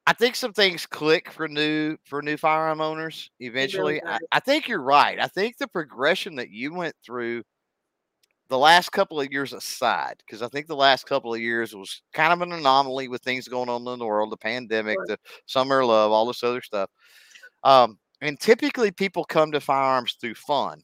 I 0.05 0.13
think 0.13 0.35
some 0.35 0.53
things 0.53 0.85
click 0.85 1.31
for 1.31 1.47
new 1.47 1.97
for 2.05 2.21
new 2.21 2.37
firearm 2.37 2.81
owners 2.81 3.29
eventually. 3.39 4.01
I. 4.03 4.19
I 4.31 4.39
think 4.39 4.67
you're 4.67 4.81
right. 4.81 5.19
I 5.19 5.27
think 5.27 5.57
the 5.57 5.67
progression 5.67 6.35
that 6.35 6.49
you 6.49 6.73
went 6.73 6.95
through 7.05 7.43
the 8.49 8.57
last 8.57 8.91
couple 8.91 9.19
of 9.19 9.31
years 9.31 9.51
aside, 9.51 10.15
because 10.25 10.41
I 10.41 10.47
think 10.47 10.67
the 10.67 10.75
last 10.75 11.05
couple 11.05 11.33
of 11.33 11.41
years 11.41 11.75
was 11.75 12.01
kind 12.13 12.31
of 12.31 12.41
an 12.41 12.53
anomaly 12.53 13.09
with 13.09 13.21
things 13.21 13.47
going 13.49 13.67
on 13.67 13.85
in 13.85 13.99
the 13.99 14.05
world, 14.05 14.31
the 14.31 14.37
pandemic, 14.37 14.97
the 15.05 15.17
summer 15.45 15.83
love, 15.83 16.11
all 16.11 16.25
this 16.25 16.43
other 16.43 16.61
stuff. 16.61 16.89
Um, 17.63 17.99
and 18.21 18.39
typically 18.39 18.91
people 18.91 19.25
come 19.25 19.51
to 19.51 19.59
firearms 19.59 20.15
through 20.19 20.35
fun 20.35 20.81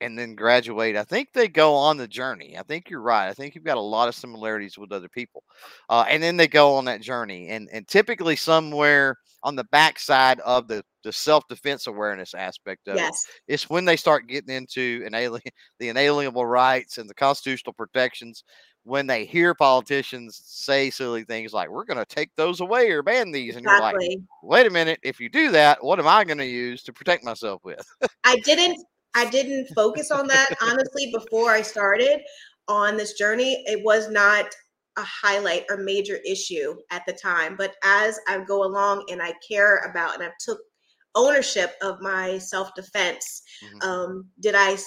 and 0.00 0.18
then 0.18 0.34
graduate. 0.34 0.96
I 0.96 1.04
think 1.04 1.28
they 1.32 1.48
go 1.48 1.74
on 1.74 1.96
the 1.96 2.08
journey. 2.08 2.56
I 2.58 2.62
think 2.62 2.88
you're 2.88 3.00
right. 3.00 3.28
I 3.28 3.34
think 3.34 3.54
you've 3.54 3.64
got 3.64 3.76
a 3.76 3.80
lot 3.80 4.08
of 4.08 4.14
similarities 4.14 4.78
with 4.78 4.92
other 4.92 5.08
people. 5.08 5.44
Uh, 5.88 6.04
and 6.08 6.22
then 6.22 6.36
they 6.36 6.48
go 6.48 6.74
on 6.74 6.84
that 6.86 7.00
journey. 7.00 7.48
And 7.48 7.68
and 7.72 7.86
typically 7.86 8.36
somewhere 8.36 9.16
on 9.42 9.56
the 9.56 9.64
backside 9.64 10.40
of 10.40 10.68
the, 10.68 10.84
the 11.02 11.12
self-defense 11.12 11.86
awareness 11.86 12.34
aspect 12.34 12.88
of 12.88 12.96
it 12.96 13.14
it's 13.48 13.70
when 13.70 13.84
they 13.84 13.96
start 13.96 14.26
getting 14.26 14.54
into 14.54 15.02
an 15.06 15.14
alien, 15.14 15.42
the 15.78 15.88
inalienable 15.88 16.46
rights 16.46 16.98
and 16.98 17.08
the 17.08 17.14
constitutional 17.14 17.72
protections. 17.72 18.44
When 18.84 19.06
they 19.06 19.26
hear 19.26 19.54
politicians 19.54 20.40
say 20.42 20.88
silly 20.88 21.24
things 21.24 21.52
like 21.52 21.68
"We're 21.68 21.84
going 21.84 21.98
to 21.98 22.06
take 22.06 22.30
those 22.34 22.60
away 22.60 22.90
or 22.90 23.02
ban 23.02 23.30
these," 23.30 23.54
and 23.54 23.62
you're 23.62 23.78
like, 23.78 23.94
"Wait 24.42 24.66
a 24.66 24.70
minute! 24.70 24.98
If 25.02 25.20
you 25.20 25.28
do 25.28 25.50
that, 25.50 25.84
what 25.84 25.98
am 25.98 26.08
I 26.08 26.24
going 26.24 26.38
to 26.38 26.46
use 26.46 26.82
to 26.84 26.92
protect 26.92 27.22
myself 27.22 27.60
with?" 27.62 27.86
I 28.24 28.36
didn't 28.36 28.82
I 29.14 29.28
didn't 29.30 29.68
focus 29.74 30.10
on 30.10 30.26
that 30.28 30.48
honestly 30.62 31.12
before 31.12 31.50
I 31.50 31.62
started 31.62 32.20
on 32.68 32.96
this 32.96 33.14
journey. 33.14 33.64
It 33.66 33.82
was 33.84 34.08
not 34.08 34.46
a 34.96 35.02
highlight 35.02 35.64
or 35.70 35.76
major 35.78 36.18
issue 36.26 36.74
at 36.90 37.02
the 37.06 37.12
time, 37.12 37.56
but 37.56 37.74
as 37.84 38.18
I 38.28 38.38
go 38.44 38.64
along 38.64 39.06
and 39.10 39.22
I 39.22 39.32
care 39.46 39.78
about 39.90 40.14
and 40.14 40.24
I 40.24 40.30
took 40.38 40.58
ownership 41.14 41.74
of 41.82 42.00
my 42.00 42.38
self-defense, 42.38 43.42
Mhm. 43.62 43.84
um, 43.84 44.30
did 44.40 44.54
I 44.54 44.78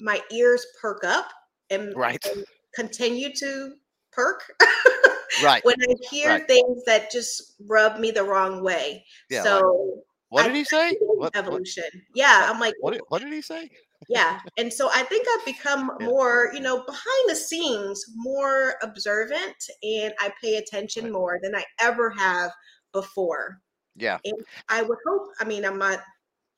my 0.00 0.22
ears 0.30 0.64
perk 0.80 1.02
up 1.02 1.28
and, 1.70 1.92
Right. 1.96 2.24
and 2.32 2.44
continue 2.74 3.32
to 3.34 3.74
perk 4.12 4.44
right? 5.42 5.64
when 5.64 5.74
I 5.82 5.94
hear 6.08 6.30
Right. 6.30 6.46
things 6.46 6.84
that 6.84 7.10
just 7.10 7.54
rub 7.66 7.98
me 7.98 8.12
the 8.12 8.22
wrong 8.22 8.62
way. 8.62 9.04
Yeah. 9.28 9.42
so 9.42 10.04
what 10.30 10.44
did 10.44 10.54
he 10.54 10.64
say? 10.64 10.96
What, 11.00 11.18
what, 11.18 11.36
evolution. 11.36 11.84
Yeah, 12.14 12.46
uh, 12.46 12.52
I'm 12.52 12.60
like, 12.60 12.74
what, 12.80 12.92
did, 12.92 13.02
what 13.08 13.22
did 13.22 13.32
he 13.32 13.42
say? 13.42 13.70
yeah 14.08 14.38
and 14.56 14.72
so 14.72 14.88
i 14.94 15.02
think 15.02 15.26
i've 15.36 15.44
become 15.44 15.90
Yeah. 16.00 16.06
more 16.06 16.50
you 16.54 16.60
know 16.60 16.84
behind 16.84 17.24
the 17.28 17.34
scenes 17.34 18.04
more 18.14 18.76
observant 18.82 19.56
and 19.82 20.14
i 20.20 20.32
pay 20.40 20.54
attention 20.56 21.04
Right. 21.04 21.12
more 21.12 21.40
than 21.42 21.56
i 21.56 21.64
ever 21.80 22.08
have 22.10 22.52
before 22.92 23.58
Yeah. 23.96 24.18
and 24.24 24.34
i 24.68 24.82
would 24.82 24.98
hope 25.04 25.30
i 25.40 25.44
mean 25.44 25.64
i'm 25.64 25.78
not 25.78 25.98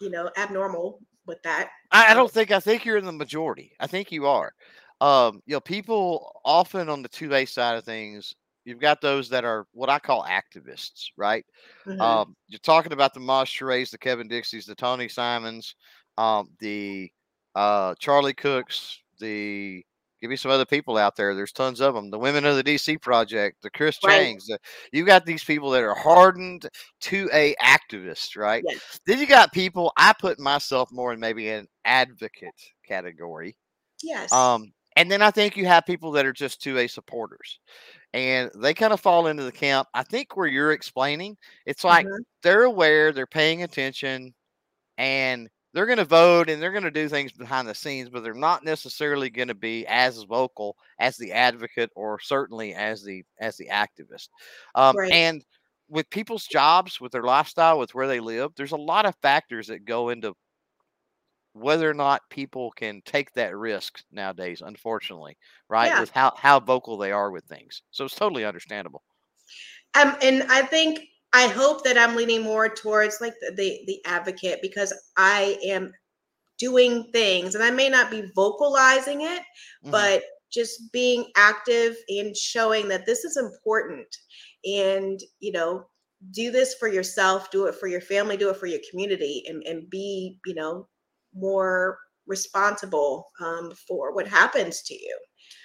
you 0.03 0.11
know 0.11 0.31
abnormal 0.37 1.01
with 1.27 1.43
that 1.45 1.71
I, 1.93 2.11
I 2.12 2.14
don't 2.14 2.31
think 2.31 2.51
I 2.51 2.61
think 2.61 2.85
you're 2.85 2.99
in 2.99 3.05
the 3.07 3.12
majority. 3.12 3.73
I 3.81 3.87
think 3.87 4.12
you 4.12 4.27
are. 4.27 4.53
Um, 5.01 5.41
you 5.47 5.55
know, 5.55 5.61
people 5.61 6.31
often 6.45 6.89
on 6.89 7.03
the 7.03 7.09
two 7.09 7.33
A 7.35 7.45
side 7.47 7.77
of 7.77 7.85
things, 7.85 8.35
you've 8.65 8.81
got 8.81 9.01
those 9.01 9.29
that 9.31 9.45
are 9.45 9.67
what 9.73 9.91
I 9.91 9.99
call 9.99 10.25
activists, 10.25 11.07
right? 11.17 11.45
Mhm. 11.87 12.01
Um, 12.01 12.37
you're 12.49 12.59
talking 12.61 12.93
about 12.93 13.15
the 13.15 13.21
Moss 13.21 13.51
the 13.59 13.99
Kevin 13.99 14.29
Dixies, 14.29 14.67
the 14.67 14.75
Tony 14.75 15.09
Simons, 15.09 15.75
um, 16.19 16.51
the 16.59 17.11
uh, 17.55 17.95
Charlie 17.99 18.35
Cooks, 18.35 19.01
the 19.19 19.85
give 20.21 20.31
me 20.31 20.37
some 20.37 20.51
other 20.51 20.67
people 20.67 20.97
out 20.99 21.17
there. 21.17 21.35
There's 21.35 21.53
tons 21.53 21.81
of 21.81 21.95
them. 21.95 22.11
The 22.11 22.19
Women 22.19 22.45
of 22.45 22.57
the 22.57 22.63
DC 22.63 23.01
Project, 23.01 23.63
the 23.63 23.71
Chris 23.71 23.99
Right. 24.05 24.37
Chengs. 24.37 24.47
The, 24.47 24.59
you 24.93 25.05
got 25.05 25.25
these 25.25 25.43
people 25.43 25.71
that 25.71 25.83
are 25.83 25.95
hardened 25.95 26.69
to 27.01 27.31
a 27.33 27.55
activist, 27.63 28.37
right? 28.37 28.63
Yes. 28.67 29.01
Then 29.07 29.19
you 29.19 29.27
got 29.27 29.53
people. 29.53 29.93
I 29.97 30.13
put 30.13 30.39
myself 30.39 30.91
more 30.93 31.13
in 31.13 31.21
maybe 31.21 31.49
an 31.49 31.67
advocate 31.85 32.55
category. 32.87 33.57
yes 34.03 34.33
Um, 34.33 34.73
and 34.97 35.11
then 35.11 35.22
I 35.22 35.30
think 35.30 35.57
you 35.57 35.66
have 35.66 35.86
people 35.86 36.12
that 36.12 36.26
are 36.26 36.32
just 36.32 36.62
2A 36.62 36.88
supporters. 36.88 37.61
And 38.14 38.51
they 38.57 38.74
kind 38.74 38.93
of 38.95 39.01
fall 39.01 39.28
into 39.28 39.45
the 39.45 39.53
camp. 39.53 39.88
I 39.95 40.03
think 40.05 40.36
where 40.36 40.49
you're 40.49 40.72
explaining, 40.72 41.36
it's 41.66 41.84
like 41.84 42.09
Mhm. 42.09 42.24
they're 42.43 42.64
aware, 42.64 43.12
they're 43.12 43.26
paying 43.26 43.62
attention, 43.64 44.34
and 44.99 45.49
they're 45.72 45.86
going 45.86 45.99
to 45.99 46.05
vote 46.05 46.51
and 46.51 46.61
they're 46.62 46.72
going 46.72 46.84
to 46.84 46.91
do 46.91 47.09
things 47.09 47.32
behind 47.32 47.68
the 47.68 47.74
scenes, 47.74 48.11
but 48.11 48.22
they're 48.24 48.34
not 48.34 48.64
necessarily 48.64 49.30
going 49.30 49.49
to 49.49 49.55
be 49.55 49.86
as 49.86 50.22
vocal 50.24 50.76
as 50.99 51.16
the 51.16 51.32
advocate 51.32 51.91
or 51.97 52.18
certainly 52.20 52.74
as 52.74 53.03
the 53.05 53.24
as 53.41 53.57
the 53.57 53.68
activist. 53.68 54.28
Um, 54.74 54.99
Right. 54.99 55.11
And 55.11 55.45
with 55.88 56.09
people's 56.11 56.47
jobs, 56.47 57.01
with 57.01 57.12
their 57.12 57.22
lifestyle, 57.24 57.78
with 57.78 57.95
where 57.95 58.09
they 58.09 58.20
live, 58.20 58.53
there's 58.57 58.72
a 58.72 58.76
lot 58.76 59.07
of 59.07 59.14
factors 59.22 59.68
that 59.68 59.84
go 59.84 60.09
into 60.11 60.34
whether 61.53 61.89
or 61.91 61.95
not 61.95 62.29
people 62.31 62.71
can 62.73 63.03
take 63.03 63.33
that 63.35 63.57
risk 63.57 64.03
nowadays. 64.11 64.63
Unfortunately, 64.63 65.37
right, 65.69 65.89
Yeah. 65.89 66.01
with 66.01 66.11
how 66.11 66.33
how 66.37 66.61
vocal 66.61 66.97
they 66.99 67.13
are 67.13 67.31
with 67.31 67.45
things, 67.45 67.83
so 67.91 68.05
it's 68.05 68.15
totally 68.17 68.45
understandable. 68.45 69.03
um, 69.95 70.17
and 70.23 70.43
i 70.45 70.63
think 70.63 71.01
i 71.33 71.47
hope 71.47 71.85
that 71.85 71.99
i'm 71.99 72.17
leaning 72.17 72.43
more 72.43 72.69
towards 72.69 73.21
like 73.21 73.35
the, 73.41 73.53
the 73.57 73.81
the 73.87 74.01
advocate 74.07 74.59
because 74.63 74.93
i 75.17 75.59
am 75.65 75.93
doing 76.59 77.11
things 77.13 77.55
and 77.55 77.65
i 77.65 77.71
may 77.71 77.89
not 77.89 78.11
be 78.11 78.25
vocalizing 78.35 79.23
it 79.23 79.43
Mhm. 79.83 79.91
but 79.91 80.23
just 80.53 80.93
being 80.93 81.27
active 81.37 81.97
and 82.09 82.37
showing 82.37 82.89
that 82.89 83.07
this 83.07 83.25
is 83.25 83.37
important 83.37 84.09
and 84.65 85.21
you 85.41 85.53
know 85.53 85.85
do 86.33 86.51
this 86.51 86.75
for 86.75 86.89
yourself 86.89 87.51
do 87.51 87.67
it 87.67 87.75
for 87.75 87.89
your 87.89 88.01
family 88.01 88.37
do 88.37 88.51
it 88.51 88.57
for 88.57 88.67
your 88.67 88.81
community 88.91 89.45
and, 89.49 89.63
and 89.67 89.91
be 89.91 90.39
you 90.47 90.55
know 90.55 90.89
more 91.35 91.99
responsible 92.26 93.28
um, 93.41 93.72
for 93.89 94.14
what 94.14 94.26
happens 94.28 94.83
to 94.83 94.95
you 94.95 95.18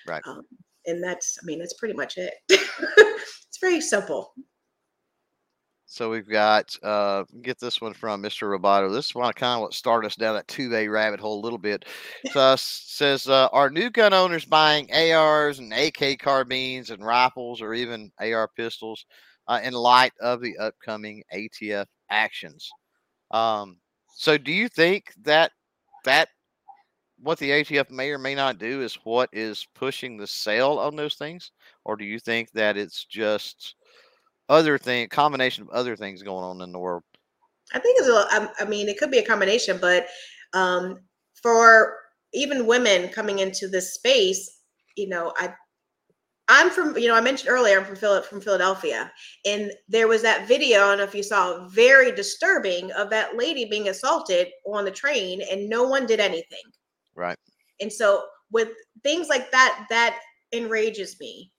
Right. 0.07 0.22
um, 0.26 0.41
and 0.86 1.03
that's 1.03 1.38
i 1.41 1.45
mean 1.45 1.59
that's 1.59 1.74
pretty 1.74 1.93
much 1.93 2.18
it 2.18 2.34
it's 2.49 3.57
very 3.61 3.82
simple 3.82 4.34
So 5.88 6.09
we've 6.09 6.28
got 6.28 6.76
uh 6.84 7.24
get 7.41 7.59
this 7.59 7.80
one 7.80 7.93
from 7.93 8.22
Mr. 8.22 8.49
Roboto. 8.49 8.91
This 8.91 9.05
is 9.07 9.16
one 9.16 9.32
kind 9.34 9.55
of 9.55 9.61
what 9.61 9.74
started 9.74 10.07
us 10.07 10.16
down 10.16 10.36
that 10.36 10.47
two 10.47 10.74
A 10.76 10.88
rabbit 10.88 11.20
hole 11.20 11.39
a 11.39 11.43
little 11.43 11.59
bit. 11.59 11.86
So 12.32 12.39
uh, 12.39 12.55
says 12.57 13.28
uh, 13.30 13.47
are 13.51 13.70
new 13.70 13.89
gun 13.89 14.13
owners 14.13 14.45
buying 14.45 14.91
ARs 14.91 15.59
and 15.59 15.72
AK 15.72 16.20
carbines 16.20 16.89
and 16.89 17.05
rifles 17.05 17.61
or 17.61 17.74
even 17.74 18.11
AR 18.20 18.49
pistols 18.57 19.05
uh, 19.47 19.59
in 19.63 19.74
light 19.74 20.11
of 20.22 20.41
the 20.41 20.57
upcoming 20.57 21.24
ATF 21.34 21.86
actions? 22.09 22.70
Um, 23.32 23.78
so 24.16 24.38
do 24.38 24.51
you 24.51 24.68
think 24.68 25.13
that 25.24 25.51
that 26.05 26.30
what 27.20 27.38
the 27.38 27.51
ATF 27.51 27.91
may 27.91 28.09
or 28.09 28.18
may 28.18 28.34
not 28.34 28.57
do 28.57 28.82
is 28.82 28.97
what 29.03 29.30
is 29.32 29.68
pushing 29.76 30.18
the 30.18 30.28
sale 30.28 30.80
on 30.80 30.95
those 30.95 31.16
things, 31.16 31.51
or 31.84 31.95
do 31.95 32.05
you 32.05 32.20
think 32.20 32.51
that 32.51 32.78
it's 32.78 33.05
just 33.05 33.76
other 34.49 34.78
thing 34.78 35.07
combination 35.09 35.63
of 35.63 35.70
other 35.70 35.95
things 35.95 36.24
going 36.24 36.43
on 36.43 36.61
in 36.61 36.72
the 36.72 36.80
world. 36.80 37.03
I 37.74 37.80
think 37.80 37.99
it's 37.99 38.07
a, 38.07 38.26
I, 38.30 38.49
I 38.59 38.66
mean, 38.66 38.88
it 38.88 38.97
could 38.97 39.11
be 39.11 39.18
a 39.18 39.26
combination, 39.26 39.78
but 39.82 40.07
um, 40.53 40.99
for 41.41 41.97
even 42.34 42.68
women 42.68 43.09
coming 43.09 43.39
into 43.39 43.68
this 43.68 43.93
space, 43.93 44.59
you 44.95 45.09
know, 45.09 45.34
I 45.38 45.53
I'm 46.48 46.70
from, 46.70 46.98
you 46.98 47.08
know, 47.08 47.16
I 47.16 47.22
mentioned 47.22 47.50
earlier, 47.50 47.80
I'm 47.80 47.86
from 47.86 47.96
Phil- 47.96 48.22
from 48.22 48.39
Philadelphia, 48.39 49.12
and 49.46 49.72
there 49.88 50.08
was 50.08 50.22
that 50.22 50.48
video. 50.48 50.78
I 50.78 50.89
don't 50.89 50.98
know 51.00 51.04
if 51.04 51.16
you 51.16 51.24
saw, 51.24 51.68
very 51.68 52.12
disturbing 52.12 52.91
of 52.91 53.10
that 53.10 53.36
lady 53.36 53.66
being 53.66 53.89
assaulted 53.89 54.50
on 54.66 54.86
the 54.86 54.91
train, 54.91 55.41
and 55.41 55.68
no 55.68 55.84
one 55.84 56.06
did 56.06 56.20
anything. 56.20 56.64
Right. 57.16 57.38
And 57.82 57.91
so, 57.91 58.26
with 58.52 58.70
things 59.04 59.28
like 59.28 59.52
that, 59.52 59.88
that 59.89 60.20
enrages 60.54 61.20
me. 61.20 61.52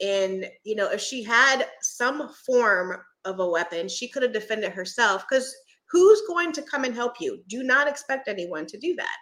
And 0.00 0.46
you 0.64 0.74
know, 0.76 0.90
if 0.90 1.00
she 1.00 1.22
had 1.22 1.66
some 1.82 2.30
form 2.46 3.02
of 3.24 3.38
a 3.38 3.48
weapon, 3.48 3.88
she 3.88 4.08
could 4.08 4.22
have 4.22 4.32
defended 4.32 4.72
herself. 4.72 5.24
Because 5.28 5.54
who's 5.90 6.22
going 6.26 6.52
to 6.52 6.62
come 6.62 6.84
and 6.84 6.94
help 6.94 7.20
you? 7.20 7.42
Do 7.48 7.62
not 7.62 7.86
expect 7.86 8.28
anyone 8.28 8.66
to 8.66 8.78
do 8.78 8.94
that. 8.96 9.16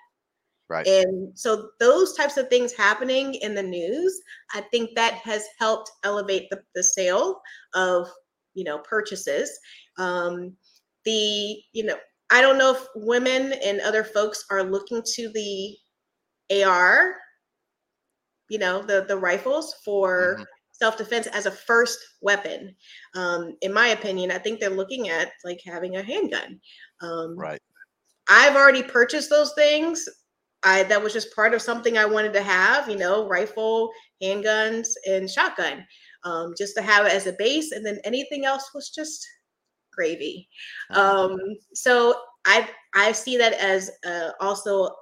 Right. 0.70 0.86
And 0.86 1.38
so 1.38 1.70
those 1.78 2.14
types 2.14 2.36
of 2.36 2.48
things 2.48 2.72
happening 2.72 3.34
in 3.36 3.54
the 3.54 3.62
news, 3.62 4.20
I 4.54 4.62
think 4.62 4.94
that 4.96 5.14
has 5.14 5.46
helped 5.58 5.90
elevate 6.04 6.48
the, 6.50 6.62
the 6.74 6.82
sale 6.82 7.40
of, 7.74 8.08
you 8.54 8.64
know, 8.64 8.78
purchases. 8.78 9.50
Um, 9.98 10.56
the, 11.04 11.62
you 11.72 11.84
know, 11.84 11.98
I 12.30 12.40
don't 12.40 12.58
know 12.58 12.72
if 12.72 12.86
women 12.96 13.52
and 13.64 13.80
other 13.80 14.04
folks 14.04 14.44
are 14.50 14.62
looking 14.62 15.02
to 15.14 15.30
the 15.32 15.76
AR, 16.50 17.16
you 18.48 18.58
know, 18.58 18.82
the 18.82 19.04
the 19.08 19.16
rifles 19.16 19.74
for 19.84 20.38
Mhm. 20.38 20.46
self-defense 20.72 21.26
as 21.28 21.46
a 21.46 21.50
first 21.50 21.98
weapon. 22.22 22.74
Um, 23.14 23.56
in 23.60 23.72
my 23.72 23.88
opinion, 23.88 24.30
I 24.30 24.38
think 24.38 24.60
they're 24.60 24.70
looking 24.70 25.08
at 25.08 25.32
like 25.44 25.60
having 25.64 25.96
a 25.96 26.02
handgun. 26.02 26.60
Um, 27.02 27.36
Right. 27.36 27.60
I've 28.28 28.56
already 28.56 28.82
purchased 28.82 29.30
those 29.30 29.52
things. 29.54 30.08
I 30.62 30.82
that 30.84 31.02
was 31.02 31.12
just 31.12 31.34
part 31.34 31.54
of 31.54 31.62
something 31.62 31.96
I 31.98 32.04
wanted 32.06 32.32
to 32.34 32.42
have, 32.42 32.88
you 32.88 32.96
know, 32.96 33.26
rifle, 33.28 33.90
handguns, 34.22 34.88
and 35.08 35.30
shotgun, 35.30 35.86
um, 36.24 36.54
just 36.58 36.74
to 36.76 36.82
have 36.82 37.06
it 37.06 37.12
as 37.12 37.26
a 37.26 37.32
base, 37.34 37.72
and 37.72 37.84
then 37.84 37.98
anything 38.04 38.44
else 38.44 38.70
was 38.74 38.90
just 38.90 39.26
gravy. 39.92 40.48
Mhm. 40.90 40.98
Um, 41.00 41.36
so 41.74 42.20
I 42.46 42.68
I 42.94 43.12
see 43.12 43.36
that 43.38 43.54
as 43.54 43.90
uh, 44.06 44.32
also 44.40 44.94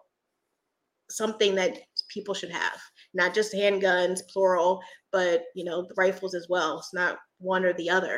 something 1.10 1.54
that 1.54 1.78
people 2.08 2.34
should 2.34 2.50
have, 2.50 2.80
not 3.14 3.34
just 3.34 3.54
handguns, 3.54 4.20
plural, 4.32 4.82
but 5.10 5.44
you 5.54 5.64
know, 5.64 5.82
the 5.82 5.94
rifles 5.96 6.34
as 6.34 6.46
well. 6.48 6.78
It's 6.78 6.94
not 6.94 7.18
one 7.38 7.64
or 7.64 7.72
the 7.72 7.90
other. 7.90 8.16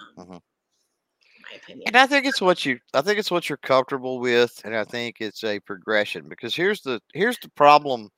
Um, 0.00 0.16
Mhm. 0.16 0.40
My 1.50 1.56
opinion. 1.56 1.84
And 1.86 1.96
I 1.96 2.06
think 2.06 2.26
it's 2.26 2.40
what 2.40 2.64
you 2.64 2.78
I 2.94 3.02
think 3.02 3.18
it's 3.18 3.30
what 3.30 3.48
you're 3.48 3.56
comfortable 3.58 4.18
with, 4.20 4.60
and 4.64 4.74
I 4.74 4.84
think 4.84 5.16
it's 5.20 5.44
a 5.44 5.60
progression 5.60 6.28
because 6.28 6.54
here's 6.54 6.80
the 6.82 7.00
here's 7.14 7.38
the 7.38 7.48
problem. 7.50 8.10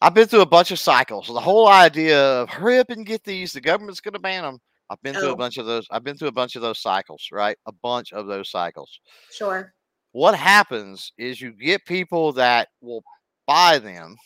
I've 0.00 0.14
been 0.14 0.26
through 0.26 0.40
a 0.40 0.46
bunch 0.46 0.70
of 0.72 0.78
cycles. 0.80 1.28
The 1.28 1.38
whole 1.40 1.68
idea 1.68 2.18
of 2.20 2.48
hurry 2.48 2.78
up 2.78 2.90
and 2.90 3.06
get 3.06 3.22
these, 3.22 3.52
the 3.52 3.60
government's 3.60 4.00
going 4.00 4.14
to 4.14 4.18
ban 4.18 4.42
them. 4.42 4.58
I've 4.90 5.00
been 5.02 5.14
through 5.14 5.28
Oh. 5.28 5.32
a 5.32 5.36
bunch 5.36 5.58
of 5.58 5.66
those. 5.66 5.86
I've 5.92 6.02
been 6.04 6.16
through 6.16 6.28
a 6.28 6.32
bunch 6.32 6.56
of 6.56 6.62
those 6.62 6.80
cycles, 6.80 7.28
right? 7.30 7.56
A 7.66 7.72
bunch 7.72 8.12
of 8.12 8.26
those 8.26 8.50
cycles. 8.50 8.98
Sure. 9.30 9.72
What 10.10 10.34
happens 10.34 11.12
is 11.18 11.40
you 11.40 11.52
get 11.52 11.84
people 11.86 12.32
that 12.32 12.68
will 12.80 13.02
buy 13.46 13.78
them. 13.78 14.16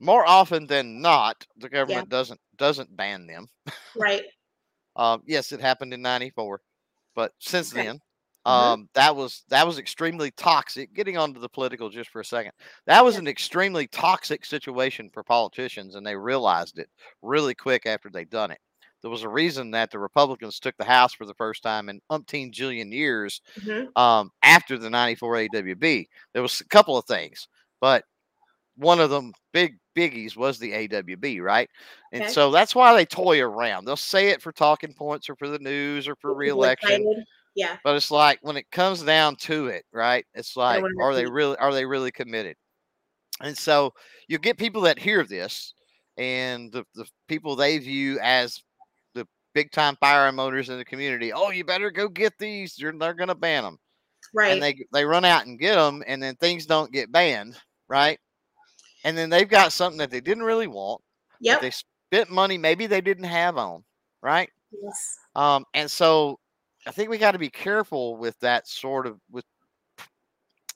More 0.00 0.26
often 0.28 0.66
than 0.66 1.00
not, 1.00 1.46
the 1.56 1.68
government 1.68 2.08
doesn't 2.08 2.40
doesn't 2.56 2.96
ban 2.96 3.26
them. 3.26 3.46
Right. 3.96 4.22
Um, 4.96 5.22
yes, 5.26 5.52
it 5.52 5.60
happened 5.60 5.94
in 5.94 6.02
'94, 6.02 6.60
but 7.18 7.32
since 7.40 7.72
Okay. 7.72 7.84
then, 7.84 8.00
Mhm. 8.48 8.74
um, 8.74 8.88
that 8.94 9.14
was 9.16 9.44
that 9.50 9.66
was 9.66 9.78
extremely 9.78 10.30
toxic. 10.32 10.94
Getting 10.94 11.18
onto 11.18 11.40
the 11.40 11.50
political 11.50 11.90
just 11.90 12.10
for 12.10 12.20
a 12.22 12.26
second, 12.26 12.52
that 12.86 13.04
was 13.04 13.16
Yeah. 13.16 13.20
an 13.20 13.28
extremely 13.28 13.88
toxic 13.88 14.44
situation 14.46 15.10
for 15.12 15.24
politicians, 15.24 15.96
and 15.96 16.06
they 16.06 16.16
realized 16.16 16.78
it 16.78 16.90
really 17.22 17.54
quick 17.56 17.86
after 17.86 18.10
they'd 18.10 18.30
done 18.30 18.52
it. 18.52 18.60
There 19.02 19.10
was 19.10 19.24
a 19.24 19.28
reason 19.30 19.72
that 19.72 19.90
the 19.90 19.98
Republicans 20.00 20.60
took 20.60 20.76
the 20.78 20.84
House 20.84 21.14
for 21.14 21.26
the 21.26 21.34
first 21.34 21.62
time 21.64 21.88
in 21.90 22.00
umpteen 22.12 22.52
jillion 22.52 22.92
years 22.92 23.40
Mhm. 23.56 23.92
um, 23.96 24.30
after 24.42 24.78
the 24.78 24.90
'94 24.90 25.36
AWB. 25.36 26.08
There 26.34 26.42
was 26.42 26.60
a 26.60 26.68
couple 26.68 26.96
of 26.96 27.06
things, 27.06 27.48
but 27.80 28.04
one 28.78 29.00
of 29.00 29.10
them 29.10 29.32
big 29.52 29.76
biggies 29.96 30.36
was 30.36 30.58
the 30.58 30.72
AWB, 30.72 31.40
right? 31.42 31.68
And 32.12 32.22
Okay. 32.22 32.32
so 32.32 32.50
that's 32.50 32.74
why 32.74 32.94
they 32.94 33.04
toy 33.04 33.40
around. 33.40 33.84
They'll 33.84 33.96
say 33.96 34.28
it 34.28 34.40
for 34.40 34.52
talking 34.52 34.94
points 34.94 35.28
or 35.28 35.36
for 35.36 35.48
the 35.48 35.58
news 35.58 36.08
or 36.08 36.14
for 36.16 36.34
reelection. 36.34 37.24
Yeah. 37.54 37.76
But 37.82 37.96
it's 37.96 38.10
like 38.10 38.38
when 38.42 38.56
it 38.56 38.70
comes 38.70 39.02
down 39.02 39.34
to 39.36 39.66
it, 39.66 39.84
right? 39.92 40.24
It's 40.34 40.56
like, 40.56 40.82
are 41.00 41.14
they 41.14 41.26
really 41.26 41.56
are 41.56 41.72
they 41.72 41.84
really 41.84 42.12
committed? 42.12 42.56
And 43.40 43.56
so 43.56 43.92
you 44.28 44.38
get 44.38 44.58
people 44.58 44.82
that 44.82 44.98
hear 44.98 45.24
this 45.24 45.74
and 46.16 46.72
the, 46.72 46.84
the 46.94 47.06
people 47.28 47.56
they 47.56 47.78
view 47.78 48.18
as 48.20 48.60
the 49.14 49.26
big 49.54 49.72
time 49.72 49.96
firearm 50.00 50.38
owners 50.38 50.68
in 50.68 50.78
the 50.78 50.84
community. 50.84 51.32
Oh, 51.32 51.50
you 51.50 51.64
better 51.64 51.90
go 51.90 52.08
get 52.08 52.32
these. 52.38 52.74
They're, 52.76 52.92
they're 52.92 53.14
going 53.14 53.28
to 53.28 53.34
ban 53.34 53.64
them. 53.64 53.78
Right. 54.34 54.52
And 54.52 54.62
they, 54.62 54.76
they 54.92 55.04
run 55.04 55.24
out 55.24 55.46
and 55.46 55.58
get 55.58 55.76
them, 55.76 56.02
and 56.06 56.22
then 56.22 56.34
things 56.36 56.66
don't 56.66 56.92
get 56.92 57.10
banned, 57.10 57.56
right? 57.88 58.18
And 59.08 59.16
then 59.16 59.30
they've 59.30 59.48
got 59.48 59.72
something 59.72 59.96
that 59.98 60.10
they 60.10 60.20
didn't 60.20 60.42
really 60.42 60.66
want. 60.66 61.00
Yeah. 61.40 61.58
They 61.60 61.70
spent 61.70 62.30
money 62.30 62.58
maybe 62.58 62.86
they 62.86 63.00
didn't 63.00 63.24
have 63.24 63.56
on, 63.56 63.82
right? 64.22 64.50
Yes. 64.82 65.18
Um, 65.34 65.64
and 65.72 65.90
so 65.90 66.38
I 66.86 66.90
think 66.90 67.08
we 67.08 67.16
got 67.16 67.32
to 67.32 67.38
be 67.38 67.48
careful 67.48 68.18
with 68.18 68.38
that 68.40 68.68
sort 68.68 69.06
of 69.06 69.18
with 69.30 69.46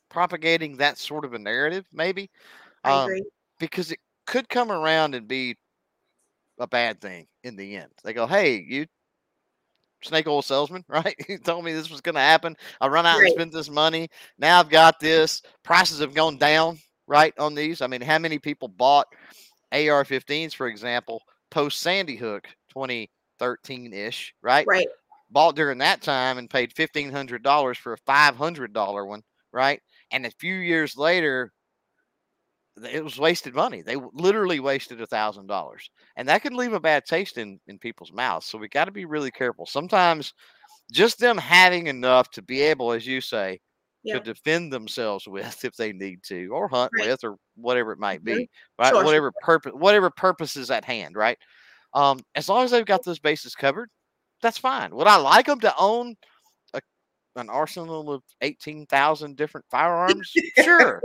propagating 0.08 0.78
that 0.78 0.96
sort 0.96 1.26
of 1.26 1.34
a 1.34 1.38
narrative, 1.38 1.84
maybe, 1.92 2.30
I 2.84 2.92
um, 3.02 3.10
agree. 3.10 3.22
because 3.58 3.92
it 3.92 3.98
could 4.26 4.48
come 4.48 4.72
around 4.72 5.14
and 5.14 5.28
be 5.28 5.56
a 6.58 6.66
bad 6.66 7.02
thing 7.02 7.26
in 7.44 7.54
the 7.54 7.76
end. 7.76 7.90
They 8.02 8.14
go, 8.14 8.26
"Hey, 8.26 8.64
you 8.66 8.86
snake 10.02 10.26
oil 10.26 10.40
salesman, 10.40 10.84
right? 10.88 11.14
You 11.28 11.36
told 11.36 11.64
me 11.66 11.72
this 11.74 11.90
was 11.90 12.00
going 12.00 12.14
to 12.14 12.20
happen. 12.22 12.56
I 12.80 12.88
run 12.88 13.04
out 13.04 13.18
Right. 13.18 13.26
and 13.26 13.34
spent 13.34 13.52
this 13.52 13.68
money. 13.68 14.08
Now 14.38 14.58
I've 14.58 14.70
got 14.70 14.98
this. 15.00 15.42
Prices 15.62 15.98
have 16.00 16.14
gone 16.14 16.38
down, 16.38 16.78
right, 17.06 17.34
on 17.38 17.54
these. 17.54 17.80
I 17.82 17.86
mean, 17.86 18.00
how 18.00 18.18
many 18.18 18.38
people 18.38 18.68
bought 18.68 19.06
AR-15s, 19.72 20.54
for 20.54 20.68
example, 20.68 21.22
post 21.50 21.80
Sandy 21.80 22.16
Hook 22.16 22.46
2013 22.70 23.92
ish, 23.92 24.34
right? 24.42 24.68
Right. 24.68 24.88
bought 25.30 25.56
during 25.56 25.78
that 25.78 26.02
time 26.02 26.38
and 26.38 26.50
paid 26.50 26.72
fifteen 26.74 27.10
hundred 27.10 27.42
dollars 27.42 27.78
for 27.78 27.94
a 27.94 27.98
five 28.06 28.36
hundred 28.36 28.72
dollar 28.72 29.06
one, 29.06 29.22
right? 29.52 29.80
And 30.12 30.26
a 30.26 30.30
few 30.32 30.54
years 30.54 30.96
later, 30.96 31.52
it 32.90 33.04
was 33.04 33.18
wasted 33.18 33.54
money. 33.54 33.82
They 33.82 33.96
literally 34.14 34.58
wasted 34.60 35.00
a 35.00 35.06
thousand 35.06 35.46
dollars, 35.46 35.90
and 36.16 36.26
that 36.28 36.42
can 36.42 36.56
leave 36.56 36.72
a 36.72 36.80
bad 36.80 37.04
taste 37.04 37.36
in 37.38 37.60
in 37.66 37.78
people's 37.78 38.12
mouths. 38.12 38.46
So 38.46 38.58
we 38.58 38.68
got 38.68 38.86
to 38.86 38.90
be 38.92 39.04
really 39.04 39.30
careful. 39.30 39.66
Sometimes, 39.66 40.32
just 40.92 41.18
them 41.20 41.38
having 41.38 41.88
enough 41.88 42.30
to 42.32 42.42
be 42.42 42.62
able, 42.62 42.92
as 42.92 43.06
you 43.06 43.20
say, 43.20 43.60
Yeah. 44.04 44.14
to 44.14 44.20
defend 44.20 44.72
themselves 44.72 45.26
with 45.28 45.64
if 45.64 45.76
they 45.76 45.92
need 45.92 46.22
to, 46.24 46.48
or 46.48 46.68
hunt 46.68 46.90
Right. 46.98 47.08
with, 47.10 47.24
or 47.24 47.36
whatever 47.56 47.92
it 47.92 47.98
might 47.98 48.20
Mhm. 48.22 48.24
be, 48.24 48.50
right? 48.78 48.88
Sure, 48.88 48.96
sure. 48.98 49.04
whatever 49.04 49.32
purpose, 49.42 49.72
whatever 49.74 50.10
purpose 50.10 50.56
is 50.56 50.70
at 50.70 50.84
hand, 50.84 51.16
right? 51.16 51.38
Um, 51.94 52.20
as 52.34 52.48
long 52.48 52.64
as 52.64 52.70
they've 52.70 52.84
got 52.86 53.04
those 53.04 53.18
bases 53.18 53.54
covered, 53.54 53.90
that's 54.40 54.58
fine. 54.58 54.94
Would 54.96 55.06
I 55.06 55.16
like 55.16 55.46
them 55.46 55.60
to 55.60 55.74
own 55.76 56.16
a, 56.74 56.80
an 57.36 57.48
arsenal 57.50 58.10
of 58.12 58.22
eighteen 58.40 58.86
thousand 58.86 59.36
different 59.36 59.66
firearms? 59.70 60.32
sure. 60.64 61.02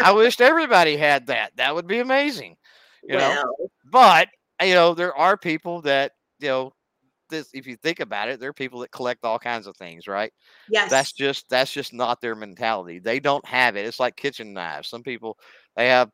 I 0.00 0.12
wished 0.12 0.40
everybody 0.40 0.96
had 0.96 1.26
that. 1.26 1.54
That 1.56 1.74
would 1.74 1.86
be 1.86 1.98
amazing, 1.98 2.56
you 3.02 3.16
know. 3.18 3.54
But 3.84 4.28
you 4.62 4.74
know, 4.74 4.94
there 4.94 5.14
are 5.16 5.36
people 5.36 5.82
that 5.82 6.12
you 6.40 6.48
know. 6.48 6.72
This, 7.30 7.48
if 7.54 7.66
you 7.66 7.76
think 7.76 8.00
about 8.00 8.28
it, 8.28 8.38
there 8.38 8.50
are 8.50 8.54
people 8.54 8.80
that 8.80 8.90
collect 8.90 9.24
all 9.24 9.38
kinds 9.38 9.66
of 9.66 9.76
things, 9.76 10.06
right? 10.06 10.32
yes. 10.68 10.90
that's 10.90 11.12
just 11.12 11.48
that's 11.48 11.72
just 11.72 11.92
not 11.92 12.20
their 12.20 12.34
mentality. 12.34 12.98
They 12.98 13.20
don't 13.20 13.44
have 13.46 13.76
it. 13.76 13.86
It's 13.86 14.00
like 14.00 14.16
kitchen 14.16 14.52
knives. 14.52 14.88
Some 14.88 15.02
people 15.02 15.38
they 15.76 15.88
have 15.88 16.10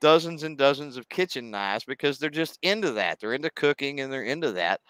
dozens 0.00 0.42
and 0.42 0.58
dozens 0.58 0.96
of 0.96 1.08
kitchen 1.08 1.50
knives 1.50 1.84
because 1.84 2.18
they're 2.18 2.30
just 2.30 2.58
into 2.62 2.92
that. 2.92 3.20
They're 3.20 3.34
into 3.34 3.50
cooking 3.50 4.00
and 4.00 4.12
they're 4.12 4.24
into 4.24 4.52
that. 4.52 4.80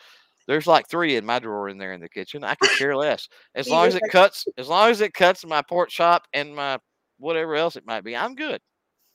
There's 0.46 0.66
like 0.66 0.88
three 0.88 1.16
in 1.16 1.24
my 1.24 1.38
drawer 1.38 1.68
in 1.68 1.78
there 1.78 1.92
in 1.92 2.00
the 2.00 2.08
kitchen. 2.08 2.44
I 2.44 2.54
could 2.54 2.70
care 2.76 2.96
less. 2.96 3.28
As 3.54 3.68
long 3.68 3.86
as 3.86 3.94
it 3.94 4.02
cuts 4.10 4.44
as 4.58 4.68
long 4.68 4.90
as 4.90 5.00
it 5.00 5.14
cuts 5.14 5.46
my 5.46 5.62
pork 5.62 5.88
chop 5.88 6.26
and 6.32 6.54
my 6.54 6.78
whatever 7.18 7.54
else 7.54 7.76
it 7.76 7.86
might 7.86 8.04
be 8.04 8.16
i'm 8.16 8.34
good. 8.34 8.60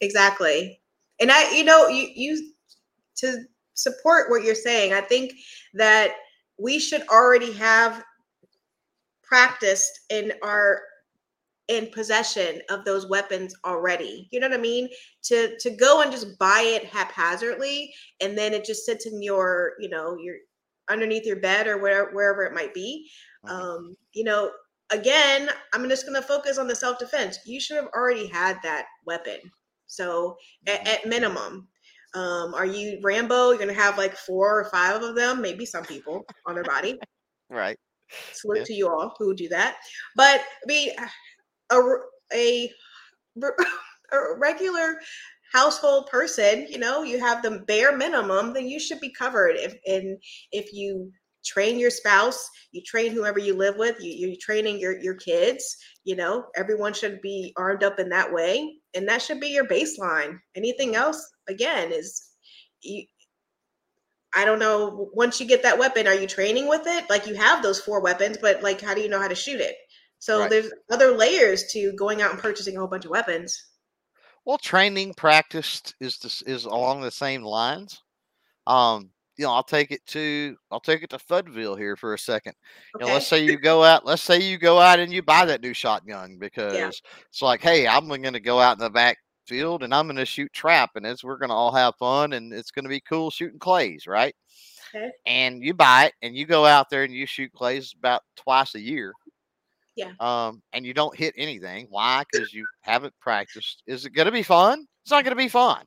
Exactly. 0.01 0.81
And 1.19 1.31
i 1.31 1.53
you 1.55 1.63
know 1.63 1.87
you 1.87 2.09
you 2.15 2.51
to 3.17 3.43
support 3.73 4.29
what 4.29 4.43
you're 4.43 4.55
saying 4.55 4.93
i 4.93 5.01
think 5.01 5.33
that 5.73 6.13
we 6.59 6.79
should 6.79 7.03
already 7.09 7.53
have 7.53 8.03
practiced 9.23 10.01
in 10.09 10.33
our 10.43 10.81
in 11.69 11.87
possession 11.91 12.61
of 12.69 12.85
those 12.85 13.07
weapons 13.09 13.55
already 13.65 14.27
you 14.31 14.39
know 14.39 14.49
what 14.49 14.57
i 14.57 14.61
mean 14.61 14.89
to 15.23 15.57
to 15.59 15.71
go 15.71 16.01
and 16.01 16.11
just 16.11 16.37
buy 16.39 16.61
it 16.65 16.85
haphazardly 16.85 17.93
and 18.21 18.37
then 18.37 18.53
it 18.53 18.65
just 18.65 18.85
sits 18.85 19.05
in 19.07 19.21
your 19.21 19.73
you 19.79 19.89
know 19.89 20.17
your 20.19 20.35
underneath 20.89 21.25
your 21.25 21.39
bed 21.41 21.67
or 21.67 21.77
where, 21.79 22.11
wherever 22.11 22.43
it 22.43 22.53
might 22.53 22.73
be 22.73 23.09
um 23.49 23.95
you 24.13 24.23
know 24.23 24.51
again, 24.91 25.49
I'm 25.73 25.89
just 25.89 26.05
going 26.05 26.21
to 26.21 26.27
focus 26.27 26.59
on 26.59 26.67
the 26.67 26.75
self 26.75 26.99
defense. 26.99 27.39
You 27.45 27.59
should 27.59 27.77
have 27.77 27.89
already 27.95 28.27
had 28.27 28.57
that 28.63 28.85
weapon. 29.05 29.39
So 29.87 30.37
at, 30.67 30.85
Mhm. 30.85 30.87
at 30.87 31.05
minimum, 31.07 31.67
um, 32.15 32.53
are 32.53 32.65
you 32.65 32.99
Rambo? 33.03 33.49
You're 33.49 33.57
going 33.57 33.73
to 33.73 33.81
have 33.81 33.97
like 33.97 34.15
four 34.17 34.59
or 34.59 34.65
five 34.65 35.01
of 35.01 35.15
them, 35.15 35.41
maybe 35.41 35.65
some 35.65 35.83
people 35.83 36.25
on 36.45 36.55
their 36.55 36.63
body. 36.63 36.97
Right. 37.49 37.77
Salute 38.33 38.59
Yeah. 38.59 38.63
to 38.65 38.73
you 38.73 38.89
all 38.89 39.13
who 39.19 39.35
do 39.35 39.47
that. 39.49 39.77
But 40.15 40.41
I 40.41 40.65
mean, 40.65 40.89
a 41.71 41.81
a, 42.33 42.71
a 43.41 44.37
regular 44.37 44.99
household 45.53 46.07
person, 46.07 46.67
you 46.69 46.77
know, 46.77 47.03
you 47.03 47.19
have 47.19 47.41
the 47.41 47.63
bare 47.67 47.95
minimum, 47.95 48.53
then 48.53 48.67
you 48.67 48.79
should 48.79 48.99
be 48.99 49.11
covered. 49.11 49.55
If 49.55 49.75
and 49.87 50.17
if 50.51 50.73
you 50.73 51.11
train 51.45 51.79
your 51.79 51.89
spouse, 51.89 52.47
you 52.71 52.81
train 52.85 53.11
whoever 53.11 53.39
you 53.39 53.55
live 53.55 53.77
with, 53.77 53.97
you, 53.99 54.27
you're 54.27 54.37
training 54.41 54.79
your 54.79 54.99
your 55.01 55.15
kids. 55.15 55.77
You 56.03 56.15
know, 56.15 56.45
everyone 56.55 56.93
should 56.93 57.21
be 57.21 57.53
armed 57.57 57.83
up 57.83 57.99
in 57.99 58.09
that 58.09 58.31
way, 58.31 58.75
and 58.95 59.07
that 59.07 59.21
should 59.21 59.39
be 59.39 59.49
your 59.49 59.65
baseline. 59.67 60.37
Anything 60.55 60.95
else, 60.95 61.23
again, 61.49 61.91
is 61.91 62.29
you. 62.81 63.05
I 64.35 64.45
don't 64.45 64.59
know. 64.59 65.09
Once 65.13 65.39
you 65.41 65.47
get 65.47 65.63
that 65.63 65.79
weapon, 65.79 66.07
are 66.07 66.13
you 66.13 66.27
training 66.27 66.67
with 66.67 66.83
it? 66.85 67.09
Like 67.09 67.25
you 67.25 67.33
have 67.33 67.63
those 67.63 67.79
four 67.81 67.99
weapons, 67.99 68.37
but 68.39 68.61
like, 68.61 68.79
how 68.79 68.93
do 68.93 69.01
you 69.01 69.09
know 69.09 69.19
how 69.19 69.27
to 69.27 69.35
shoot 69.35 69.59
it? 69.59 69.75
So 70.19 70.41
Right. 70.41 70.49
there's 70.49 70.71
other 70.91 71.11
layers 71.11 71.65
to 71.71 71.93
going 71.93 72.21
out 72.21 72.31
and 72.31 72.39
purchasing 72.39 72.75
a 72.75 72.79
whole 72.79 72.87
bunch 72.87 73.05
of 73.05 73.11
weapons. 73.11 73.69
Well, 74.45 74.57
training 74.57 75.13
practiced 75.15 75.95
is 75.99 76.17
this 76.19 76.41
is 76.43 76.65
along 76.65 77.01
the 77.01 77.11
same 77.11 77.43
lines. 77.43 78.03
Um, 78.67 79.11
you 79.37 79.45
know, 79.45 79.53
I'll 79.53 79.63
take 79.63 79.91
it 79.91 80.05
to 80.07 80.55
I'll 80.69 80.79
take 80.81 81.01
it 81.01 81.09
to 81.11 81.17
Fuddville 81.17 81.77
here 81.77 81.95
for 81.95 82.13
a 82.13 82.19
second. 82.19 82.53
You 82.99 83.05
know, 83.05 83.13
let's 83.13 83.25
say 83.27 83.43
you 83.43 83.57
go 83.57 83.83
out, 83.83 84.05
let's 84.05 84.21
say 84.21 84.41
you 84.41 84.57
go 84.57 84.79
out 84.79 84.99
and 84.99 85.13
you 85.13 85.21
buy 85.23 85.45
that 85.45 85.61
new 85.61 85.73
shotgun 85.73 86.37
because 86.39 87.01
it's 87.29 87.41
like, 87.41 87.61
hey, 87.61 87.87
I'm 87.87 88.07
going 88.07 88.33
to 88.33 88.39
go 88.39 88.59
out 88.59 88.77
in 88.77 88.83
the 88.83 88.89
back 88.89 89.17
field 89.49 89.83
and 89.83 89.93
I'm 89.93 90.07
going 90.07 90.15
to 90.17 90.25
shoot 90.25 90.53
trap 90.53 90.91
and 90.95 91.05
it's 91.05 91.23
we're 91.23 91.37
going 91.37 91.49
to 91.49 91.55
all 91.55 91.73
have 91.73 91.95
fun 91.95 92.33
and 92.33 92.53
it's 92.53 92.71
going 92.71 92.85
to 92.85 92.89
be 92.89 93.01
cool 93.01 93.29
shooting 93.31 93.59
clays, 93.59 94.07
right? 94.07 94.35
Okay. 94.95 95.11
And 95.25 95.61
you 95.61 95.73
buy 95.73 96.05
it 96.05 96.13
and 96.21 96.35
you 96.35 96.45
go 96.45 96.65
out 96.65 96.89
there 96.89 97.03
and 97.03 97.13
you 97.13 97.25
shoot 97.25 97.51
clays 97.51 97.93
about 97.97 98.21
twice 98.35 98.75
a 98.75 98.79
year. 98.79 99.13
Yeah. 99.95 100.11
Um, 100.19 100.61
and 100.71 100.85
you 100.85 100.93
don't 100.93 101.15
hit 101.15 101.33
anything. 101.37 101.87
Why? 101.89 102.23
Because 102.31 102.53
you 102.53 102.65
haven't 102.81 103.13
practiced. 103.19 103.83
Is 103.85 104.05
it 104.05 104.13
going 104.13 104.27
to 104.27 104.31
be 104.31 104.43
fun? 104.43 104.85
It's 105.03 105.11
not 105.11 105.25
going 105.25 105.35
to 105.35 105.43
be 105.43 105.49
fun 105.49 105.83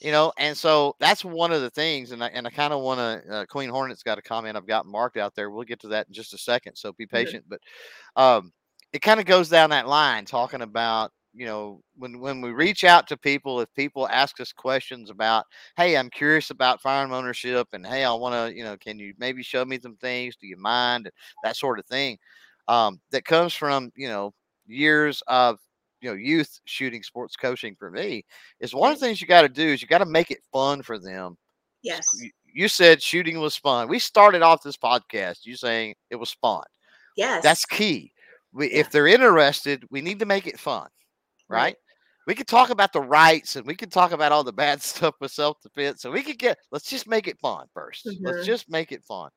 you 0.00 0.12
know 0.12 0.32
and 0.38 0.56
so 0.56 0.94
that's 1.00 1.24
one 1.24 1.52
of 1.52 1.62
the 1.62 1.70
things 1.70 2.12
and 2.12 2.22
i, 2.22 2.28
and 2.28 2.46
I 2.46 2.50
kind 2.50 2.72
of 2.72 2.82
want 2.82 2.98
to 2.98 3.34
uh, 3.34 3.46
queen 3.46 3.70
hornet's 3.70 4.02
got 4.02 4.18
a 4.18 4.22
comment 4.22 4.56
i've 4.56 4.66
got 4.66 4.86
marked 4.86 5.16
out 5.16 5.34
there 5.34 5.50
we'll 5.50 5.64
get 5.64 5.80
to 5.80 5.88
that 5.88 6.06
in 6.08 6.12
just 6.12 6.34
a 6.34 6.38
second 6.38 6.76
so 6.76 6.92
be 6.92 7.06
patient 7.06 7.44
but 7.48 7.60
um 8.16 8.52
it 8.92 9.02
kind 9.02 9.20
of 9.20 9.26
goes 9.26 9.48
down 9.48 9.70
that 9.70 9.88
line 9.88 10.24
talking 10.24 10.62
about 10.62 11.12
you 11.36 11.44
know 11.44 11.80
when 11.96 12.18
when 12.18 12.40
we 12.40 12.50
reach 12.50 12.82
out 12.82 13.06
to 13.06 13.16
people 13.16 13.60
if 13.60 13.72
people 13.74 14.08
ask 14.08 14.40
us 14.40 14.52
questions 14.52 15.10
about 15.10 15.44
hey 15.76 15.96
i'm 15.96 16.08
curious 16.08 16.50
about 16.50 16.80
firearm 16.80 17.12
ownership 17.12 17.68
and 17.72 17.86
hey 17.86 18.04
i 18.04 18.12
want 18.12 18.34
to 18.34 18.56
you 18.56 18.64
know 18.64 18.76
can 18.78 18.98
you 18.98 19.12
maybe 19.18 19.42
show 19.42 19.64
me 19.64 19.78
some 19.78 19.96
things 19.96 20.34
do 20.36 20.46
you 20.46 20.56
mind 20.56 21.10
that 21.42 21.56
sort 21.56 21.78
of 21.78 21.84
thing 21.86 22.16
um 22.68 22.98
that 23.10 23.24
comes 23.24 23.52
from 23.52 23.92
you 23.96 24.08
know 24.08 24.32
years 24.66 25.22
of 25.26 25.58
you 26.00 26.10
know 26.10 26.16
youth 26.16 26.60
shooting 26.64 27.02
sports 27.02 27.36
coaching 27.36 27.74
for 27.78 27.90
me 27.90 28.24
is 28.60 28.74
one 28.74 28.92
of 28.92 28.98
the 28.98 29.06
things 29.06 29.20
you 29.20 29.26
got 29.26 29.42
to 29.42 29.48
do 29.48 29.66
is 29.66 29.82
you 29.82 29.88
got 29.88 29.98
to 29.98 30.06
make 30.06 30.30
it 30.30 30.38
fun 30.52 30.82
for 30.82 30.98
them. 30.98 31.36
Yes. 31.82 32.06
You, 32.20 32.30
you 32.52 32.68
said 32.68 33.02
shooting 33.02 33.40
was 33.40 33.56
fun. 33.56 33.88
We 33.88 33.98
started 33.98 34.42
off 34.42 34.62
this 34.62 34.76
podcast 34.76 35.44
you 35.44 35.56
saying 35.56 35.94
it 36.10 36.16
was 36.16 36.32
fun. 36.32 36.64
Yes. 37.16 37.42
That's 37.42 37.64
key. 37.64 38.12
We. 38.52 38.68
If 38.68 38.90
they're 38.90 39.06
interested, 39.06 39.84
we 39.90 40.00
need 40.00 40.18
to 40.18 40.26
make 40.26 40.46
it 40.46 40.58
fun, 40.58 40.88
right? 41.48 41.74
Right. 41.74 41.76
We 42.26 42.34
could 42.34 42.48
talk 42.48 42.70
about 42.70 42.92
the 42.92 43.00
rights 43.02 43.56
and 43.56 43.66
we 43.66 43.76
could 43.76 43.92
talk 43.92 44.12
about 44.12 44.32
all 44.32 44.44
the 44.44 44.52
bad 44.52 44.82
stuff 44.82 45.14
with 45.20 45.32
self 45.32 45.60
defense. 45.62 46.02
So 46.02 46.10
we 46.10 46.22
could 46.22 46.38
get, 46.38 46.58
let's 46.72 46.88
just 46.90 47.08
make 47.08 47.28
it 47.28 47.38
fun 47.40 47.66
1st 47.74 48.16
let 48.24 48.36
Let's 48.36 48.42
Mhm. 48.42 48.46
just 48.46 48.70
make 48.70 48.92
it 48.92 49.04
fun. 49.04 49.30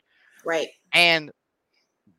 right. 0.43 0.69
And 0.93 1.31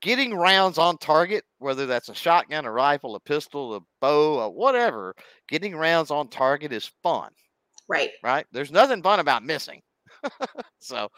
getting 0.01 0.35
rounds 0.35 0.79
on 0.79 0.99
target, 0.99 1.45
whether 1.59 1.87
that's 1.87 2.09
a 2.11 2.15
shotgun, 2.15 2.65
a 2.67 2.73
rifle, 2.73 3.17
a 3.17 3.21
pistol, 3.21 3.75
a 3.77 3.81
bow, 4.01 4.41
or 4.41 4.51
whatever, 4.53 5.15
getting 5.49 5.77
rounds 5.77 6.11
on 6.11 6.29
target 6.29 6.73
is 6.73 6.87
fun 7.03 7.33
Right. 7.89 8.13
right? 8.23 8.47
There's 8.53 8.73
nothing 8.73 9.03
fun 9.03 9.21
about 9.21 9.45
missing. 9.45 9.83
so, 10.81 11.09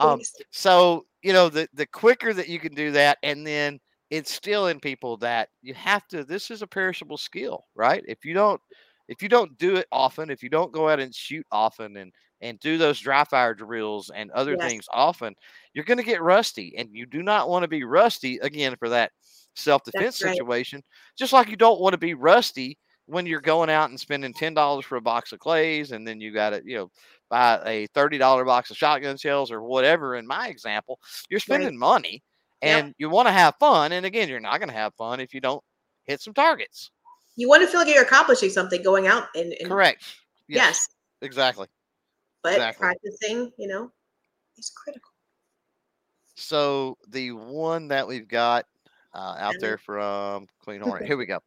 um, 0.00 0.20
so 0.52 1.06
you 1.22 1.32
know, 1.32 1.48
the 1.48 1.68
the 1.74 1.86
quicker 1.86 2.32
that 2.34 2.48
you 2.48 2.60
can 2.60 2.74
do 2.74 2.92
that, 2.92 3.18
and 3.22 3.46
then 3.46 3.80
instilling 4.14 4.80
people 4.80 5.16
that 5.18 5.48
you 5.62 5.74
have 5.74 6.06
to. 6.08 6.24
This 6.24 6.50
is 6.50 6.62
a 6.62 6.66
perishable 6.66 7.18
skill, 7.18 7.64
right? 7.74 8.04
If 8.06 8.24
you 8.24 8.34
don't, 8.34 8.60
if 9.08 9.22
you 9.22 9.28
don't 9.28 9.56
do 9.58 9.76
it 9.76 9.86
often, 9.92 10.30
if 10.30 10.42
you 10.42 10.48
don't 10.48 10.72
go 10.72 10.88
out 10.88 11.00
and 11.00 11.14
shoot 11.14 11.46
often, 11.50 11.96
and 11.96 12.12
and 12.40 12.58
do 12.60 12.76
those 12.78 13.00
dry 13.00 13.24
fire 13.24 13.54
drills 13.54 14.10
and 14.14 14.30
other 14.32 14.56
Yes. 14.56 14.70
things 14.70 14.86
often, 14.92 15.34
you're 15.72 15.84
going 15.84 15.98
to 15.98 16.04
get 16.04 16.22
rusty, 16.22 16.74
and 16.76 16.90
you 16.92 17.06
do 17.06 17.22
not 17.22 17.48
want 17.48 17.62
to 17.62 17.68
be 17.68 17.84
rusty 17.84 18.38
again 18.38 18.76
for 18.78 18.88
that 18.90 19.12
self 19.54 19.82
defense 19.84 20.18
right. 20.22 20.36
situation. 20.36 20.82
Just 21.18 21.32
like 21.32 21.48
you 21.48 21.56
don't 21.56 21.80
want 21.80 21.92
to 21.94 21.98
be 21.98 22.14
rusty 22.14 22.78
when 23.06 23.26
you're 23.26 23.40
going 23.40 23.70
out 23.70 23.90
and 23.90 24.00
spending 24.00 24.32
ten 24.34 24.54
dollars 24.54 24.84
for 24.84 24.96
a 24.96 25.02
box 25.02 25.32
of 25.32 25.38
clays, 25.40 25.92
and 25.92 26.06
then 26.06 26.20
you 26.20 26.32
got 26.32 26.50
to 26.50 26.62
you 26.64 26.76
know 26.76 26.90
buy 27.30 27.60
a 27.66 27.86
thirty 27.88 28.18
dollar 28.18 28.44
box 28.44 28.70
of 28.70 28.76
shotgun 28.76 29.16
shells 29.16 29.50
or 29.50 29.62
whatever. 29.62 30.16
In 30.16 30.26
my 30.26 30.48
example, 30.48 30.98
you're 31.28 31.40
spending 31.40 31.78
money, 31.78 32.22
Yep. 32.64 32.84
and 32.84 32.94
you 32.98 33.10
want 33.10 33.28
to 33.28 33.32
have 33.32 33.54
fun. 33.60 33.92
And 33.92 34.06
again, 34.06 34.28
you're 34.28 34.40
not 34.40 34.58
going 34.58 34.68
to 34.68 34.74
have 34.74 34.94
fun 34.94 35.20
if 35.20 35.34
you 35.34 35.40
don't 35.40 35.62
hit 36.04 36.20
some 36.20 36.34
targets. 36.34 36.90
You 37.36 37.48
want 37.48 37.62
to 37.62 37.68
feel 37.68 37.80
like 37.80 37.92
you're 37.92 38.04
accomplishing 38.04 38.50
something 38.50 38.82
going 38.82 39.06
out 39.06 39.28
and, 39.34 39.54
and 39.60 39.68
Correct. 39.68 40.04
Yes. 40.48 40.88
Exactly. 41.22 41.66
But 42.42 42.54
exactly. 42.54 42.80
practicing, 42.80 43.52
you 43.58 43.68
know, 43.68 43.90
is 44.58 44.70
critical. 44.70 45.10
So 46.36 46.98
the 47.08 47.32
one 47.32 47.88
that 47.88 48.06
we've 48.06 48.28
got 48.28 48.66
uh, 49.14 49.36
out 49.38 49.54
there 49.60 49.78
from 49.78 50.46
Queen 50.62 50.80
Hornet, 50.80 51.06
here 51.06 51.16
we 51.16 51.26
go. 51.26 51.38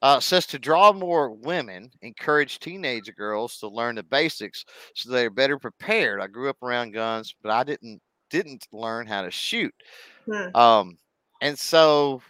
Uh, 0.00 0.20
says 0.20 0.46
to 0.46 0.58
draw 0.58 0.92
more 0.92 1.32
women, 1.32 1.90
encourage 2.02 2.58
teenage 2.58 3.14
girls 3.16 3.58
to 3.58 3.68
learn 3.68 3.96
the 3.96 4.02
basics 4.02 4.64
so 4.94 5.10
they're 5.10 5.30
better 5.30 5.58
prepared. 5.58 6.20
I 6.20 6.28
grew 6.28 6.48
up 6.48 6.62
around 6.62 6.92
guns, 6.92 7.34
but 7.42 7.50
I 7.50 7.64
didn't 7.64 8.00
didn't 8.30 8.66
learn 8.72 9.06
how 9.06 9.22
to 9.22 9.30
shoot. 9.30 9.74
Hmm. 10.26 10.56
Um, 10.56 10.98
and 11.40 11.58
so 11.58 12.22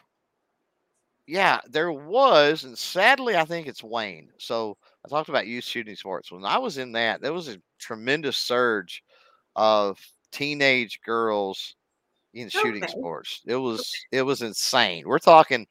yeah, 1.26 1.61
there 1.68 1.92
was, 1.92 2.64
and 2.64 2.78
sadly, 2.78 3.36
I 3.36 3.44
think 3.44 3.66
it's 3.66 3.82
waned. 3.82 4.30
So 4.38 4.76
I 5.05 5.09
talked 5.09 5.28
about 5.28 5.47
youth 5.47 5.64
shooting 5.64 5.97
sports. 5.97 6.30
When 6.30 6.44
I 6.44 6.59
was 6.59 6.78
in 6.78 6.92
that, 6.92 7.20
there 7.20 7.32
was 7.32 7.49
a 7.49 7.61
tremendous 7.78 8.36
surge 8.36 9.03
of 9.57 9.99
teenage 10.30 11.01
girls 11.05 11.74
in 12.34 12.49
shooting 12.49 12.86
sports. 12.86 13.42
It 13.47 13.57
was 13.57 13.90
it 14.12 14.22
was 14.22 14.42
insane. 14.42 15.05
We're 15.07 15.18
talking 15.18 15.66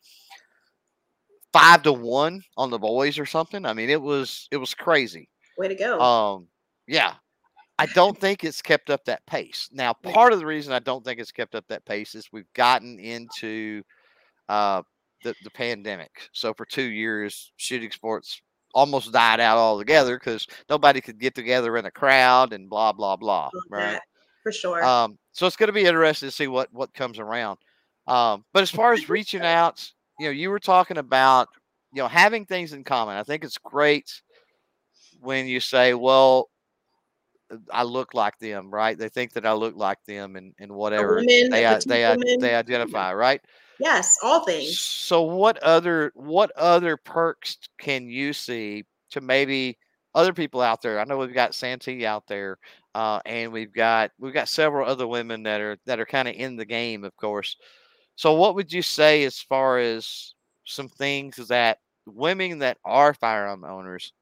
five 1.53 1.83
to 1.83 1.93
one 1.93 2.41
on 2.57 2.69
the 2.69 2.79
boys 2.79 3.17
or 3.17 3.25
something. 3.25 3.65
I 3.65 3.73
mean, 3.73 3.89
it 3.89 4.01
was 4.01 4.47
it 4.51 4.57
was 4.57 4.73
crazy. 4.73 5.29
Way 5.57 5.69
to 5.69 5.75
go. 5.75 5.99
Um, 5.99 6.47
yeah. 6.87 7.13
I 7.77 7.87
don't 7.87 8.17
think 8.17 8.43
it's 8.43 8.61
kept 8.61 8.89
up 8.89 9.03
that 9.05 9.25
pace. 9.25 9.69
Now, 9.71 9.93
part 9.93 10.31
of 10.31 10.39
the 10.39 10.45
reason 10.45 10.71
I 10.71 10.79
don't 10.79 11.03
think 11.03 11.19
it's 11.19 11.31
kept 11.31 11.55
up 11.55 11.65
that 11.67 11.85
pace 11.85 12.15
is 12.15 12.29
we've 12.31 12.51
gotten 12.53 12.99
into 12.99 13.83
uh, 14.47 14.81
the 15.23 15.35
the 15.43 15.49
pandemic. 15.51 16.29
So 16.31 16.53
for 16.53 16.65
two 16.65 16.83
years, 16.83 17.51
shooting 17.57 17.91
sports 17.91 18.41
almost 18.73 19.11
died 19.11 19.39
out 19.39 19.57
altogether 19.57 20.17
because 20.17 20.47
nobody 20.69 21.01
could 21.01 21.19
get 21.19 21.35
together 21.35 21.77
in 21.77 21.85
a 21.85 21.91
crowd 21.91 22.53
and 22.53 22.69
blah 22.69 22.93
blah 22.93 23.17
blah. 23.17 23.49
Right. 23.69 23.99
for 24.43 24.51
sure. 24.51 24.83
Um, 24.83 25.17
so 25.33 25.45
it's 25.47 25.55
going 25.57 25.67
to 25.67 25.73
be 25.73 25.85
interesting 25.85 26.29
to 26.29 26.35
see 26.35 26.47
what 26.47 26.69
what 26.71 26.93
comes 26.93 27.19
around. 27.19 27.57
Um, 28.07 28.45
but 28.53 28.63
as 28.63 28.69
far 28.69 28.93
as 28.93 29.09
reaching 29.09 29.41
out, 29.41 29.85
you 30.19 30.27
know, 30.27 30.31
you 30.31 30.49
were 30.49 30.59
talking 30.59 30.97
about 30.97 31.49
you 31.93 32.01
know 32.01 32.07
having 32.07 32.45
things 32.45 32.71
in 32.71 32.85
common. 32.85 33.17
I 33.17 33.23
think 33.23 33.43
it's 33.43 33.57
great 33.57 34.21
when 35.19 35.47
you 35.47 35.59
say, 35.59 35.93
"Well, 35.93 36.49
I 37.71 37.83
look 37.83 38.13
like 38.13 38.37
them," 38.39 38.71
right? 38.71 38.97
They 38.97 39.09
think 39.09 39.33
that 39.33 39.45
I 39.45 39.53
look 39.53 39.75
like 39.75 40.03
them, 40.05 40.35
and 40.35 40.53
and 40.59 40.71
whatever 40.71 41.15
woman, 41.15 41.49
they 41.51 41.65
a 41.65 41.71
i- 41.71 41.75
petite 41.75 41.87
they 41.87 42.37
they 42.39 42.55
identify, 42.55 43.13
right? 43.13 43.41
yes, 43.79 44.17
all 44.23 44.43
things. 44.45 44.79
So 44.79 45.21
what 45.23 45.57
other 45.59 46.11
what 46.15 46.51
other 46.55 46.97
perks 46.97 47.57
can 47.79 48.07
you 48.07 48.33
see 48.33 48.85
to 49.11 49.21
maybe 49.21 49.77
other 50.13 50.33
people 50.33 50.61
out 50.61 50.81
there? 50.81 50.99
I 50.99 51.03
know 51.03 51.17
we've 51.17 51.33
got 51.33 51.53
Santee 51.55 52.05
out 52.05 52.27
there, 52.27 52.57
uh, 52.93 53.19
and 53.25 53.51
we've 53.51 53.73
got 53.73 54.11
we've 54.19 54.33
got 54.33 54.49
several 54.49 54.87
other 54.87 55.07
women 55.07 55.43
that 55.43 55.61
are 55.61 55.77
that 55.85 55.99
are 55.99 56.05
kind 56.05 56.27
of 56.27 56.35
in 56.35 56.55
the 56.55 56.65
game, 56.65 57.03
of 57.03 57.15
course. 57.17 57.57
So 58.15 58.33
what 58.33 58.55
would 58.55 58.71
you 58.71 58.81
say 58.81 59.23
as 59.25 59.39
far 59.39 59.77
as 59.77 60.33
some 60.63 60.89
things 60.89 61.35
that 61.47 61.79
women 62.05 62.59
that 62.59 62.77
are 62.85 63.13
firearm 63.13 63.65
owners? 63.65 64.13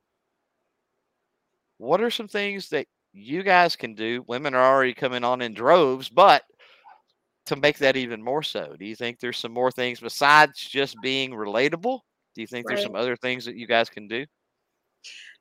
What 1.77 2.01
are 2.01 2.11
some 2.11 2.27
things 2.27 2.69
that 2.69 2.87
you 3.13 3.43
guys 3.43 3.75
can 3.75 3.95
do? 3.95 4.23
Women 4.27 4.53
are 4.55 4.73
already 4.73 4.93
coming 4.93 5.23
on 5.23 5.41
in 5.41 5.53
droves, 5.53 6.09
but 6.09 6.43
to 7.45 7.55
make 7.55 7.77
that 7.79 7.95
even 7.95 8.21
more 8.21 8.43
so? 8.43 8.75
Do 8.77 8.85
you 8.85 8.95
think 8.95 9.19
there's 9.19 9.37
some 9.37 9.51
more 9.51 9.71
things 9.71 9.99
besides 9.99 10.59
just 10.59 10.95
being 11.01 11.31
relatable? 11.31 11.99
Do 12.35 12.41
you 12.41 12.47
think 12.47 12.67
there's 12.67 12.81
some 12.81 12.95
other 12.95 13.15
things 13.15 13.45
that 13.45 13.55
you 13.55 13.67
guys 13.67 13.89
can 13.89 14.07
do, 14.07 14.19
You 14.19 14.25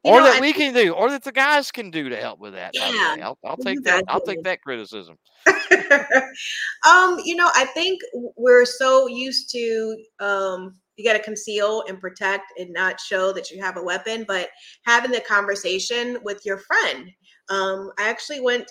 or 0.04 0.20
know, 0.20 0.24
that 0.24 0.36
I 0.36 0.40
we 0.40 0.52
can 0.52 0.74
do, 0.74 0.92
or 0.92 1.10
that 1.10 1.24
the 1.24 1.32
guys 1.32 1.70
can 1.70 1.90
do 1.90 2.10
to 2.10 2.16
help 2.16 2.38
with 2.38 2.52
that? 2.52 2.74
Yeah. 2.74 3.16
I'll, 3.22 3.38
I'll 3.44 3.56
what 3.56 3.60
do 3.64 3.70
you 3.70 3.76
take 3.76 3.84
that. 3.84 4.04
I'll 4.08 4.20
take 4.20 4.42
that 4.42 4.60
criticism. 4.60 5.16
um, 5.46 7.18
you 7.24 7.34
know, 7.34 7.50
I 7.54 7.66
think 7.72 8.00
we're 8.36 8.66
so 8.66 9.06
used 9.06 9.50
to 9.50 9.96
um 10.20 10.76
you 10.96 11.04
got 11.04 11.14
to 11.14 11.22
conceal 11.22 11.84
and 11.88 11.98
protect 11.98 12.52
and 12.58 12.70
not 12.70 13.00
show 13.00 13.32
that 13.32 13.50
you 13.50 13.62
have 13.62 13.76
a 13.76 13.82
weapon, 13.82 14.24
but 14.28 14.50
having 14.84 15.10
the 15.10 15.20
conversation 15.20 16.18
with 16.22 16.44
your 16.44 16.58
friend. 16.58 17.10
Um, 17.48 17.92
I 17.98 18.08
actually 18.08 18.40
went 18.40 18.70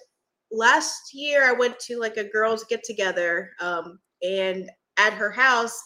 last 0.51 1.13
year. 1.13 1.45
I 1.47 1.53
went 1.53 1.80
to 1.80 1.99
like 1.99 2.17
a 2.17 2.30
girls 2.30 2.63
get 2.65 2.84
together, 2.84 3.51
um, 3.59 3.99
and 4.24 4.69
at 4.97 5.13
her 5.13 5.32
house, 5.32 5.82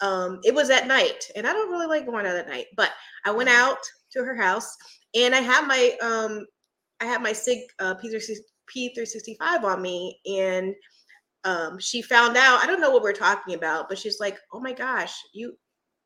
um, 0.00 0.40
it 0.44 0.54
was 0.54 0.70
at 0.70 0.86
night, 0.86 1.24
and 1.36 1.46
I 1.46 1.52
don't 1.52 1.70
really 1.70 1.86
like 1.86 2.06
going 2.06 2.26
out 2.26 2.36
at 2.36 2.48
night, 2.48 2.66
but 2.76 2.90
I 3.24 3.30
went 3.30 3.48
out 3.48 3.78
to 4.12 4.24
her 4.24 4.34
house, 4.34 4.76
and 5.14 5.34
I 5.34 5.40
have 5.40 5.66
my 5.66 5.96
um, 6.02 6.46
I 7.00 7.06
have 7.06 7.22
my 7.22 7.32
Sig 7.32 7.60
uh, 7.78 7.94
P365 7.94 9.64
on 9.64 9.82
me, 9.82 10.18
and 10.26 10.74
um, 11.44 11.78
she 11.78 12.02
found 12.02 12.36
out. 12.36 12.62
I 12.62 12.66
don't 12.66 12.80
know 12.80 12.90
what 12.90 13.02
we're 13.02 13.12
talking 13.12 13.54
about, 13.54 13.88
but 13.88 13.98
she's 13.98 14.20
like, 14.20 14.38
"Oh 14.52 14.60
my 14.60 14.72
gosh, 14.72 15.14
you 15.32 15.56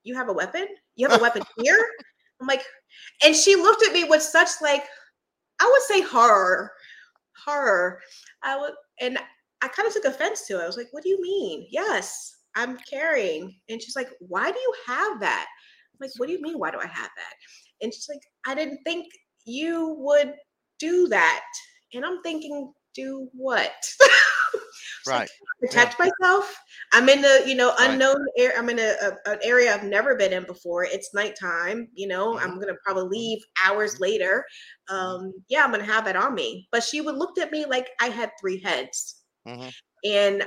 you 0.02 0.14
have 0.14 0.28
a 0.28 0.32
weapon? 0.32 0.66
You 0.96 1.08
have 1.08 1.18
a 1.18 1.22
weapon 1.22 1.42
here?" 1.58 1.84
I'm 2.40 2.46
like, 2.46 2.64
and 3.24 3.34
she 3.34 3.56
looked 3.56 3.86
at 3.86 3.92
me 3.92 4.04
with 4.04 4.22
such 4.22 4.48
like, 4.60 4.84
I 5.60 5.68
would 5.72 5.82
say 5.82 6.00
horror, 6.02 6.72
horror. 7.44 8.00
I 8.42 8.58
would, 8.58 8.74
and 9.00 9.18
I 9.62 9.68
kind 9.68 9.86
of 9.88 9.94
took 9.94 10.04
offense 10.06 10.46
to 10.48 10.60
it. 10.60 10.62
I 10.62 10.66
was 10.66 10.76
like, 10.76 10.88
"What 10.92 11.02
do 11.04 11.08
you 11.10 11.20
mean? 11.22 11.66
Yes, 11.70 12.36
I'm 12.56 12.78
carrying." 12.90 13.56
And 13.68 13.82
she's 13.82 13.96
like, 13.96 14.10
"Why 14.20 14.50
do 14.52 14.58
you 14.58 14.74
have 14.86 15.20
that?" 15.20 15.46
I'm 15.94 15.98
like, 16.06 16.12
"What 16.18 16.26
do 16.26 16.32
you 16.34 16.42
mean? 16.42 16.58
Why 16.58 16.70
do 16.70 16.78
I 16.80 16.86
have 16.86 17.10
that?" 17.16 17.34
And 17.82 17.92
she's 17.94 18.08
like, 18.08 18.22
"I 18.46 18.54
didn't 18.54 18.80
think 18.84 19.06
you 19.46 19.96
would 19.98 20.34
do 20.78 21.08
that." 21.08 21.44
And 21.94 22.04
I'm 22.04 22.22
thinking, 22.22 22.72
"Do 22.94 23.28
what?" 23.34 23.72
It's 25.04 25.14
like, 25.14 25.26
Right. 25.26 25.30
protect 25.60 25.98
myself. 25.98 26.54
I'm 26.92 27.08
in 27.08 27.22
the 27.22 27.44
you 27.46 27.54
know 27.54 27.74
Right. 27.78 27.90
unknown 27.92 28.26
air. 28.38 28.52
I'm 28.56 28.68
in 28.70 28.78
a, 28.78 28.94
a- 29.02 29.30
an 29.32 29.38
area 29.42 29.74
I've 29.74 29.84
never 29.84 30.16
been 30.16 30.32
in 30.32 30.44
before. 30.44 30.84
It's 30.84 31.14
nighttime. 31.14 31.88
You 31.94 32.08
know, 32.08 32.38
Mhm. 32.38 32.40
I'm 32.40 32.58
gonna 32.60 32.76
probably 32.84 33.08
leave 33.18 33.42
hours 33.64 34.00
later. 34.00 34.44
Um, 34.88 35.32
yeah, 35.48 35.64
I'm 35.64 35.70
gonna 35.70 35.84
have 35.84 36.04
that 36.06 36.16
on 36.16 36.34
me. 36.34 36.68
But 36.72 36.82
she 36.84 37.00
would 37.00 37.16
looked 37.16 37.38
at 37.38 37.52
me 37.52 37.66
like 37.66 37.90
I 38.00 38.08
had 38.08 38.32
three 38.40 38.60
heads, 38.62 39.22
Mhm. 39.44 39.70
and 40.04 40.44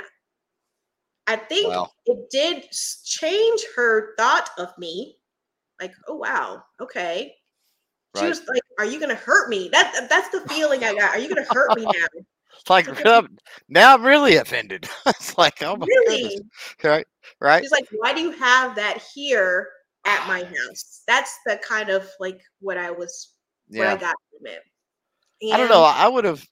I 1.28 1.36
think 1.36 1.74
Wow. 1.74 1.92
it 2.06 2.30
did 2.30 2.72
change 3.06 3.62
her 3.76 4.16
thought 4.18 4.50
of 4.58 4.78
me. 4.78 5.20
Like, 5.82 5.96
oh 6.08 6.16
wow, 6.18 6.64
okay. 6.82 7.36
She 8.16 8.26
Right. 8.26 8.30
was 8.30 8.42
like, 8.48 8.64
"Are 8.80 8.86
you 8.86 9.00
gonna 9.00 9.16
hurt 9.16 9.50
me?" 9.50 9.70
That 9.70 10.08
that's 10.10 10.30
the 10.32 10.42
feeling 10.50 10.84
I 10.84 10.94
got. 10.96 11.12
Are 11.16 11.20
you 11.20 11.30
gonna 11.30 11.46
hurt 11.46 11.76
me 11.76 11.88
now? 11.88 12.08
Like 12.70 12.88
now 13.70 13.94
I'm 13.94 14.04
really 14.04 14.36
offended. 14.36 14.88
it's 15.06 15.38
like 15.38 15.62
oh 15.62 15.76
my 15.76 15.86
really? 15.86 16.24
goodness. 16.24 16.42
Right. 16.84 17.06
Right. 17.40 17.64
She's 17.64 17.72
like, 17.72 17.88
why 17.92 18.14
do 18.14 18.22
you 18.22 18.32
have 18.32 18.76
that 18.76 19.04
here 19.14 19.68
at 20.06 20.28
my 20.28 20.44
house? 20.44 21.04
That's 21.08 21.38
the 21.46 21.60
kind 21.68 21.90
of 21.90 22.10
like 22.20 22.40
what 22.60 22.78
I 22.78 22.92
was, 22.92 23.34
what 23.70 23.88
I 23.88 23.96
got 23.96 24.16
from 24.32 24.48
it. 24.48 24.62
I 25.54 25.58
don't 25.58 25.70
know. 25.70 25.84
I 25.84 26.08
would 26.08 26.26
have. 26.26 26.44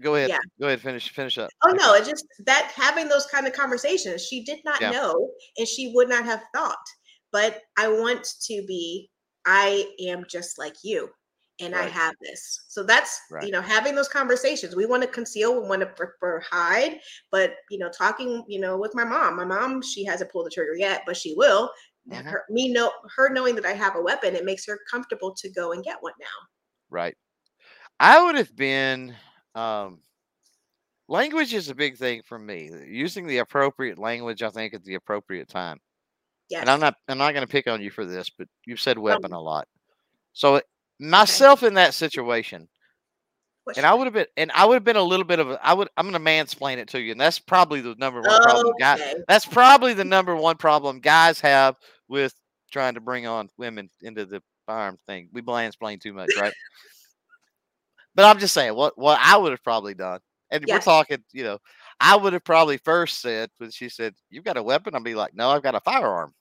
Go 0.00 0.16
ahead. 0.16 0.30
Yeah. 0.30 0.38
Go 0.60 0.66
ahead. 0.66 0.80
Finish. 0.80 1.10
Finish 1.10 1.38
up. 1.38 1.50
Oh 1.64 1.70
no, 1.70 1.94
it's 1.94 2.08
just 2.08 2.26
that 2.44 2.72
having 2.74 3.08
those 3.08 3.26
kind 3.26 3.46
of 3.46 3.52
conversations, 3.52 4.26
she 4.26 4.42
did 4.42 4.58
not 4.64 4.80
Yeah. 4.80 4.90
know 4.90 5.30
and 5.58 5.68
she 5.68 5.92
would 5.94 6.08
not 6.08 6.24
have 6.24 6.42
thought. 6.54 6.76
But 7.30 7.60
I 7.78 7.88
want 7.88 8.26
to 8.46 8.64
be, 8.66 9.10
I 9.46 9.86
am 10.00 10.24
just 10.28 10.58
like 10.58 10.74
you. 10.82 11.08
And 11.62 11.74
I 11.74 11.88
have 11.88 12.14
this. 12.20 12.64
So 12.68 12.82
that's, 12.82 13.20
Right. 13.30 13.44
you 13.44 13.52
know, 13.52 13.60
having 13.60 13.94
those 13.94 14.08
conversations. 14.08 14.74
We 14.74 14.86
want 14.86 15.02
to 15.02 15.08
conceal, 15.08 15.60
we 15.60 15.68
want 15.68 15.82
to 15.82 16.40
hide, 16.50 17.00
but 17.30 17.54
you 17.70 17.78
know, 17.78 17.88
talking, 17.90 18.44
you 18.48 18.60
know, 18.60 18.76
with 18.76 18.94
my 18.94 19.04
mom. 19.04 19.36
My 19.36 19.44
mom, 19.44 19.80
she 19.82 20.04
hasn't 20.04 20.30
pulled 20.32 20.46
the 20.46 20.50
trigger 20.50 20.74
yet, 20.74 21.02
but 21.06 21.16
she 21.16 21.34
will. 21.36 21.70
Mhm. 22.10 22.24
Her, 22.24 22.44
me 22.50 22.72
know 22.72 22.90
her 23.14 23.28
knowing 23.32 23.54
that 23.54 23.64
I 23.64 23.74
have 23.74 23.94
a 23.94 24.02
weapon, 24.02 24.34
it 24.34 24.44
makes 24.44 24.66
her 24.66 24.80
comfortable 24.90 25.32
to 25.34 25.48
go 25.50 25.72
and 25.72 25.84
get 25.84 26.02
one 26.02 26.14
now. 26.18 26.26
Right. 26.90 27.16
I 28.00 28.22
would 28.22 28.34
have 28.34 28.54
been. 28.56 29.14
Um, 29.54 30.02
language 31.08 31.54
is 31.54 31.68
a 31.68 31.74
big 31.74 31.96
thing 31.96 32.22
for 32.24 32.38
me. 32.38 32.70
Using 32.86 33.26
the 33.26 33.38
appropriate 33.38 33.98
language, 33.98 34.42
I 34.42 34.50
think, 34.50 34.74
at 34.74 34.82
the 34.82 34.94
appropriate 34.96 35.48
time. 35.48 35.80
Yes. 36.48 36.62
And 36.62 36.70
I'm 36.70 36.80
not. 36.80 36.96
I'm 37.08 37.18
not 37.18 37.32
going 37.32 37.46
to 37.46 37.50
pick 37.50 37.68
on 37.68 37.80
you 37.80 37.90
for 37.90 38.04
this, 38.04 38.28
but 38.30 38.48
you've 38.66 38.80
said 38.80 38.98
weapon 38.98 39.32
a 39.32 39.40
lot. 39.40 39.68
So 40.32 40.60
myself 40.98 41.62
in 41.62 41.74
that 41.74 41.94
situation, 41.94 42.68
What's 43.64 43.78
and 43.78 43.86
I 43.86 43.94
would 43.94 44.06
have 44.06 44.14
been, 44.14 44.26
and 44.36 44.50
I 44.52 44.64
would 44.64 44.74
have 44.74 44.84
been 44.84 44.96
a 44.96 45.02
little 45.02 45.24
bit 45.24 45.38
of 45.38 45.50
a. 45.50 45.66
I 45.66 45.72
would. 45.72 45.88
I'm 45.96 46.10
going 46.10 46.20
to 46.20 46.30
mansplain 46.30 46.78
it 46.78 46.88
to 46.88 47.00
you, 47.00 47.12
and 47.12 47.20
that's 47.20 47.38
probably 47.38 47.80
the 47.80 47.94
number 47.96 48.20
one 48.20 48.42
problem. 48.42 48.74
Guy, 48.78 48.94
okay. 48.94 49.14
that's 49.28 49.46
probably 49.46 49.94
the 49.94 50.04
number 50.04 50.34
one 50.34 50.56
problem 50.56 50.98
guys 50.98 51.38
have 51.40 51.76
with 52.08 52.34
trying 52.72 52.94
to 52.94 53.00
bring 53.00 53.26
on 53.26 53.48
women 53.58 53.88
into 54.00 54.24
the 54.24 54.42
firearm 54.66 54.98
thing. 55.06 55.28
We 55.32 55.42
mansplain 55.42 56.00
too 56.00 56.12
much, 56.12 56.30
right? 56.40 56.52
but 58.14 58.24
I'm 58.24 58.40
just 58.40 58.54
saying 58.54 58.74
what 58.74 58.98
what 58.98 59.18
I 59.22 59.36
would 59.36 59.52
have 59.52 59.62
probably 59.62 59.94
done, 59.94 60.18
and 60.50 60.64
we're 60.68 60.80
talking, 60.80 61.22
you 61.32 61.44
know, 61.44 61.58
I 62.00 62.16
would 62.16 62.32
have 62.32 62.44
probably 62.44 62.78
first 62.78 63.20
said 63.20 63.48
when 63.58 63.70
she 63.70 63.88
said, 63.88 64.14
"You've 64.28 64.44
got 64.44 64.56
a 64.56 64.62
weapon," 64.62 64.96
I'd 64.96 65.04
be 65.04 65.14
like, 65.14 65.34
"No, 65.34 65.50
I've 65.50 65.62
got 65.62 65.76
a 65.76 65.80
firearm," 65.80 66.34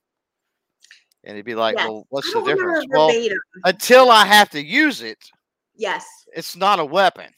and 1.23 1.35
he'd 1.35 1.45
be 1.45 1.55
like, 1.55 1.77
Yes. 1.77 1.87
"Well, 1.87 2.05
what's 2.09 2.31
the 2.33 2.41
difference?" 2.41 2.85
Well, 2.89 3.11
until 3.65 4.09
I 4.11 4.25
have 4.25 4.49
to 4.51 4.63
use 4.63 5.01
it, 5.01 5.17
Yes. 5.75 6.05
it's 6.33 6.55
not 6.55 6.79
a 6.79 6.85
weapon. 6.85 7.31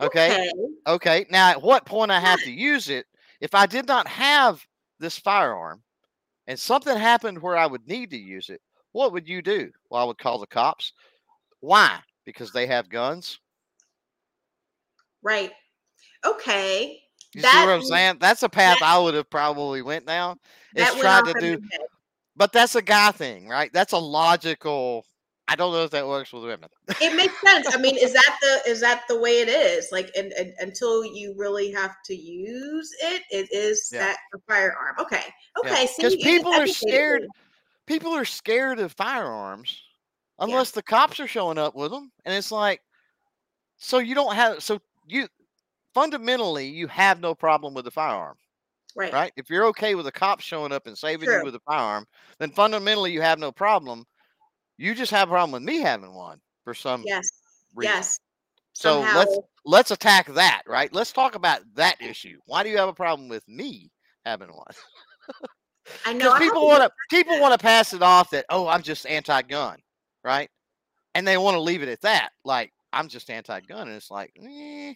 Okay. 0.00 0.50
Okay. 0.86 1.26
Now, 1.30 1.50
at 1.50 1.62
what 1.62 1.86
point 1.86 2.10
I 2.10 2.20
have 2.20 2.40
to 2.40 2.50
use 2.50 2.88
it? 2.90 3.06
If 3.40 3.54
I 3.54 3.66
did 3.66 3.86
not 3.86 4.06
have 4.08 4.66
this 4.98 5.18
firearm 5.18 5.82
and 6.46 6.58
something 6.58 6.96
happened 6.96 7.40
where 7.40 7.56
I 7.56 7.66
would 7.66 7.86
need 7.86 8.10
to 8.10 8.18
use 8.18 8.50
it, 8.50 8.60
what 8.92 9.12
would 9.12 9.28
you 9.28 9.40
do? 9.42 9.70
Well, 9.90 10.02
I 10.02 10.04
would 10.04 10.18
call 10.18 10.38
the 10.38 10.46
cops. 10.46 10.92
Why? 11.60 11.98
Because 12.24 12.52
they 12.52 12.66
have 12.66 12.88
guns. 12.90 13.38
Right. 15.22 15.52
Okay. 16.24 17.02
You 17.34 17.42
see 17.42 17.46
what 17.48 17.68
I'm 17.68 17.82
saying? 17.82 18.18
That's 18.20 18.42
a 18.42 18.48
path 18.48 18.78
that- 18.80 18.88
I 18.88 18.98
would 18.98 19.14
have 19.14 19.28
probably 19.28 19.82
went 19.82 20.06
down. 20.06 20.38
It's 20.74 20.94
trying 20.98 21.24
to 21.26 21.34
do. 21.40 21.62
But 22.36 22.52
that's 22.52 22.74
a 22.74 22.82
guy 22.82 23.10
thing, 23.12 23.48
right? 23.48 23.72
That's 23.72 23.92
a 23.92 23.98
logical. 23.98 25.04
I 25.48 25.54
don't 25.56 25.72
know 25.72 25.84
if 25.84 25.90
that 25.92 26.06
works 26.06 26.32
with 26.32 26.42
women. 26.42 26.68
It 27.00 27.14
makes 27.14 27.40
sense. 27.40 27.72
I 27.72 27.78
mean, 27.78 27.96
is 27.96 28.12
that 28.12 28.38
the 28.42 28.70
is 28.70 28.80
that 28.80 29.02
the 29.08 29.18
way 29.18 29.40
it 29.40 29.48
is? 29.48 29.88
Like, 29.92 30.10
and, 30.16 30.32
and 30.32 30.52
until 30.58 31.04
you 31.04 31.34
really 31.36 31.70
have 31.72 31.94
to 32.06 32.14
use 32.14 32.90
it, 33.02 33.22
it 33.30 33.48
is 33.52 33.88
Yeah. 33.92 34.06
that 34.06 34.16
a 34.34 34.38
firearm. 34.48 34.96
Okay. 34.98 35.22
Okay. 35.58 35.86
See, 35.86 36.02
'Cause 36.02 36.16
you 36.16 36.24
people 36.24 36.52
are 36.52 36.66
scared. 36.66 37.26
People 37.86 38.12
are 38.12 38.24
scared 38.24 38.80
of 38.80 38.92
firearms 38.92 39.80
unless 40.40 40.72
the 40.72 40.82
cops 40.82 41.20
are 41.20 41.28
showing 41.28 41.58
up 41.58 41.76
with 41.76 41.92
them, 41.92 42.10
and 42.24 42.34
it's 42.34 42.50
like, 42.50 42.82
so 43.76 43.98
you 43.98 44.14
don't 44.16 44.34
have 44.34 44.62
so 44.62 44.80
you 45.06 45.28
fundamentally 45.94 46.66
you 46.66 46.88
have 46.88 47.20
no 47.20 47.34
problem 47.34 47.72
with 47.74 47.84
the 47.84 47.90
firearm. 47.92 48.36
Right. 48.96 49.12
right? 49.12 49.32
If 49.36 49.50
you're 49.50 49.66
okay 49.66 49.94
with 49.94 50.06
a 50.06 50.12
cop 50.12 50.40
showing 50.40 50.72
up 50.72 50.86
and 50.86 50.96
saving 50.96 51.30
you 51.30 51.44
with 51.44 51.54
a 51.54 51.60
firearm, 51.60 52.06
then 52.38 52.50
fundamentally 52.50 53.12
you 53.12 53.20
have 53.20 53.38
no 53.38 53.52
problem. 53.52 54.04
You 54.78 54.94
just 54.94 55.10
have 55.10 55.28
a 55.28 55.32
problem 55.32 55.52
with 55.52 55.62
me 55.62 55.80
having 55.82 56.14
one 56.14 56.40
for 56.64 56.72
some 56.74 57.02
Yes. 57.04 57.28
reason. 57.74 57.94
Yes. 57.94 58.20
So 58.72 59.02
Somehow, 59.02 59.18
let's 59.18 59.38
let's 59.64 59.90
attack 59.90 60.26
that, 60.34 60.62
right? 60.66 60.92
Let's 60.92 61.12
talk 61.12 61.34
about 61.34 61.60
that 61.74 62.00
issue. 62.00 62.38
Why 62.46 62.62
do 62.62 62.70
you 62.70 62.78
have 62.78 62.88
a 62.88 62.94
problem 62.94 63.28
with 63.28 63.46
me 63.48 63.90
having 64.24 64.48
one? 64.48 64.64
I 66.04 66.12
know 66.14 66.34
people 66.38 66.66
want 66.66 66.82
to 66.82 66.90
people 67.10 67.38
want 67.40 67.52
to 67.52 67.58
pass 67.62 67.92
it 67.92 68.02
off 68.02 68.30
that 68.30 68.46
oh 68.48 68.66
I'm 68.66 68.82
just 68.82 69.06
anti-gun, 69.06 69.78
right? 70.24 70.50
And 71.14 71.26
they 71.26 71.36
want 71.38 71.54
to 71.54 71.60
leave 71.60 71.82
it 71.82 71.88
at 71.88 72.00
that, 72.02 72.30
like 72.44 72.72
I'm 72.92 73.08
just 73.08 73.30
anti-gun, 73.30 73.88
and 73.88 73.96
it's 73.96 74.10
like, 74.10 74.30
eh, 74.42 74.94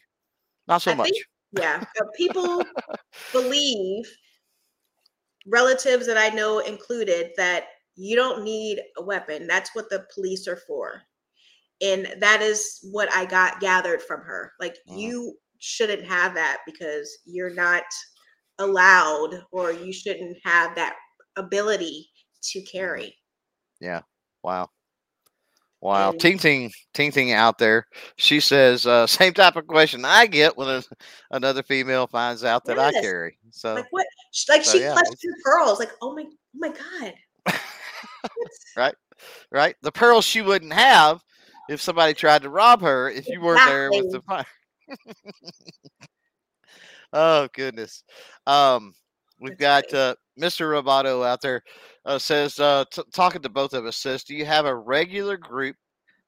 not 0.69 0.81
so 0.83 0.93
I 0.93 0.95
much. 0.95 1.11
think- 1.11 1.25
yeah 1.53 1.83
uh, 2.01 2.05
people 2.17 2.65
believe 3.33 4.05
relatives 5.47 6.07
that 6.07 6.17
i 6.17 6.29
know 6.35 6.59
included 6.61 7.31
that 7.37 7.65
you 7.97 8.17
don't 8.17 8.43
need 8.45 8.81
a 8.99 9.03
weapon 9.03 9.47
that's 9.47 9.75
what 9.75 9.89
the 9.91 10.07
police 10.15 10.47
are 10.47 10.61
for 10.67 11.03
and 11.81 12.15
that 12.21 12.43
is 12.43 12.79
what 12.93 13.13
i 13.13 13.25
got 13.25 13.61
gathered 13.61 14.03
from 14.03 14.21
her 14.21 14.53
like 14.61 14.77
Mhm. 14.89 14.99
you 14.99 15.39
shouldn't 15.59 16.05
have 16.07 16.35
that 16.35 16.59
because 16.67 17.19
you're 17.25 17.55
not 17.55 17.85
allowed 18.59 19.43
or 19.53 19.73
you 19.73 19.93
shouldn't 19.93 20.37
have 20.45 20.75
that 20.75 20.97
ability 21.37 22.11
to 22.43 22.63
carry 22.63 23.17
Yeah. 23.81 24.03
Wow. 24.43 24.71
Wow, 25.81 26.11
And- 26.11 26.21
Ting 26.21 26.39
Ting, 26.39 26.71
Ting 26.93 27.11
Ting 27.11 27.33
out 27.33 27.59
there. 27.59 27.87
She 28.17 28.41
says 28.41 28.87
uh, 28.87 29.07
same 29.07 29.33
type 29.33 29.57
of 29.57 29.67
question 29.67 30.05
I 30.05 30.27
get 30.27 30.57
when 30.57 30.69
a, 30.69 30.83
another 31.31 31.63
female 31.63 32.07
finds 32.07 32.45
out 32.45 32.65
that 32.67 32.79
I 32.79 32.93
carry. 32.93 33.39
So 33.51 33.75
Like 33.75 33.87
what? 33.91 34.07
Like 34.49 34.65
so 34.65 34.73
she 34.73 34.85
yeah, 34.85 34.93
clutched 34.93 35.27
pearls. 35.45 35.79
Like 35.79 35.91
oh 36.03 36.15
my, 36.15 36.25
oh 36.25 36.29
my 36.55 36.69
god. 36.69 37.15
right, 38.77 38.95
right, 39.51 39.77
the 39.83 39.93
pearls 39.93 40.25
she 40.25 40.43
wouldn't 40.43 40.73
have 40.73 41.23
if 41.69 41.81
somebody 41.81 42.13
tried 42.13 42.43
to 42.43 42.51
rob 42.51 42.83
her 42.83 43.09
if 43.09 43.29
you 43.29 43.41
weren't 43.41 43.65
there 43.67 43.91
with 43.91 44.11
the 44.11 44.21
fire. 44.23 44.45
oh 47.13 47.49
goodness. 47.55 48.03
Um, 48.47 48.93
we've 49.41 49.59
got 49.59 49.93
uh, 49.93 50.15
Mr. 50.39 50.67
Roboto 50.71 51.27
out 51.27 51.41
there 51.41 51.63
uh, 52.05 52.19
says 52.19 52.59
uh, 52.59 52.85
t- 52.93 53.03
talking 53.13 53.43
to 53.43 53.49
both 53.49 53.73
of 53.73 53.87
us 53.87 53.97
says, 53.97 54.25
do 54.25 54.35
you 54.35 54.45
have 54.45 54.67
a 54.67 54.75
regular 54.75 55.37
group 55.37 55.77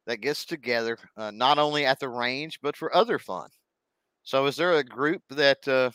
that 0.06 0.20
gets 0.20 0.44
together 0.44 0.98
uh, 1.16 1.30
not 1.30 1.58
only 1.58 1.86
at 1.86 2.00
the 2.00 2.08
range 2.08 2.58
but 2.62 2.76
for 2.76 2.94
other 2.94 3.18
fun? 3.18 3.48
So 4.24 4.46
is 4.46 4.56
there 4.56 4.72
a 4.72 4.84
group 4.84 5.22
that 5.30 5.66
uh, 5.68 5.90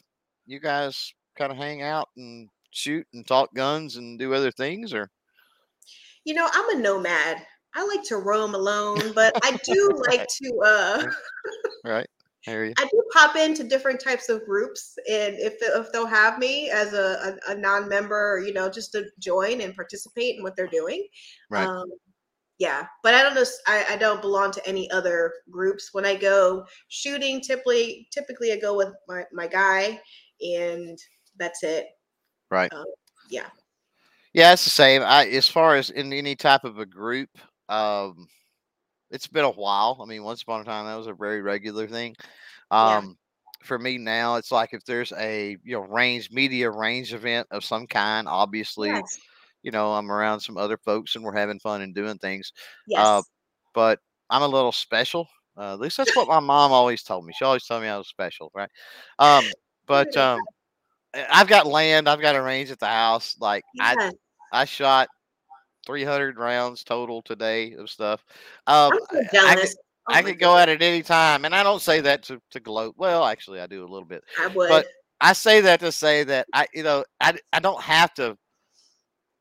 you 0.45 0.59
guys 0.59 1.13
kind 1.37 1.51
of 1.51 1.57
hang 1.57 1.81
out 1.81 2.09
and 2.17 2.49
shoot 2.71 3.05
and 3.13 3.25
talk 3.25 3.53
guns 3.53 3.97
and 3.97 4.19
do 4.19 4.33
other 4.33 4.51
things 4.51 4.93
or 4.93 5.09
You 6.25 6.33
know, 6.33 6.47
I'm 6.51 6.77
a 6.77 6.81
nomad. 6.81 7.37
I 7.75 7.85
like 7.85 8.03
to 8.05 8.17
roam 8.17 8.55
alone, 8.55 9.13
but 9.13 9.37
I 9.43 9.51
do 9.63 10.01
like 10.09 10.27
to 10.27 10.61
uh 10.65 11.05
right? 11.83 12.07
I. 12.45 12.73
I 12.77 12.85
do 12.85 13.03
pop 13.13 13.35
into 13.35 13.63
different 13.63 13.99
types 13.99 14.29
of 14.29 14.45
groups 14.45 14.97
and 15.09 15.35
if 15.37 15.55
if 15.59 15.91
they'll 15.91 16.05
have 16.05 16.39
me 16.39 16.69
as 16.69 16.93
a, 16.93 17.37
a, 17.47 17.51
a 17.51 17.55
non-member, 17.55 18.43
you 18.45 18.53
know, 18.53 18.69
just 18.69 18.91
to 18.93 19.05
join 19.19 19.61
and 19.61 19.75
participate 19.75 20.37
in 20.37 20.43
what 20.43 20.55
they're 20.55 20.67
doing. 20.67 21.05
Right. 21.49 21.67
Um 21.67 21.91
yeah, 22.59 22.87
but 23.03 23.13
I 23.13 23.21
don't 23.21 23.35
know. 23.35 23.43
I, 23.67 23.97
don't 23.97 24.21
belong 24.21 24.51
to 24.51 24.67
any 24.67 24.89
other 24.89 25.31
groups. 25.49 25.89
When 25.91 26.05
I 26.05 26.15
go 26.15 26.65
shooting, 26.87 27.39
typically, 27.39 28.07
typically 28.11 28.51
I 28.51 28.57
go 28.57 28.75
with 28.75 28.89
my, 29.07 29.25
my 29.31 29.45
guy, 29.45 30.01
and 30.41 30.97
that's 31.37 31.61
it. 31.61 31.87
Right. 32.49 32.71
Um, 32.73 32.85
yeah. 33.29 33.47
Yeah, 34.33 34.53
it's 34.53 34.63
the 34.63 34.71
same. 34.71 35.03
I 35.03 35.27
as 35.27 35.47
far 35.47 35.75
as 35.75 35.91
in 35.91 36.11
any 36.11 36.35
type 36.35 36.63
of 36.63 36.79
a 36.79 36.85
group, 36.85 37.29
um, 37.69 38.27
it's 39.11 39.27
been 39.27 39.45
a 39.45 39.49
while. 39.49 39.99
I 40.01 40.05
mean, 40.05 40.23
once 40.23 40.41
upon 40.41 40.61
a 40.61 40.63
time 40.63 40.85
that 40.85 40.95
was 40.95 41.07
a 41.07 41.13
very 41.13 41.41
regular 41.41 41.87
thing. 41.87 42.15
Yeah. 42.71 42.97
Um, 42.97 43.17
for 43.61 43.79
me 43.79 43.97
now, 43.97 44.35
it's 44.35 44.51
like 44.51 44.73
if 44.73 44.83
there's 44.85 45.11
a 45.13 45.57
you 45.63 45.73
know 45.73 45.81
range 45.81 46.31
media 46.31 46.69
range 46.69 47.13
event 47.13 47.47
of 47.51 47.63
some 47.65 47.87
kind, 47.87 48.27
obviously, 48.27 48.89
Yes. 48.89 49.19
you 49.63 49.71
know, 49.71 49.93
I'm 49.93 50.11
around 50.11 50.39
some 50.39 50.57
other 50.57 50.77
folks 50.77 51.15
and 51.15 51.23
we're 51.23 51.35
having 51.35 51.59
fun 51.59 51.81
and 51.81 51.95
doing 51.95 52.17
things. 52.17 52.53
Yes. 52.87 53.23
But 53.73 53.99
I'm 54.29 54.43
a 54.43 54.47
little 54.47 54.71
special. 54.71 55.27
Uh, 55.57 55.73
at 55.73 55.79
least 55.79 55.97
that's 55.97 56.15
what 56.15 56.27
my 56.27 56.39
mom 56.39 56.71
always 56.71 57.01
told 57.01 57.25
me. 57.25 57.33
She 57.35 57.45
always 57.45 57.65
told 57.65 57.81
me 57.81 57.87
I 57.87 57.97
was 57.97 58.07
special, 58.07 58.51
right? 58.53 58.69
Um, 59.17 59.43
but 59.87 60.15
um, 60.15 60.39
I've 61.31 61.47
got 61.47 61.65
land. 61.65 62.07
I've 62.07 62.21
got 62.21 62.35
a 62.35 62.41
range 62.41 62.69
at 62.69 62.79
the 62.79 62.87
house. 62.87 63.35
Like 63.39 63.63
I. 63.79 64.11
I 64.51 64.65
shot 64.65 65.09
300 65.87 66.37
rounds 66.37 66.83
total 66.83 67.23
today 67.23 67.73
of 67.73 67.89
stuff. 67.89 68.23
Um, 68.67 68.91
I'm 69.11 69.25
so 69.31 69.39
I- 69.39 69.51
I 69.51 69.55
could. 69.55 69.69
Oh 70.09 70.13
I 70.13 70.21
could 70.21 70.39
go 70.39 70.57
at 70.57 70.69
it 70.69 70.81
any 70.81 71.03
time, 71.03 71.43
and 71.43 71.53
I 71.53 71.63
don't 71.63 71.81
say 71.81 71.99
that 71.99 72.23
to, 72.23 72.39
to 72.51 72.61
gloat. 72.61 72.95
Well, 72.97 73.25
actually, 73.25 73.59
I 73.59 73.67
do 73.67 73.81
a 73.81 73.89
little 73.91 74.05
bit. 74.07 74.23
I 74.39 74.47
would. 74.47 74.69
but 74.69 74.85
I 75.19 75.33
say 75.33 75.59
that 75.59 75.81
to 75.81 75.91
say 75.91 76.23
that 76.23 76.47
I, 76.53 76.65
you 76.73 76.83
know, 76.83 77.03
I, 77.19 77.37
I 77.51 77.59
don't 77.59 77.81
have 77.81 78.13
to. 78.13 78.37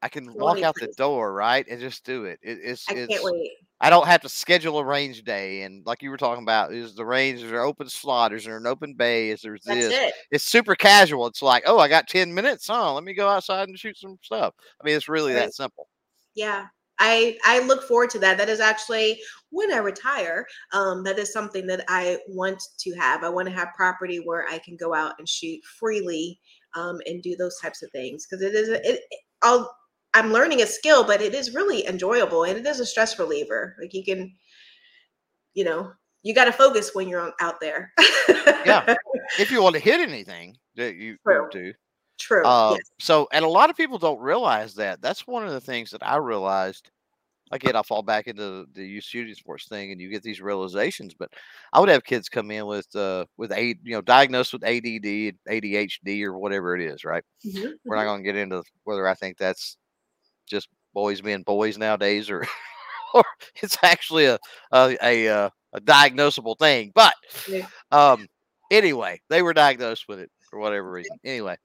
I 0.02 0.08
can 0.08 0.34
walk 0.34 0.62
out 0.64 0.74
the 0.74 0.92
door, 0.96 1.32
right, 1.32 1.64
and 1.70 1.78
just 1.80 2.04
do 2.04 2.24
it. 2.24 2.40
it 2.42 2.58
it's 2.62 2.84
I 2.88 2.94
it's. 2.94 3.12
can't 3.14 3.24
wait. 3.32 3.52
I 3.80 3.90
don't 3.90 4.06
have 4.06 4.22
to 4.22 4.28
schedule 4.28 4.78
a 4.78 4.84
range 4.84 5.22
day, 5.22 5.62
and 5.62 5.86
like 5.86 6.02
you 6.02 6.10
were 6.10 6.16
talking 6.16 6.42
about, 6.42 6.72
is 6.72 6.96
the 6.96 7.04
range 7.04 7.42
is 7.42 7.50
there 7.50 7.62
open 7.62 7.88
slot? 7.88 8.32
Is 8.32 8.44
there 8.44 8.56
an 8.56 8.66
open 8.66 8.94
bay? 8.94 9.30
Is 9.30 9.42
there 9.42 9.58
That's 9.64 9.88
this? 9.88 9.94
it. 9.94 10.14
It's 10.32 10.44
super 10.44 10.74
casual. 10.74 11.26
It's 11.28 11.42
like, 11.42 11.62
oh, 11.66 11.78
I 11.78 11.86
got 11.86 12.08
ten 12.08 12.34
minutes. 12.34 12.68
Oh, 12.70 12.94
let 12.94 13.04
me 13.04 13.14
go 13.14 13.28
outside 13.28 13.68
and 13.68 13.78
shoot 13.78 13.98
some 13.98 14.16
stuff. 14.22 14.52
I 14.80 14.84
mean, 14.84 14.96
it's 14.96 15.08
really 15.08 15.32
Right. 15.32 15.42
that 15.42 15.54
simple. 15.54 15.88
Yeah. 16.36 16.66
I 16.98 17.36
I 17.44 17.58
look 17.60 17.82
forward 17.86 18.08
to 18.10 18.18
that. 18.20 18.38
That 18.38 18.48
is 18.48 18.60
actually 18.60 19.20
when 19.50 19.72
I 19.72 19.78
retire. 19.78 20.46
Um, 20.72 21.02
that 21.04 21.18
is 21.18 21.32
something 21.32 21.66
that 21.66 21.84
I 21.88 22.18
want 22.28 22.62
to 22.78 22.94
have. 22.94 23.22
I 23.22 23.28
want 23.28 23.48
to 23.48 23.54
have 23.54 23.74
property 23.74 24.18
where 24.18 24.46
I 24.48 24.58
can 24.58 24.76
go 24.76 24.94
out 24.94 25.14
and 25.18 25.28
shoot 25.28 25.62
freely 25.64 26.40
um, 26.74 27.00
and 27.06 27.22
do 27.22 27.36
those 27.36 27.58
types 27.60 27.82
of 27.82 27.90
things 27.90 28.26
because 28.26 28.42
it 28.42 28.54
is 28.54 28.68
it. 28.68 28.80
it- 28.84 29.00
I'll, 29.42 29.70
I'm 30.14 30.32
learning 30.32 30.62
a 30.62 30.66
skill, 30.66 31.04
but 31.04 31.20
it 31.20 31.34
is 31.34 31.54
really 31.54 31.86
enjoyable 31.86 32.44
and 32.44 32.56
it 32.56 32.66
is 32.66 32.80
a 32.80 32.86
stress 32.86 33.18
reliever. 33.18 33.76
Like 33.78 33.92
you 33.92 34.02
can, 34.02 34.32
you 35.52 35.62
know, 35.62 35.92
you 36.22 36.34
got 36.34 36.46
to 36.46 36.52
focus 36.52 36.94
when 36.94 37.06
you're 37.06 37.20
on, 37.20 37.32
out 37.40 37.60
there. 37.60 37.92
Yeah. 38.28 38.94
If 39.38 39.50
you 39.50 39.60
want 39.60 39.74
to 39.74 39.80
hit 39.80 40.00
anything 40.00 40.56
that 40.76 40.94
you, 40.94 41.16
you 41.26 41.48
do, 41.50 41.72
True. 42.18 42.44
Uh, 42.44 42.74
yes. 42.76 42.90
So, 43.00 43.28
and 43.32 43.44
a 43.44 43.48
lot 43.48 43.70
of 43.70 43.76
people 43.76 43.98
don't 43.98 44.20
realize 44.20 44.74
that. 44.76 45.00
That's 45.02 45.26
one 45.26 45.46
of 45.46 45.52
the 45.52 45.60
things 45.60 45.90
that 45.90 46.06
I 46.06 46.16
realized. 46.16 46.90
Again, 47.52 47.76
I 47.76 47.82
fall 47.82 48.02
back 48.02 48.26
into 48.26 48.66
the, 48.74 48.84
youth 48.84 49.04
shooting 49.04 49.34
sports 49.34 49.68
thing, 49.68 49.92
and 49.92 50.00
you 50.00 50.08
get 50.08 50.22
these 50.24 50.40
realizations. 50.40 51.14
But 51.14 51.30
I 51.72 51.78
would 51.78 51.88
have 51.88 52.02
kids 52.04 52.28
come 52.28 52.50
in 52.50 52.66
with 52.66 52.88
uh 52.96 53.26
with 53.36 53.52
a 53.52 53.66
you 53.84 53.92
know 53.92 54.00
diagnosed 54.00 54.52
with 54.52 54.64
ADD, 54.64 55.36
ADHD, 55.48 56.24
or 56.24 56.36
whatever 56.38 56.74
it 56.74 56.82
is. 56.82 57.04
Right? 57.04 57.22
Mhm, 57.46 57.74
We're 57.84 57.96
not 57.96 58.04
going 58.04 58.22
to 58.22 58.24
get 58.32 58.36
into 58.36 58.62
whether 58.84 59.06
I 59.06 59.14
think 59.14 59.38
that's 59.38 59.76
just 60.46 60.68
boys 60.94 61.20
being 61.20 61.42
boys 61.42 61.78
nowadays, 61.78 62.30
or 62.30 62.44
or 63.14 63.24
it's 63.62 63.78
actually 63.82 64.26
a 64.26 64.38
a 64.72 64.96
a, 65.02 65.28
uh, 65.28 65.50
a 65.74 65.80
diagnosable 65.80 66.58
thing. 66.58 66.92
But 66.94 67.14
Yeah. 67.48 67.66
um, 67.92 68.26
anyway, 68.70 69.20
they 69.28 69.42
were 69.42 69.54
diagnosed 69.54 70.06
with 70.08 70.20
it 70.20 70.30
for 70.50 70.58
whatever 70.58 70.90
reason. 70.90 71.18
Anyway, 71.24 71.56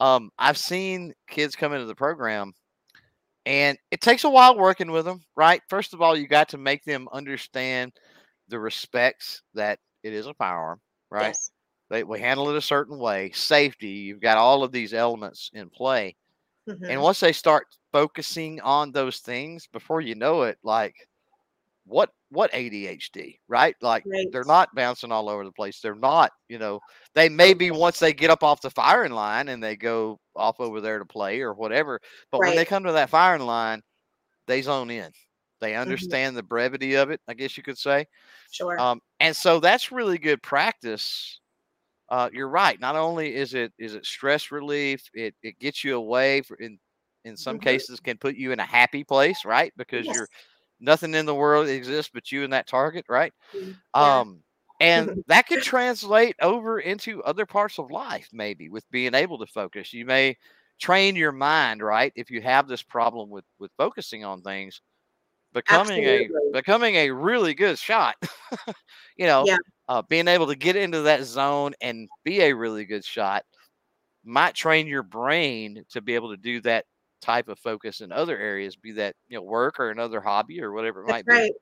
um, 0.00 0.30
I've 0.38 0.58
seen 0.58 1.14
kids 1.28 1.56
come 1.56 1.72
into 1.72 1.86
the 1.86 1.94
program, 1.94 2.52
and 3.46 3.78
it 3.90 4.00
takes 4.00 4.24
a 4.24 4.30
while 4.30 4.56
working 4.56 4.90
with 4.90 5.04
them. 5.04 5.22
Right? 5.36 5.62
First 5.68 5.94
of 5.94 6.02
all, 6.02 6.16
you 6.16 6.28
got 6.28 6.48
to 6.50 6.58
make 6.58 6.84
them 6.84 7.08
understand 7.12 7.92
the 8.48 8.58
respects 8.60 9.42
that 9.54 9.78
it 10.02 10.12
is 10.12 10.26
a 10.26 10.34
firearm. 10.34 10.80
Right? 11.10 11.28
Yes. 11.28 11.50
They 11.90 12.04
we 12.04 12.20
handle 12.20 12.50
it 12.50 12.56
a 12.56 12.62
certain 12.62 12.98
way. 12.98 13.32
Safety. 13.32 13.88
You've 13.88 14.20
got 14.20 14.38
all 14.38 14.62
of 14.64 14.72
these 14.72 14.94
elements 14.94 15.50
in 15.54 15.70
play. 15.70 16.16
mhm, 16.68 16.86
And 16.88 17.02
once 17.02 17.20
they 17.20 17.32
start 17.32 17.66
focusing 17.92 18.60
on 18.60 18.92
those 18.92 19.18
things, 19.20 19.66
before 19.66 20.00
you 20.00 20.14
know 20.14 20.42
it, 20.42 20.58
like 20.62 20.94
what 21.90 22.10
what 22.30 22.50
ADHD, 22.54 23.38
right? 23.48 23.74
Like 23.82 24.06
they're 24.32 24.44
not 24.44 24.74
bouncing 24.74 25.12
all 25.12 25.28
over 25.28 25.44
the 25.44 25.52
place. 25.52 25.80
They're 25.80 25.94
not, 25.94 26.30
you 26.48 26.58
know, 26.58 26.80
they 27.14 27.28
may 27.28 27.54
be 27.54 27.70
once 27.70 27.98
they 27.98 28.12
get 28.14 28.30
up 28.30 28.42
off 28.44 28.62
the 28.62 28.70
firing 28.70 29.12
line 29.12 29.48
and 29.48 29.62
they 29.62 29.76
go 29.76 30.18
off 30.36 30.60
over 30.60 30.80
there 30.80 30.98
to 30.98 31.04
play 31.06 31.40
or 31.40 31.54
whatever. 31.54 32.00
But 32.32 32.42
when 32.42 32.54
they 32.54 32.64
come 32.64 32.84
to 32.84 32.92
that 32.92 33.10
firing 33.10 33.42
line, 33.42 33.82
they 34.46 34.62
zone 34.62 34.90
in. 34.90 35.10
They 35.60 35.74
Mm-hmm. 35.86 36.12
understand 36.14 36.36
the 36.36 36.42
brevity 36.42 36.94
of 36.94 37.10
it, 37.10 37.20
I 37.28 37.34
guess 37.34 37.56
you 37.56 37.62
could 37.62 37.78
say. 37.78 38.06
Sure. 38.50 38.78
Um, 38.78 39.00
and 39.20 39.34
so 39.36 39.60
that's 39.60 39.92
really 39.92 40.18
good 40.18 40.42
practice. 40.42 41.40
Uh, 42.08 42.28
you're 42.32 42.48
right. 42.48 42.80
Not 42.80 42.96
only 42.96 43.34
is 43.34 43.54
it 43.54 43.72
is 43.78 43.94
it 43.94 44.04
stress 44.06 44.50
relief, 44.50 45.02
it 45.14 45.34
it 45.42 45.58
gets 45.58 45.84
you 45.84 45.96
away 45.96 46.42
for 46.42 46.56
in 46.56 46.78
in 47.24 47.36
some 47.36 47.58
Mhm. 47.58 47.60
cases 47.60 48.00
can 48.00 48.16
put 48.18 48.36
you 48.36 48.52
in 48.52 48.60
a 48.60 48.64
happy 48.64 49.04
place, 49.04 49.44
right? 49.44 49.72
Because 49.76 50.08
Yes. 50.08 50.12
you're 50.12 50.28
nothing 50.80 51.14
in 51.14 51.26
the 51.26 51.34
world 51.34 51.68
exists 51.68 52.10
but 52.12 52.32
you 52.32 52.44
and 52.44 52.52
that 52.52 52.66
target, 52.66 53.06
right? 53.08 53.32
Mm, 53.54 53.76
yeah. 53.98 54.20
Um, 54.20 54.42
and 54.80 55.24
that 55.28 55.46
could 55.46 55.62
translate 55.62 56.36
over 56.40 56.80
into 56.80 57.22
other 57.24 57.46
parts 57.46 57.78
of 57.78 57.90
life, 57.90 58.28
maybe 58.32 58.68
with 58.68 58.90
being 58.90 59.14
able 59.14 59.38
to 59.38 59.46
focus. 59.46 59.92
You 59.92 60.06
may 60.06 60.36
train 60.80 61.16
your 61.16 61.32
mind, 61.32 61.82
right? 61.82 62.12
If 62.16 62.30
you 62.30 62.40
have 62.42 62.68
this 62.68 62.82
problem 62.82 63.30
with 63.30 63.44
with 63.58 63.70
focusing 63.76 64.24
on 64.24 64.42
things, 64.42 64.80
becoming 65.52 66.04
Absolutely. 66.04 66.36
a 66.50 66.52
becoming 66.52 66.94
a 66.96 67.10
really 67.10 67.54
good 67.54 67.78
shot. 67.78 68.16
you 69.16 69.26
know, 69.26 69.46
Yeah. 69.46 69.56
uh, 69.88 70.02
being 70.02 70.28
able 70.28 70.46
to 70.46 70.56
get 70.56 70.76
into 70.76 71.02
that 71.02 71.24
zone 71.24 71.74
and 71.80 72.08
be 72.24 72.40
a 72.42 72.54
really 72.54 72.84
good 72.84 73.04
shot 73.04 73.44
might 74.24 74.54
train 74.54 74.86
your 74.86 75.02
brain 75.02 75.84
to 75.90 76.00
be 76.00 76.14
able 76.14 76.30
to 76.30 76.36
do 76.36 76.60
that 76.60 76.84
type 77.20 77.48
of 77.48 77.58
focus 77.58 78.00
in 78.00 78.12
other 78.12 78.38
areas, 78.38 78.76
be 78.76 78.92
that 78.92 79.16
you 79.28 79.36
know 79.38 79.42
work 79.42 79.80
or 79.80 79.90
another 79.90 80.20
hobby 80.20 80.62
or 80.62 80.72
whatever 80.72 81.02
it 81.02 81.06
That's 81.06 81.18
might 81.18 81.28
be. 81.28 81.44
right. 81.44 81.52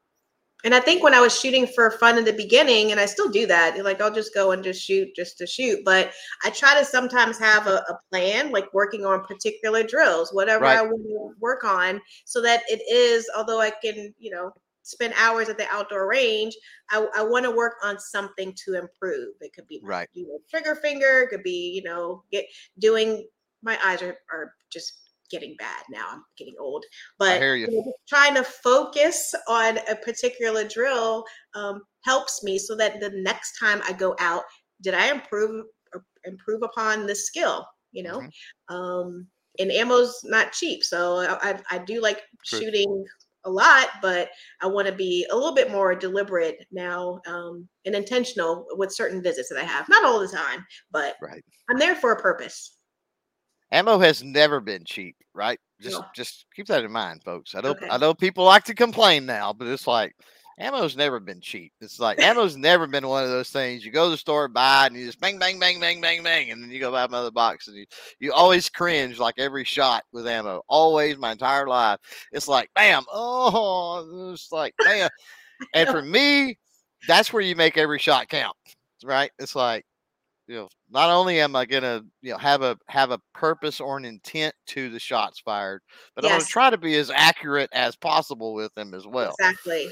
And 0.64 0.74
I 0.74 0.80
think 0.80 1.02
when 1.04 1.14
I 1.14 1.20
was 1.20 1.38
shooting 1.38 1.66
for 1.68 1.90
fun 1.92 2.18
in 2.18 2.24
the 2.24 2.32
beginning, 2.32 2.90
and 2.92 3.00
I 3.00 3.06
still 3.06 3.28
do 3.30 3.46
that, 3.46 3.82
like 3.84 4.00
I'll 4.00 4.14
just 4.14 4.34
go 4.34 4.52
and 4.52 4.64
just 4.64 4.82
shoot 4.82 5.08
just 5.16 5.38
to 5.38 5.46
shoot. 5.46 5.80
But 5.84 6.12
I 6.44 6.50
try 6.50 6.78
to 6.78 6.84
sometimes 6.84 7.38
have 7.38 7.66
a, 7.68 7.84
a 7.88 7.98
plan, 8.10 8.52
like 8.52 8.72
working 8.74 9.06
on 9.06 9.24
particular 9.24 9.84
drills, 9.84 10.32
whatever 10.34 10.66
Right. 10.66 10.72
I 10.72 10.82
want 10.82 11.02
to 11.04 11.40
work 11.40 11.64
on, 11.64 12.00
so 12.26 12.42
that 12.42 12.62
it 12.68 12.82
is, 12.90 13.30
although 13.36 13.60
I 13.60 13.70
can, 13.84 14.14
you 14.18 14.30
know, 14.30 14.52
spend 14.82 15.14
hours 15.18 15.48
at 15.48 15.58
the 15.58 15.68
outdoor 15.70 16.08
range, 16.08 16.56
I, 16.90 17.06
I 17.16 17.22
want 17.22 17.44
to 17.44 17.52
work 17.52 17.74
on 17.84 17.98
something 18.00 18.54
to 18.66 18.74
improve. 18.78 19.34
It 19.40 19.52
could 19.54 19.68
be 19.68 19.82
Right. 19.82 20.08
you 20.14 20.26
know, 20.28 20.40
trigger 20.50 20.76
finger, 20.76 21.22
it 21.22 21.28
could 21.30 21.42
be, 21.44 21.72
you 21.74 21.82
know, 21.82 22.24
get 22.32 22.46
doing 22.78 23.28
my 23.62 23.78
eyes 23.84 24.02
are, 24.02 24.18
are 24.32 24.54
just 24.70 25.07
getting 25.30 25.54
bad 25.58 25.82
now. 25.90 26.08
I'm 26.10 26.24
getting 26.36 26.54
old, 26.58 26.84
but 27.18 27.40
you. 27.40 27.54
you 27.54 27.66
know, 27.84 27.92
trying 28.08 28.34
to 28.34 28.44
focus 28.44 29.34
on 29.48 29.78
a 29.90 29.96
particular 29.96 30.66
drill 30.66 31.24
um, 31.54 31.82
helps 32.04 32.42
me 32.42 32.58
so 32.58 32.76
that 32.76 33.00
the 33.00 33.10
next 33.10 33.58
time 33.58 33.80
I 33.86 33.92
go 33.92 34.14
out, 34.20 34.42
did 34.82 34.94
I 34.94 35.10
improve 35.10 35.66
or 35.94 36.04
improve 36.24 36.62
upon 36.62 37.06
this 37.06 37.26
skill? 37.26 37.66
You 37.92 38.02
know, 38.04 38.20
Mhm. 38.20 38.32
um, 38.68 39.26
and 39.58 39.72
ammo's 39.72 40.20
not 40.24 40.52
cheap, 40.52 40.84
so 40.84 41.18
I, 41.18 41.50
I, 41.50 41.60
I 41.70 41.78
do 41.78 42.00
like 42.00 42.22
True. 42.44 42.60
shooting 42.60 43.04
a 43.44 43.50
lot, 43.50 43.88
but 44.02 44.30
I 44.60 44.66
want 44.66 44.86
to 44.88 44.94
be 44.94 45.26
a 45.30 45.34
little 45.34 45.54
bit 45.54 45.70
more 45.70 45.94
deliberate 45.94 46.66
now 46.70 47.20
um, 47.26 47.68
and 47.86 47.94
intentional 47.94 48.66
with 48.72 48.92
certain 48.92 49.22
visits 49.22 49.48
that 49.48 49.58
I 49.58 49.64
have. 49.64 49.88
Not 49.88 50.04
all 50.04 50.20
the 50.20 50.28
time, 50.28 50.66
but 50.90 51.16
Right. 51.22 51.42
I'm 51.70 51.78
there 51.78 51.94
for 51.94 52.12
a 52.12 52.20
purpose. 52.20 52.77
Ammo 53.70 53.98
has 53.98 54.22
never 54.22 54.60
been 54.60 54.84
cheap, 54.84 55.16
right? 55.34 55.58
Just 55.80 56.00
No. 56.00 56.06
just 56.14 56.46
keep 56.54 56.66
that 56.68 56.84
in 56.84 56.90
mind, 56.92 57.22
folks. 57.22 57.54
I 57.54 57.60
know 57.60 57.70
Okay. 57.70 57.88
I 57.90 57.98
know 57.98 58.14
people 58.14 58.44
like 58.44 58.64
to 58.64 58.74
complain 58.74 59.26
now, 59.26 59.52
but 59.52 59.68
it's 59.68 59.86
like 59.86 60.14
ammo's 60.58 60.96
never 60.96 61.20
been 61.20 61.40
cheap. 61.40 61.72
It's 61.80 62.00
like 62.00 62.20
ammo's 62.20 62.56
never 62.56 62.86
been 62.86 63.06
one 63.06 63.22
of 63.24 63.30
those 63.30 63.50
things 63.50 63.84
you 63.84 63.92
go 63.92 64.06
to 64.06 64.10
the 64.10 64.16
store 64.16 64.48
buy 64.48 64.84
it 64.84 64.86
and 64.88 64.96
you 64.96 65.06
just 65.06 65.20
bang 65.20 65.38
bang 65.38 65.58
bang 65.60 65.78
bang 65.78 66.00
bang 66.00 66.22
bang 66.22 66.50
and 66.50 66.60
then 66.62 66.70
you 66.70 66.80
go 66.80 66.90
buy 66.90 67.04
another 67.04 67.30
box 67.30 67.68
and 67.68 67.76
you 67.76 67.86
you 68.18 68.32
always 68.32 68.68
cringe 68.68 69.18
like 69.20 69.38
every 69.38 69.64
shot 69.64 70.02
with 70.12 70.26
ammo. 70.26 70.62
Always 70.68 71.16
my 71.18 71.32
entire 71.32 71.68
life. 71.68 71.98
It's 72.32 72.48
like 72.48 72.70
bam, 72.74 73.04
oh 73.12 74.32
it's 74.32 74.50
like 74.52 74.74
bam. 74.84 75.08
And 75.74 75.88
for 75.88 76.02
me, 76.02 76.56
that's 77.08 77.32
where 77.32 77.42
you 77.42 77.56
make 77.56 77.76
every 77.76 77.98
shot 77.98 78.28
count. 78.28 78.56
Right? 79.04 79.30
It's 79.38 79.54
like 79.56 79.84
you 80.48 80.56
know, 80.56 80.68
not 80.90 81.10
only 81.10 81.40
am 81.40 81.54
I 81.54 81.66
gonna, 81.66 82.02
you 82.22 82.32
know, 82.32 82.38
have 82.38 82.62
a 82.62 82.76
have 82.88 83.10
a 83.10 83.20
purpose 83.34 83.80
or 83.80 83.98
an 83.98 84.06
intent 84.06 84.54
to 84.68 84.88
the 84.88 84.98
shots 84.98 85.40
fired, 85.40 85.82
but 86.16 86.24
I'm 86.24 86.30
gonna 86.32 86.44
try 86.44 86.70
to 86.70 86.78
be 86.78 86.96
as 86.96 87.10
accurate 87.10 87.68
as 87.72 87.94
possible 87.94 88.54
with 88.54 88.74
them 88.74 88.94
as 88.94 89.06
well. 89.06 89.34
Exactly. 89.38 89.90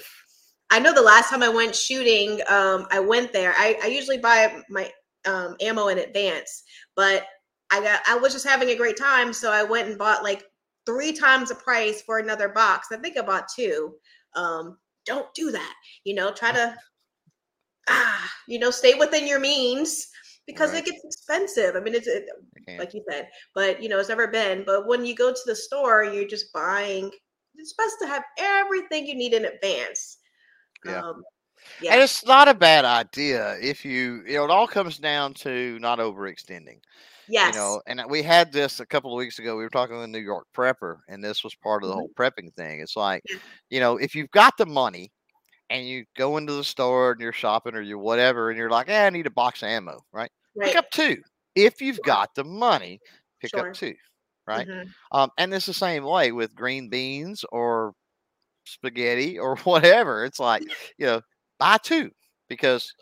I 0.70 0.80
know 0.80 0.94
the 0.94 1.02
last 1.02 1.30
time 1.30 1.42
I 1.42 1.48
went 1.50 1.76
shooting, 1.76 2.40
um, 2.48 2.86
I 2.90 2.98
went 2.98 3.32
there. 3.32 3.54
I, 3.56 3.78
I 3.84 3.86
usually 3.86 4.18
buy 4.18 4.62
my 4.68 4.90
um, 5.26 5.56
ammo 5.60 5.88
in 5.88 5.98
advance, 5.98 6.64
but 6.96 7.26
I 7.70 7.80
got 7.82 8.00
I 8.08 8.16
was 8.16 8.32
just 8.32 8.46
having 8.46 8.70
a 8.70 8.76
great 8.76 8.96
time, 8.96 9.34
so 9.34 9.52
I 9.52 9.62
went 9.62 9.88
and 9.88 9.98
bought 9.98 10.24
like 10.24 10.42
three 10.86 11.12
times 11.12 11.50
the 11.50 11.54
price 11.56 12.00
for 12.00 12.18
another 12.18 12.48
box. 12.48 12.88
I 12.90 12.96
think 12.96 13.18
I 13.18 13.22
bought 13.22 13.48
two. 13.54 13.94
Um, 14.34 14.78
don't 15.04 15.32
do 15.34 15.52
that. 15.52 15.74
You 16.04 16.14
know, 16.14 16.32
try 16.32 16.52
to 16.52 16.74
ah, 17.90 18.32
you 18.48 18.58
know, 18.58 18.70
stay 18.70 18.94
within 18.94 19.26
your 19.26 19.38
means 19.38 20.08
because 20.46 20.72
Right. 20.72 20.86
it 20.86 20.90
gets 20.90 21.04
expensive. 21.04 21.76
I 21.76 21.80
mean, 21.80 21.94
it's 21.94 22.06
it, 22.06 22.26
like 22.78 22.94
you 22.94 23.02
said, 23.10 23.28
but 23.54 23.82
you 23.82 23.88
know, 23.88 23.98
it's 23.98 24.08
never 24.08 24.26
been. 24.28 24.64
But 24.64 24.86
when 24.86 25.04
you 25.04 25.14
go 25.14 25.32
to 25.32 25.40
the 25.46 25.56
store, 25.56 26.04
you're 26.04 26.26
just 26.28 26.52
buying. 26.52 27.10
It's 27.56 27.72
best 27.74 27.96
to 28.02 28.06
have 28.06 28.22
everything 28.38 29.06
you 29.06 29.14
need 29.14 29.32
in 29.32 29.46
advance. 29.46 30.18
Yeah. 30.84 31.00
Um, 31.00 31.24
And 31.90 32.00
it's 32.00 32.24
not 32.24 32.48
a 32.48 32.54
bad 32.54 32.84
idea 32.84 33.56
if 33.60 33.84
you, 33.84 34.22
you 34.26 34.34
know, 34.34 34.44
it 34.44 34.50
all 34.50 34.66
comes 34.66 34.98
down 34.98 35.34
to 35.34 35.78
not 35.78 35.98
overextending. 35.98 36.80
Yes. 37.28 37.54
You 37.54 37.60
know, 37.60 37.82
and 37.86 38.02
we 38.08 38.22
had 38.22 38.52
this 38.52 38.80
a 38.80 38.86
couple 38.86 39.12
of 39.12 39.18
weeks 39.18 39.38
ago. 39.38 39.56
We 39.56 39.64
were 39.64 39.70
talking 39.70 39.98
with 39.98 40.10
New 40.10 40.18
York 40.20 40.46
Prepper, 40.56 40.98
and 41.08 41.24
this 41.24 41.42
was 41.42 41.54
part 41.56 41.82
of 41.82 41.88
the 41.88 41.94
Mhm. 41.94 41.98
whole 41.98 42.10
prepping 42.16 42.54
thing. 42.54 42.80
It's 42.80 42.96
like, 42.96 43.22
Yeah. 43.28 43.38
you 43.70 43.80
know, 43.80 43.96
if 43.96 44.14
you've 44.14 44.30
got 44.30 44.56
the 44.56 44.66
money 44.66 45.10
and 45.70 45.86
you 45.86 46.04
go 46.16 46.36
into 46.36 46.52
the 46.54 46.64
store 46.64 47.12
and 47.12 47.20
you're 47.20 47.32
shopping 47.32 47.74
or 47.74 47.80
you 47.82 47.98
whatever, 47.98 48.50
and 48.50 48.58
you're 48.58 48.70
like, 48.70 48.88
eh, 48.88 49.06
I 49.06 49.10
need 49.10 49.26
a 49.26 49.30
box 49.30 49.62
of 49.62 49.68
ammo, 49.68 50.00
right? 50.12 50.30
right. 50.56 50.68
Pick 50.68 50.76
up 50.76 50.90
two. 50.90 51.16
If 51.54 51.80
you've 51.80 52.00
got 52.02 52.34
the 52.34 52.44
money, 52.44 53.00
pick 53.40 53.50
Sure. 53.50 53.70
up 53.70 53.74
two, 53.74 53.94
right? 54.46 54.66
Mhm. 54.68 54.88
Um, 55.12 55.30
and 55.38 55.52
it's 55.54 55.66
the 55.66 55.74
same 55.74 56.04
way 56.04 56.32
with 56.32 56.54
green 56.54 56.88
beans 56.88 57.44
or 57.50 57.94
spaghetti 58.64 59.38
or 59.38 59.56
whatever. 59.64 60.24
It's 60.24 60.40
like, 60.40 60.62
you 60.98 61.06
know, 61.06 61.20
buy 61.58 61.78
two 61.78 62.10
because, 62.48 62.92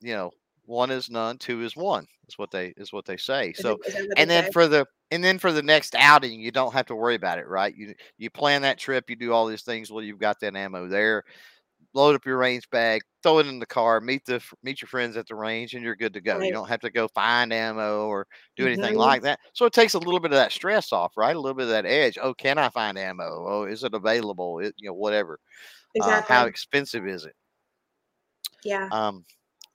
you 0.00 0.14
know, 0.14 0.30
one 0.64 0.90
is 0.90 1.08
none, 1.10 1.38
two 1.38 1.62
is 1.62 1.76
one. 1.76 2.06
Is 2.28 2.38
what 2.38 2.50
they 2.50 2.72
is 2.76 2.92
what 2.92 3.04
they 3.04 3.16
say. 3.16 3.52
So 3.52 3.72
it- 3.72 3.86
is 3.88 3.94
that 3.94 4.08
what 4.08 4.18
and 4.18 4.30
then 4.30 4.50
for 4.52 4.66
the 4.66 4.84
and 5.12 5.22
then 5.22 5.38
for 5.38 5.52
the 5.52 5.62
next 5.62 5.94
outing, 5.94 6.40
you 6.40 6.50
don't 6.50 6.72
have 6.72 6.86
to 6.86 6.96
worry 6.96 7.14
about 7.14 7.38
it, 7.38 7.46
right? 7.46 7.74
You 7.76 7.94
you 8.18 8.30
plan 8.30 8.62
that 8.62 8.78
trip, 8.78 9.08
you 9.08 9.14
do 9.16 9.32
all 9.32 9.46
these 9.46 9.62
things. 9.62 9.90
Well, 9.92 10.02
you've 10.04 10.18
got 10.18 10.40
that 10.40 10.56
ammo 10.56 10.88
there. 10.88 11.22
Load 11.96 12.14
up 12.14 12.26
your 12.26 12.36
range 12.36 12.68
bag, 12.68 13.00
throw 13.22 13.38
it 13.38 13.46
in 13.46 13.58
the 13.58 13.64
car, 13.64 14.02
meet 14.02 14.22
the 14.26 14.42
meet 14.62 14.82
your 14.82 14.88
friends 14.88 15.16
at 15.16 15.26
the 15.26 15.34
range, 15.34 15.72
and 15.72 15.82
you're 15.82 15.96
good 15.96 16.12
to 16.12 16.20
go. 16.20 16.38
You 16.40 16.52
don't 16.52 16.68
have 16.68 16.80
to 16.80 16.90
go 16.90 17.08
find 17.08 17.54
ammo 17.54 18.06
or 18.06 18.26
do 18.54 18.66
anything 18.66 18.96
Mhm. 18.96 18.98
like 18.98 19.22
that. 19.22 19.40
So 19.54 19.64
it 19.64 19.72
takes 19.72 19.94
a 19.94 19.98
little 19.98 20.20
bit 20.20 20.30
of 20.30 20.36
that 20.36 20.52
stress 20.52 20.92
off, 20.92 21.16
right? 21.16 21.34
A 21.34 21.40
little 21.40 21.56
bit 21.56 21.62
of 21.62 21.70
that 21.70 21.86
edge. 21.86 22.18
Oh, 22.20 22.34
can 22.34 22.58
I 22.58 22.68
find 22.68 22.98
ammo? 22.98 23.46
Oh, 23.48 23.64
is 23.64 23.82
it 23.82 23.94
available? 23.94 24.58
It, 24.58 24.74
you 24.76 24.88
know, 24.90 24.94
whatever. 24.94 25.38
Uh, 25.98 26.04
exactly. 26.04 26.34
how 26.34 26.44
expensive 26.44 27.06
is 27.06 27.24
it? 27.24 27.34
yeah. 28.62 28.88
Um, 28.92 29.24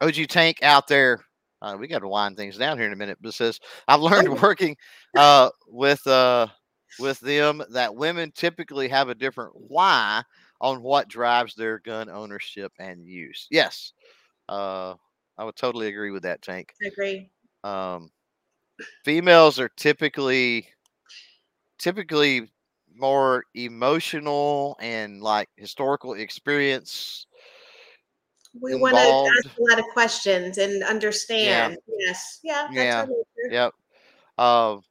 OG 0.02 0.28
Tank 0.28 0.62
out 0.62 0.88
there. 0.88 1.26
Uh, 1.62 1.76
we 1.80 1.88
got 1.88 2.00
to 2.00 2.08
wind 2.08 2.38
things 2.38 2.56
down 2.56 2.78
here 2.78 2.86
in 2.86 2.94
a 2.94 2.98
minute, 2.98 3.18
but 3.22 3.34
says 3.34 3.60
I've 3.88 4.02
learned 4.02 4.42
working 4.42 4.78
uh, 5.18 5.50
with 5.68 6.06
uh, 6.06 6.48
with 7.00 7.20
them 7.20 7.64
that 7.72 7.96
women 7.96 8.32
typically 8.36 8.90
have 8.90 9.10
a 9.10 9.16
different 9.16 9.54
why 9.56 10.22
on 10.62 10.82
what 10.82 11.10
drives 11.10 11.56
their 11.56 11.80
gun 11.80 12.10
ownership 12.10 12.72
and 12.80 13.06
use. 13.06 13.48
Yes, 13.50 13.92
uh, 14.48 14.94
I 15.38 15.44
would 15.44 15.56
totally 15.56 15.88
agree 15.88 16.12
with 16.12 16.24
that, 16.24 16.42
Tank. 16.42 16.74
I 16.84 16.88
agree. 16.88 17.30
Um, 17.64 18.12
females 19.04 19.60
are 19.60 19.70
typically 19.70 20.68
typically 21.80 22.48
more 22.96 23.44
emotional 23.56 24.78
and 24.80 25.22
like 25.22 25.50
historical 25.58 26.14
experience 26.14 27.26
We 28.60 28.76
want 28.76 28.96
to 28.96 29.02
ask 29.02 29.58
a 29.58 29.64
lot 29.64 29.80
of 29.80 29.86
questions 29.94 30.58
and 30.58 30.84
understand. 30.84 31.78
Yes. 32.06 32.40
Yeah. 32.44 32.68
That's 32.68 32.76
Yeah. 32.76 33.00
our 33.00 33.08
nature. 33.08 33.72
Yep. 34.38 34.46
Um, 34.46 34.82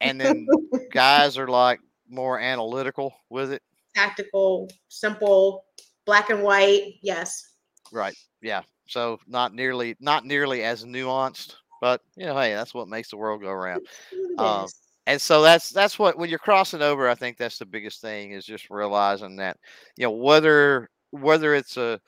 and 0.00 0.20
then 0.20 0.46
guys 0.92 1.38
are 1.38 1.48
like 1.48 1.80
more 2.08 2.38
analytical 2.38 3.14
with 3.30 3.52
it. 3.52 3.62
Tactical, 3.98 4.70
simple, 4.88 5.64
black 6.06 6.30
and 6.30 6.42
white. 6.42 6.94
Yes. 7.02 7.54
Right. 7.90 8.14
Yeah. 8.40 8.62
So 8.86 9.18
not 9.26 9.54
nearly 9.54 9.96
not 9.98 10.24
nearly 10.24 10.62
as 10.62 10.84
nuanced, 10.84 11.54
but 11.80 12.00
you 12.16 12.26
know, 12.26 12.38
hey, 12.38 12.54
that's 12.54 12.74
what 12.74 12.88
makes 12.88 13.10
the 13.10 13.16
world 13.16 13.42
go 13.42 13.50
around. 13.50 13.86
Um. 14.38 14.68
And 15.08 15.20
so 15.20 15.42
that's 15.42 15.70
that's 15.70 15.98
what 15.98 16.16
when 16.16 16.28
you're 16.30 16.38
crossing 16.38 16.82
over, 16.82 17.08
I 17.08 17.16
think 17.16 17.38
that's 17.38 17.58
the 17.58 17.66
biggest 17.66 18.00
thing 18.00 18.32
is 18.32 18.44
just 18.44 18.70
realizing 18.70 19.36
that, 19.36 19.56
you 19.96 20.04
know, 20.04 20.12
whether 20.12 20.90
whether 21.10 21.54
it's 21.54 21.76
a 21.76 21.98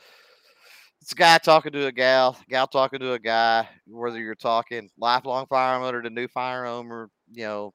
it's 1.01 1.13
a 1.13 1.17
guy 1.17 1.39
talking 1.39 1.73
to 1.73 1.87
a 1.87 1.93
gal, 1.93 2.37
gal 2.49 2.67
talking 2.67 3.01
to 3.01 3.15
a 3.15 3.19
guy, 3.19 3.67
whether 3.87 4.21
you're 4.21 4.35
talking 4.37 4.91
lifelong 4.99 5.47
firearm 5.47 5.83
owner 5.83 6.03
to 6.03 6.11
new 6.11 6.29
firearm 6.29 6.93
or, 6.93 7.09
you 7.33 7.45
know, 7.45 7.73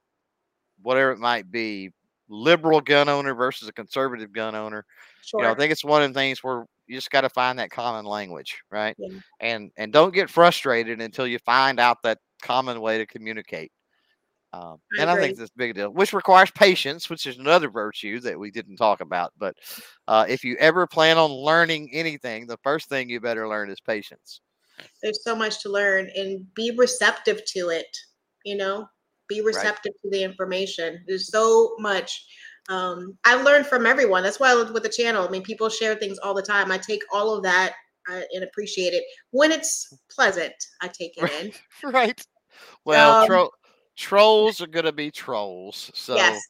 whatever 0.80 1.10
it 1.10 1.18
might 1.18 1.50
be, 1.50 1.90
liberal 2.28 2.80
gun 2.80 3.08
owner 3.08 3.34
versus 3.34 3.68
a 3.68 3.72
conservative 3.72 4.32
gun 4.32 4.54
owner. 4.54 4.84
Sure. 5.22 5.40
You 5.40 5.46
know, 5.46 5.52
I 5.52 5.56
think 5.56 5.72
it's 5.72 5.84
one 5.84 6.02
of 6.02 6.12
the 6.12 6.18
things 6.18 6.42
where 6.42 6.64
you 6.86 6.96
just 6.96 7.10
got 7.10 7.22
to 7.22 7.30
find 7.30 7.58
that 7.58 7.70
common 7.70 8.04
language, 8.04 8.60
right? 8.70 8.94
Yeah. 8.98 9.18
And 9.40 9.70
and 9.76 9.92
don't 9.92 10.14
get 10.14 10.30
frustrated 10.30 11.00
until 11.00 11.26
you 11.26 11.38
find 11.40 11.80
out 11.80 12.02
that 12.02 12.18
common 12.42 12.80
way 12.80 12.98
to 12.98 13.06
communicate. 13.06 13.72
Um, 14.52 14.78
I 14.98 15.02
and 15.02 15.10
I 15.10 15.16
think 15.16 15.36
that's 15.36 15.50
a 15.50 15.58
big 15.58 15.74
deal, 15.74 15.90
which 15.90 16.12
requires 16.12 16.50
patience, 16.50 17.10
which 17.10 17.26
is 17.26 17.38
another 17.38 17.68
virtue 17.68 18.20
that 18.20 18.38
we 18.38 18.50
didn't 18.50 18.76
talk 18.76 19.00
about. 19.00 19.32
But 19.36 19.56
uh, 20.08 20.24
if 20.28 20.44
you 20.44 20.56
ever 20.58 20.86
plan 20.86 21.18
on 21.18 21.30
learning 21.30 21.90
anything, 21.92 22.46
the 22.46 22.58
first 22.62 22.88
thing 22.88 23.10
you 23.10 23.20
better 23.20 23.48
learn 23.48 23.70
is 23.70 23.80
patience. 23.80 24.40
There's 25.02 25.22
so 25.24 25.34
much 25.34 25.62
to 25.62 25.68
learn 25.68 26.10
and 26.16 26.46
be 26.54 26.70
receptive 26.76 27.44
to 27.46 27.68
it. 27.68 27.96
You 28.44 28.56
know, 28.56 28.88
be 29.28 29.40
receptive 29.40 29.92
to 30.02 30.10
the 30.10 30.22
information. 30.22 31.02
There's 31.06 31.30
so 31.30 31.74
much. 31.78 32.26
Um, 32.68 33.16
I 33.24 33.34
learn 33.34 33.64
from 33.64 33.86
everyone. 33.86 34.22
That's 34.22 34.40
why 34.40 34.50
I 34.50 34.54
love 34.54 34.72
with 34.72 34.82
the 34.82 34.88
channel. 34.88 35.26
I 35.26 35.30
mean, 35.30 35.42
people 35.42 35.68
share 35.68 35.94
things 35.94 36.18
all 36.18 36.34
the 36.34 36.42
time. 36.42 36.72
I 36.72 36.78
take 36.78 37.02
all 37.12 37.34
of 37.34 37.42
that 37.44 37.74
uh, 38.10 38.22
and 38.34 38.44
appreciate 38.44 38.92
it 38.92 39.04
when 39.30 39.52
it's 39.52 39.92
pleasant. 40.10 40.54
I 40.80 40.88
take 40.88 41.16
it 41.16 41.30
in. 41.40 41.52
right. 41.92 42.20
Well, 42.84 43.22
Um, 43.22 43.26
tro- 43.26 43.50
trolls 43.96 44.60
are 44.60 44.66
gonna 44.66 44.92
be 44.92 45.10
trolls. 45.10 45.90
So 45.94 46.16
yes. 46.16 46.42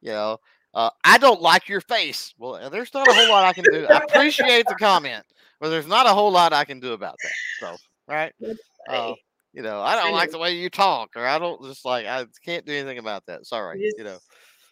you 0.00 0.10
know, 0.10 0.38
uh, 0.74 0.90
I 1.04 1.18
don't 1.18 1.40
like 1.40 1.68
your 1.68 1.80
face. 1.80 2.34
Well, 2.38 2.70
there's 2.70 2.94
not 2.94 3.08
a 3.08 3.12
whole 3.12 3.28
lot 3.28 3.44
I 3.44 3.52
can 3.52 3.64
do. 3.64 3.86
I 3.88 3.98
appreciate 3.98 4.66
the 4.66 4.76
comment, 4.76 5.24
but 5.60 5.70
there's 5.70 5.86
not 5.86 6.06
a 6.06 6.10
whole 6.10 6.30
lot 6.30 6.52
I 6.52 6.64
can 6.64 6.80
do 6.80 6.92
about 6.92 7.16
that. 7.22 7.32
So, 7.60 7.76
right? 8.08 8.32
Uh, 8.88 8.92
Right. 8.92 9.14
You 9.52 9.62
know, 9.62 9.80
I 9.80 9.96
don't 9.96 10.08
I 10.08 10.10
like 10.10 10.28
know. 10.28 10.32
the 10.32 10.38
way 10.38 10.56
you 10.56 10.70
talk, 10.70 11.10
or 11.16 11.26
I 11.26 11.38
don't 11.38 11.62
just 11.64 11.84
like 11.84 12.06
I 12.06 12.24
can't 12.44 12.64
do 12.66 12.72
anything 12.72 12.98
about 12.98 13.26
that. 13.26 13.46
Sorry, 13.46 13.80
Just- 13.80 13.98
you 13.98 14.04
know. 14.04 14.18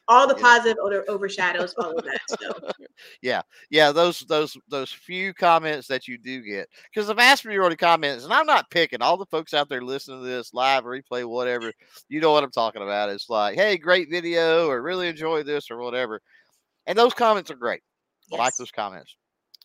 all 0.07 0.27
the 0.27 0.35
positive 0.35 0.79
over, 0.83 1.05
overshadows 1.09 1.75
all 1.79 1.97
of 1.99 2.05
that. 2.05 2.21
So. 2.41 2.71
yeah, 3.23 3.43
yeah, 3.71 3.93
those 3.93 4.21
those 4.21 4.57
those 4.69 4.91
few 4.91 5.35
comments 5.35 5.87
that 5.89 6.09
you 6.09 6.17
do 6.17 6.43
get, 6.43 6.69
because 6.93 7.09
the 7.09 7.15
vast 7.15 7.45
majority 7.45 7.75
of 7.75 7.79
comments, 7.79 8.25
and 8.25 8.33
I'm 8.33 8.47
not 8.47 8.71
picking 8.71 9.03
all 9.03 9.17
the 9.17 9.27
folks 9.27 9.53
out 9.53 9.69
there 9.69 9.83
listening 9.83 10.21
to 10.21 10.27
this 10.27 10.55
live, 10.55 10.85
replay, 10.85 11.25
whatever. 11.29 11.73
You 12.09 12.21
know 12.21 12.33
what 12.33 12.45
I'm 12.45 12.51
talking 12.51 12.83
about? 12.83 13.11
It's 13.11 13.29
like, 13.29 13.57
hey, 13.57 13.77
great 13.77 14.09
video, 14.11 14.69
or 14.69 14.81
really 14.81 15.09
enjoy 15.09 15.43
this, 15.43 15.71
or 15.71 15.79
whatever. 15.79 16.21
And 16.87 16.97
those 16.97 17.13
comments 17.15 17.51
are 17.51 17.57
great. 17.57 17.83
Yes. 18.31 18.41
I 18.41 18.45
like 18.45 18.57
those 18.57 18.71
comments. 18.71 19.15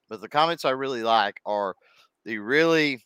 But 0.09 0.19
the 0.19 0.27
comments 0.27 0.65
I 0.65 0.71
really 0.71 1.03
like 1.03 1.39
are 1.45 1.75
the 2.25 2.37
really 2.39 3.05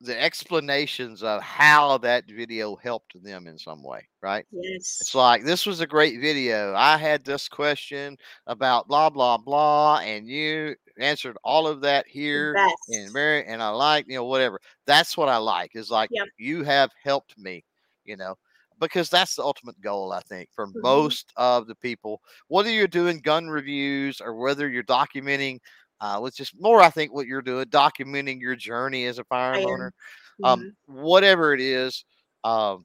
the 0.00 0.20
explanations 0.20 1.22
of 1.22 1.40
how 1.42 1.98
that 1.98 2.24
video 2.28 2.76
helped 2.76 3.22
them 3.22 3.46
in 3.46 3.58
some 3.58 3.82
way, 3.82 4.06
right? 4.22 4.44
Yes. 4.50 4.98
It's 5.00 5.14
like 5.14 5.44
this 5.44 5.66
was 5.66 5.80
a 5.80 5.86
great 5.86 6.20
video. 6.20 6.74
I 6.74 6.96
had 6.96 7.24
this 7.24 7.48
question 7.48 8.16
about 8.46 8.88
blah 8.88 9.10
blah 9.10 9.38
blah, 9.38 9.98
and 9.98 10.28
you 10.28 10.74
answered 10.98 11.36
all 11.42 11.66
of 11.66 11.80
that 11.80 12.06
here 12.06 12.54
and 12.88 13.12
very 13.12 13.44
and 13.46 13.62
I 13.62 13.70
like, 13.70 14.06
you 14.08 14.16
know, 14.16 14.24
whatever. 14.24 14.60
That's 14.86 15.16
what 15.16 15.28
I 15.28 15.38
like. 15.38 15.72
Is 15.74 15.90
like 15.90 16.10
yep. 16.12 16.28
you 16.38 16.64
have 16.64 16.90
helped 17.02 17.38
me, 17.38 17.64
you 18.04 18.16
know, 18.16 18.36
because 18.80 19.08
that's 19.08 19.36
the 19.36 19.42
ultimate 19.42 19.80
goal, 19.80 20.12
I 20.12 20.20
think, 20.20 20.48
for 20.54 20.66
mm-hmm. 20.66 20.80
most 20.82 21.32
of 21.36 21.66
the 21.66 21.76
people, 21.76 22.20
whether 22.48 22.70
you're 22.70 22.86
doing 22.86 23.20
gun 23.20 23.48
reviews 23.48 24.20
or 24.20 24.34
whether 24.34 24.68
you're 24.68 24.82
documenting 24.82 25.60
uh, 26.00 26.18
which 26.20 26.40
is 26.40 26.52
more, 26.58 26.80
I 26.80 26.90
think, 26.90 27.12
what 27.12 27.26
you're 27.26 27.42
doing, 27.42 27.66
documenting 27.66 28.40
your 28.40 28.56
journey 28.56 29.06
as 29.06 29.18
a 29.18 29.24
firearm 29.24 29.66
owner. 29.66 29.92
Um, 30.42 30.60
mm-hmm. 30.60 31.02
whatever 31.02 31.54
it 31.54 31.60
is, 31.60 32.04
um, 32.42 32.84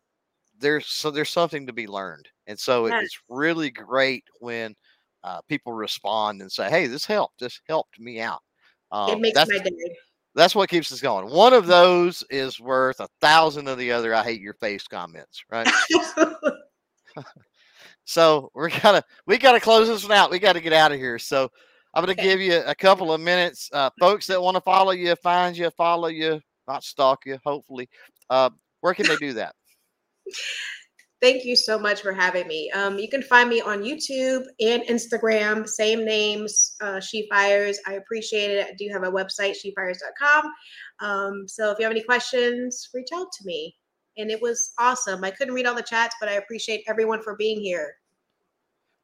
there's 0.60 0.88
so 0.88 1.10
there's 1.10 1.30
something 1.30 1.66
to 1.66 1.74
be 1.74 1.88
learned, 1.88 2.28
and 2.48 2.60
so 2.60 2.88
yes. 2.88 3.06
it's 3.06 3.20
really 3.30 3.72
great 3.72 4.24
when 4.40 4.76
uh, 5.24 5.42
people 5.48 5.74
respond 5.74 6.42
and 6.42 6.52
say, 6.52 6.70
"Hey, 6.70 6.88
this 6.88 7.06
helped. 7.06 7.40
This 7.40 7.60
helped 7.68 8.00
me 8.00 8.20
out." 8.20 8.42
Um, 8.92 9.10
it 9.10 9.20
makes 9.20 9.36
my 9.36 9.58
day. 9.58 9.72
That's 10.36 10.56
what 10.56 10.70
keeps 10.70 10.92
us 10.92 11.02
going. 11.02 11.30
One 11.30 11.54
of 11.54 11.66
those 11.66 12.24
is 12.30 12.60
worth 12.60 13.00
a 13.00 13.10
thousand 13.20 13.68
of 13.68 13.78
the 13.78 13.92
other. 13.92 14.14
I 14.14 14.24
hate 14.24 14.42
your 14.42 14.54
face 14.54 14.88
comments, 14.88 15.44
right? 15.50 15.68
so 18.06 18.52
we're 18.54 18.70
gonna 18.70 19.04
we 19.26 19.38
gotta 19.38 19.60
close 19.60 19.88
this 19.88 20.04
one 20.04 20.14
out. 20.14 20.32
We 20.32 20.40
got 20.40 20.54
to 20.54 20.62
get 20.62 20.74
out 20.74 20.92
of 20.92 21.00
here. 21.00 21.20
So 21.20 21.50
I'm 21.94 22.06
going 22.06 22.16
to 22.16 22.22
okay. 22.22 22.30
give 22.32 22.42
you 22.42 22.62
a 22.66 22.76
couple 22.76 23.12
of 23.12 23.20
minutes. 23.20 23.70
Uh, 23.74 23.90
folks 24.00 24.28
that 24.28 24.42
want 24.42 24.56
to 24.56 24.62
follow 24.62 24.92
you, 24.92 25.16
find 25.16 25.58
you, 25.58 25.70
follow 25.72 26.08
you, 26.08 26.40
not 26.68 26.84
stalk 26.84 27.26
you, 27.26 27.40
hopefully. 27.44 27.90
Uh, 28.30 28.52
where 28.82 28.94
can 28.94 29.08
they 29.08 29.16
do 29.16 29.34
that? 29.34 29.56
Thank 31.22 31.44
you 31.44 31.58
so 31.58 31.78
much 31.78 32.02
for 32.02 32.14
having 32.14 32.48
me. 32.48 32.72
Um, 32.72 32.98
you 32.98 33.10
can 33.10 33.22
find 33.22 33.50
me 33.50 33.60
on 33.60 33.84
YouTube 33.84 34.46
and 34.62 34.84
Instagram, 34.84 35.68
same 35.68 36.06
names, 36.06 36.78
uh, 36.80 37.02
She 37.02 37.28
Fires. 37.30 37.78
I 37.86 37.96
appreciate 37.96 38.52
it. 38.52 38.68
I 38.68 38.74
do 38.78 38.88
have 38.94 39.04
a 39.04 39.12
website, 39.12 39.56
shefires.com. 39.58 40.46
Um, 41.02 41.46
so 41.46 41.72
if 41.72 41.78
you 41.78 41.84
have 41.84 41.92
any 41.92 42.04
questions, 42.04 42.88
reach 42.94 43.10
out 43.14 43.28
to 43.34 43.46
me. 43.46 43.76
And 44.18 44.32
it 44.32 44.42
was 44.42 44.72
awesome. 44.80 45.24
I 45.26 45.32
couldn't 45.32 45.54
read 45.54 45.66
all 45.66 45.76
the 45.76 45.82
chats, 45.82 46.16
but 46.22 46.30
I 46.30 46.34
appreciate 46.34 46.86
everyone 46.88 47.22
for 47.22 47.36
being 47.36 47.60
here. 47.60 47.96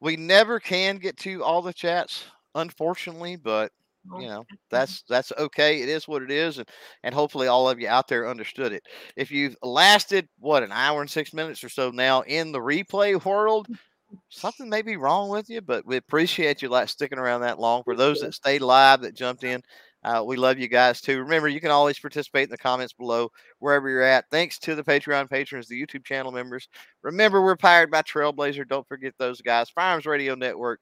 We 0.00 0.16
never 0.16 0.58
can 0.58 0.96
get 0.96 1.18
to 1.18 1.42
all 1.42 1.60
the 1.60 1.72
chats 1.72 2.24
unfortunately, 2.56 3.36
but 3.36 3.70
you 4.18 4.26
know 4.26 4.44
that's 4.70 5.02
that's 5.08 5.32
okay 5.38 5.80
it 5.80 5.88
is 5.88 6.06
what 6.06 6.22
it 6.22 6.30
is 6.30 6.58
and 6.58 6.68
and 7.02 7.14
hopefully 7.14 7.48
all 7.48 7.68
of 7.68 7.80
you 7.80 7.88
out 7.88 8.08
there 8.08 8.28
understood 8.28 8.72
it 8.72 8.82
if 9.16 9.30
you've 9.30 9.56
lasted 9.62 10.28
what 10.38 10.62
an 10.62 10.72
hour 10.72 11.00
and 11.00 11.10
six 11.10 11.32
minutes 11.32 11.64
or 11.64 11.68
so 11.68 11.90
now 11.90 12.20
in 12.22 12.52
the 12.52 12.58
replay 12.58 13.22
world 13.24 13.66
something 14.28 14.68
may 14.68 14.82
be 14.82 14.96
wrong 14.96 15.28
with 15.28 15.48
you 15.50 15.60
but 15.60 15.84
we 15.86 15.96
appreciate 15.96 16.62
you 16.62 16.68
like 16.68 16.88
sticking 16.88 17.18
around 17.18 17.40
that 17.40 17.58
long 17.58 17.82
for 17.82 17.96
those 17.96 18.20
that 18.20 18.34
stayed 18.34 18.62
live 18.62 19.00
that 19.00 19.16
jumped 19.16 19.44
in 19.44 19.60
uh, 20.04 20.22
we 20.22 20.36
love 20.36 20.56
you 20.56 20.68
guys 20.68 21.00
too. 21.00 21.18
Remember, 21.18 21.48
you 21.48 21.60
can 21.60 21.72
always 21.72 21.98
participate 21.98 22.44
in 22.44 22.50
the 22.50 22.56
comments 22.56 22.92
below 22.92 23.28
wherever 23.58 23.88
you're 23.90 24.02
at. 24.02 24.24
Thanks 24.30 24.56
to 24.60 24.76
the 24.76 24.84
Patreon 24.84 25.28
patrons, 25.28 25.66
the 25.66 25.84
YouTube 25.84 26.04
channel 26.04 26.30
members. 26.30 26.68
Remember, 27.02 27.42
we're 27.42 27.56
powered 27.56 27.90
by 27.90 28.02
Trailblazer. 28.02 28.68
Don't 28.68 28.86
forget 28.86 29.14
those 29.18 29.40
guys. 29.40 29.68
Firearms 29.68 30.06
Radio 30.06 30.36
Network 30.36 30.78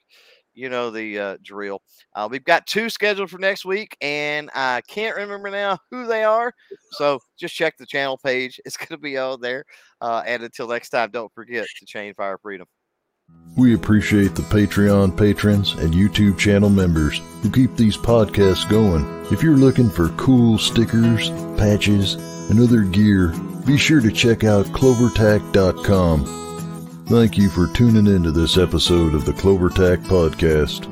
you 0.55 0.69
know 0.69 0.91
the 0.91 1.19
uh, 1.19 1.37
drill. 1.43 1.83
Uh, 2.15 2.29
we've 2.31 2.45
got 2.45 2.67
two 2.67 2.89
scheduled 2.89 3.31
for 3.31 3.39
next 3.39 3.65
week, 3.65 3.97
and 4.01 4.51
I 4.55 4.83
can't 4.89 5.17
remember 5.17 5.51
now 5.51 5.79
who 5.91 6.07
they 6.07 6.25
are. 6.25 6.53
So 6.93 7.21
just 7.39 7.55
check 7.55 7.77
the 7.77 7.87
channel 7.87 8.19
page; 8.19 8.61
it's 8.65 8.77
going 8.77 8.89
to 8.89 8.99
be 8.99 9.19
all 9.19 9.37
there. 9.37 9.65
Uh, 10.01 10.23
and 10.27 10.43
until 10.43 10.69
next 10.69 10.91
time, 10.91 11.11
don't 11.11 11.33
forget 11.35 11.67
to 11.79 11.87
chain 11.87 12.15
fire 12.15 12.39
freedom. 12.39 12.67
We 13.57 13.75
appreciate 13.75 14.35
the 14.35 14.43
Patreon 14.43 15.17
patrons 15.17 15.73
and 15.73 15.95
YouTube 15.95 16.39
channel 16.39 16.69
members 16.69 17.21
who 17.43 17.51
keep 17.51 17.77
these 17.77 17.97
podcasts 17.97 18.69
going. 18.69 19.07
If 19.31 19.43
you're 19.43 19.57
looking 19.57 19.89
for 19.89 20.09
cool 20.11 20.59
stickers, 20.59 21.31
patches, 21.57 22.15
and 22.51 22.61
other 22.61 22.83
gear, 22.83 23.33
be 23.65 23.79
sure 23.79 24.01
to 24.01 24.11
check 24.11 24.45
out 24.45 24.67
clovertac.com. 24.67 26.44
Thank 27.07 27.37
you 27.37 27.51
for 27.51 27.67
tuning 27.67 28.07
into 28.07 28.33
this 28.33 28.57
episode 28.57 29.15
of 29.15 29.27
the 29.27 29.33
CloverTac 29.33 30.07
Podcast. 30.07 30.91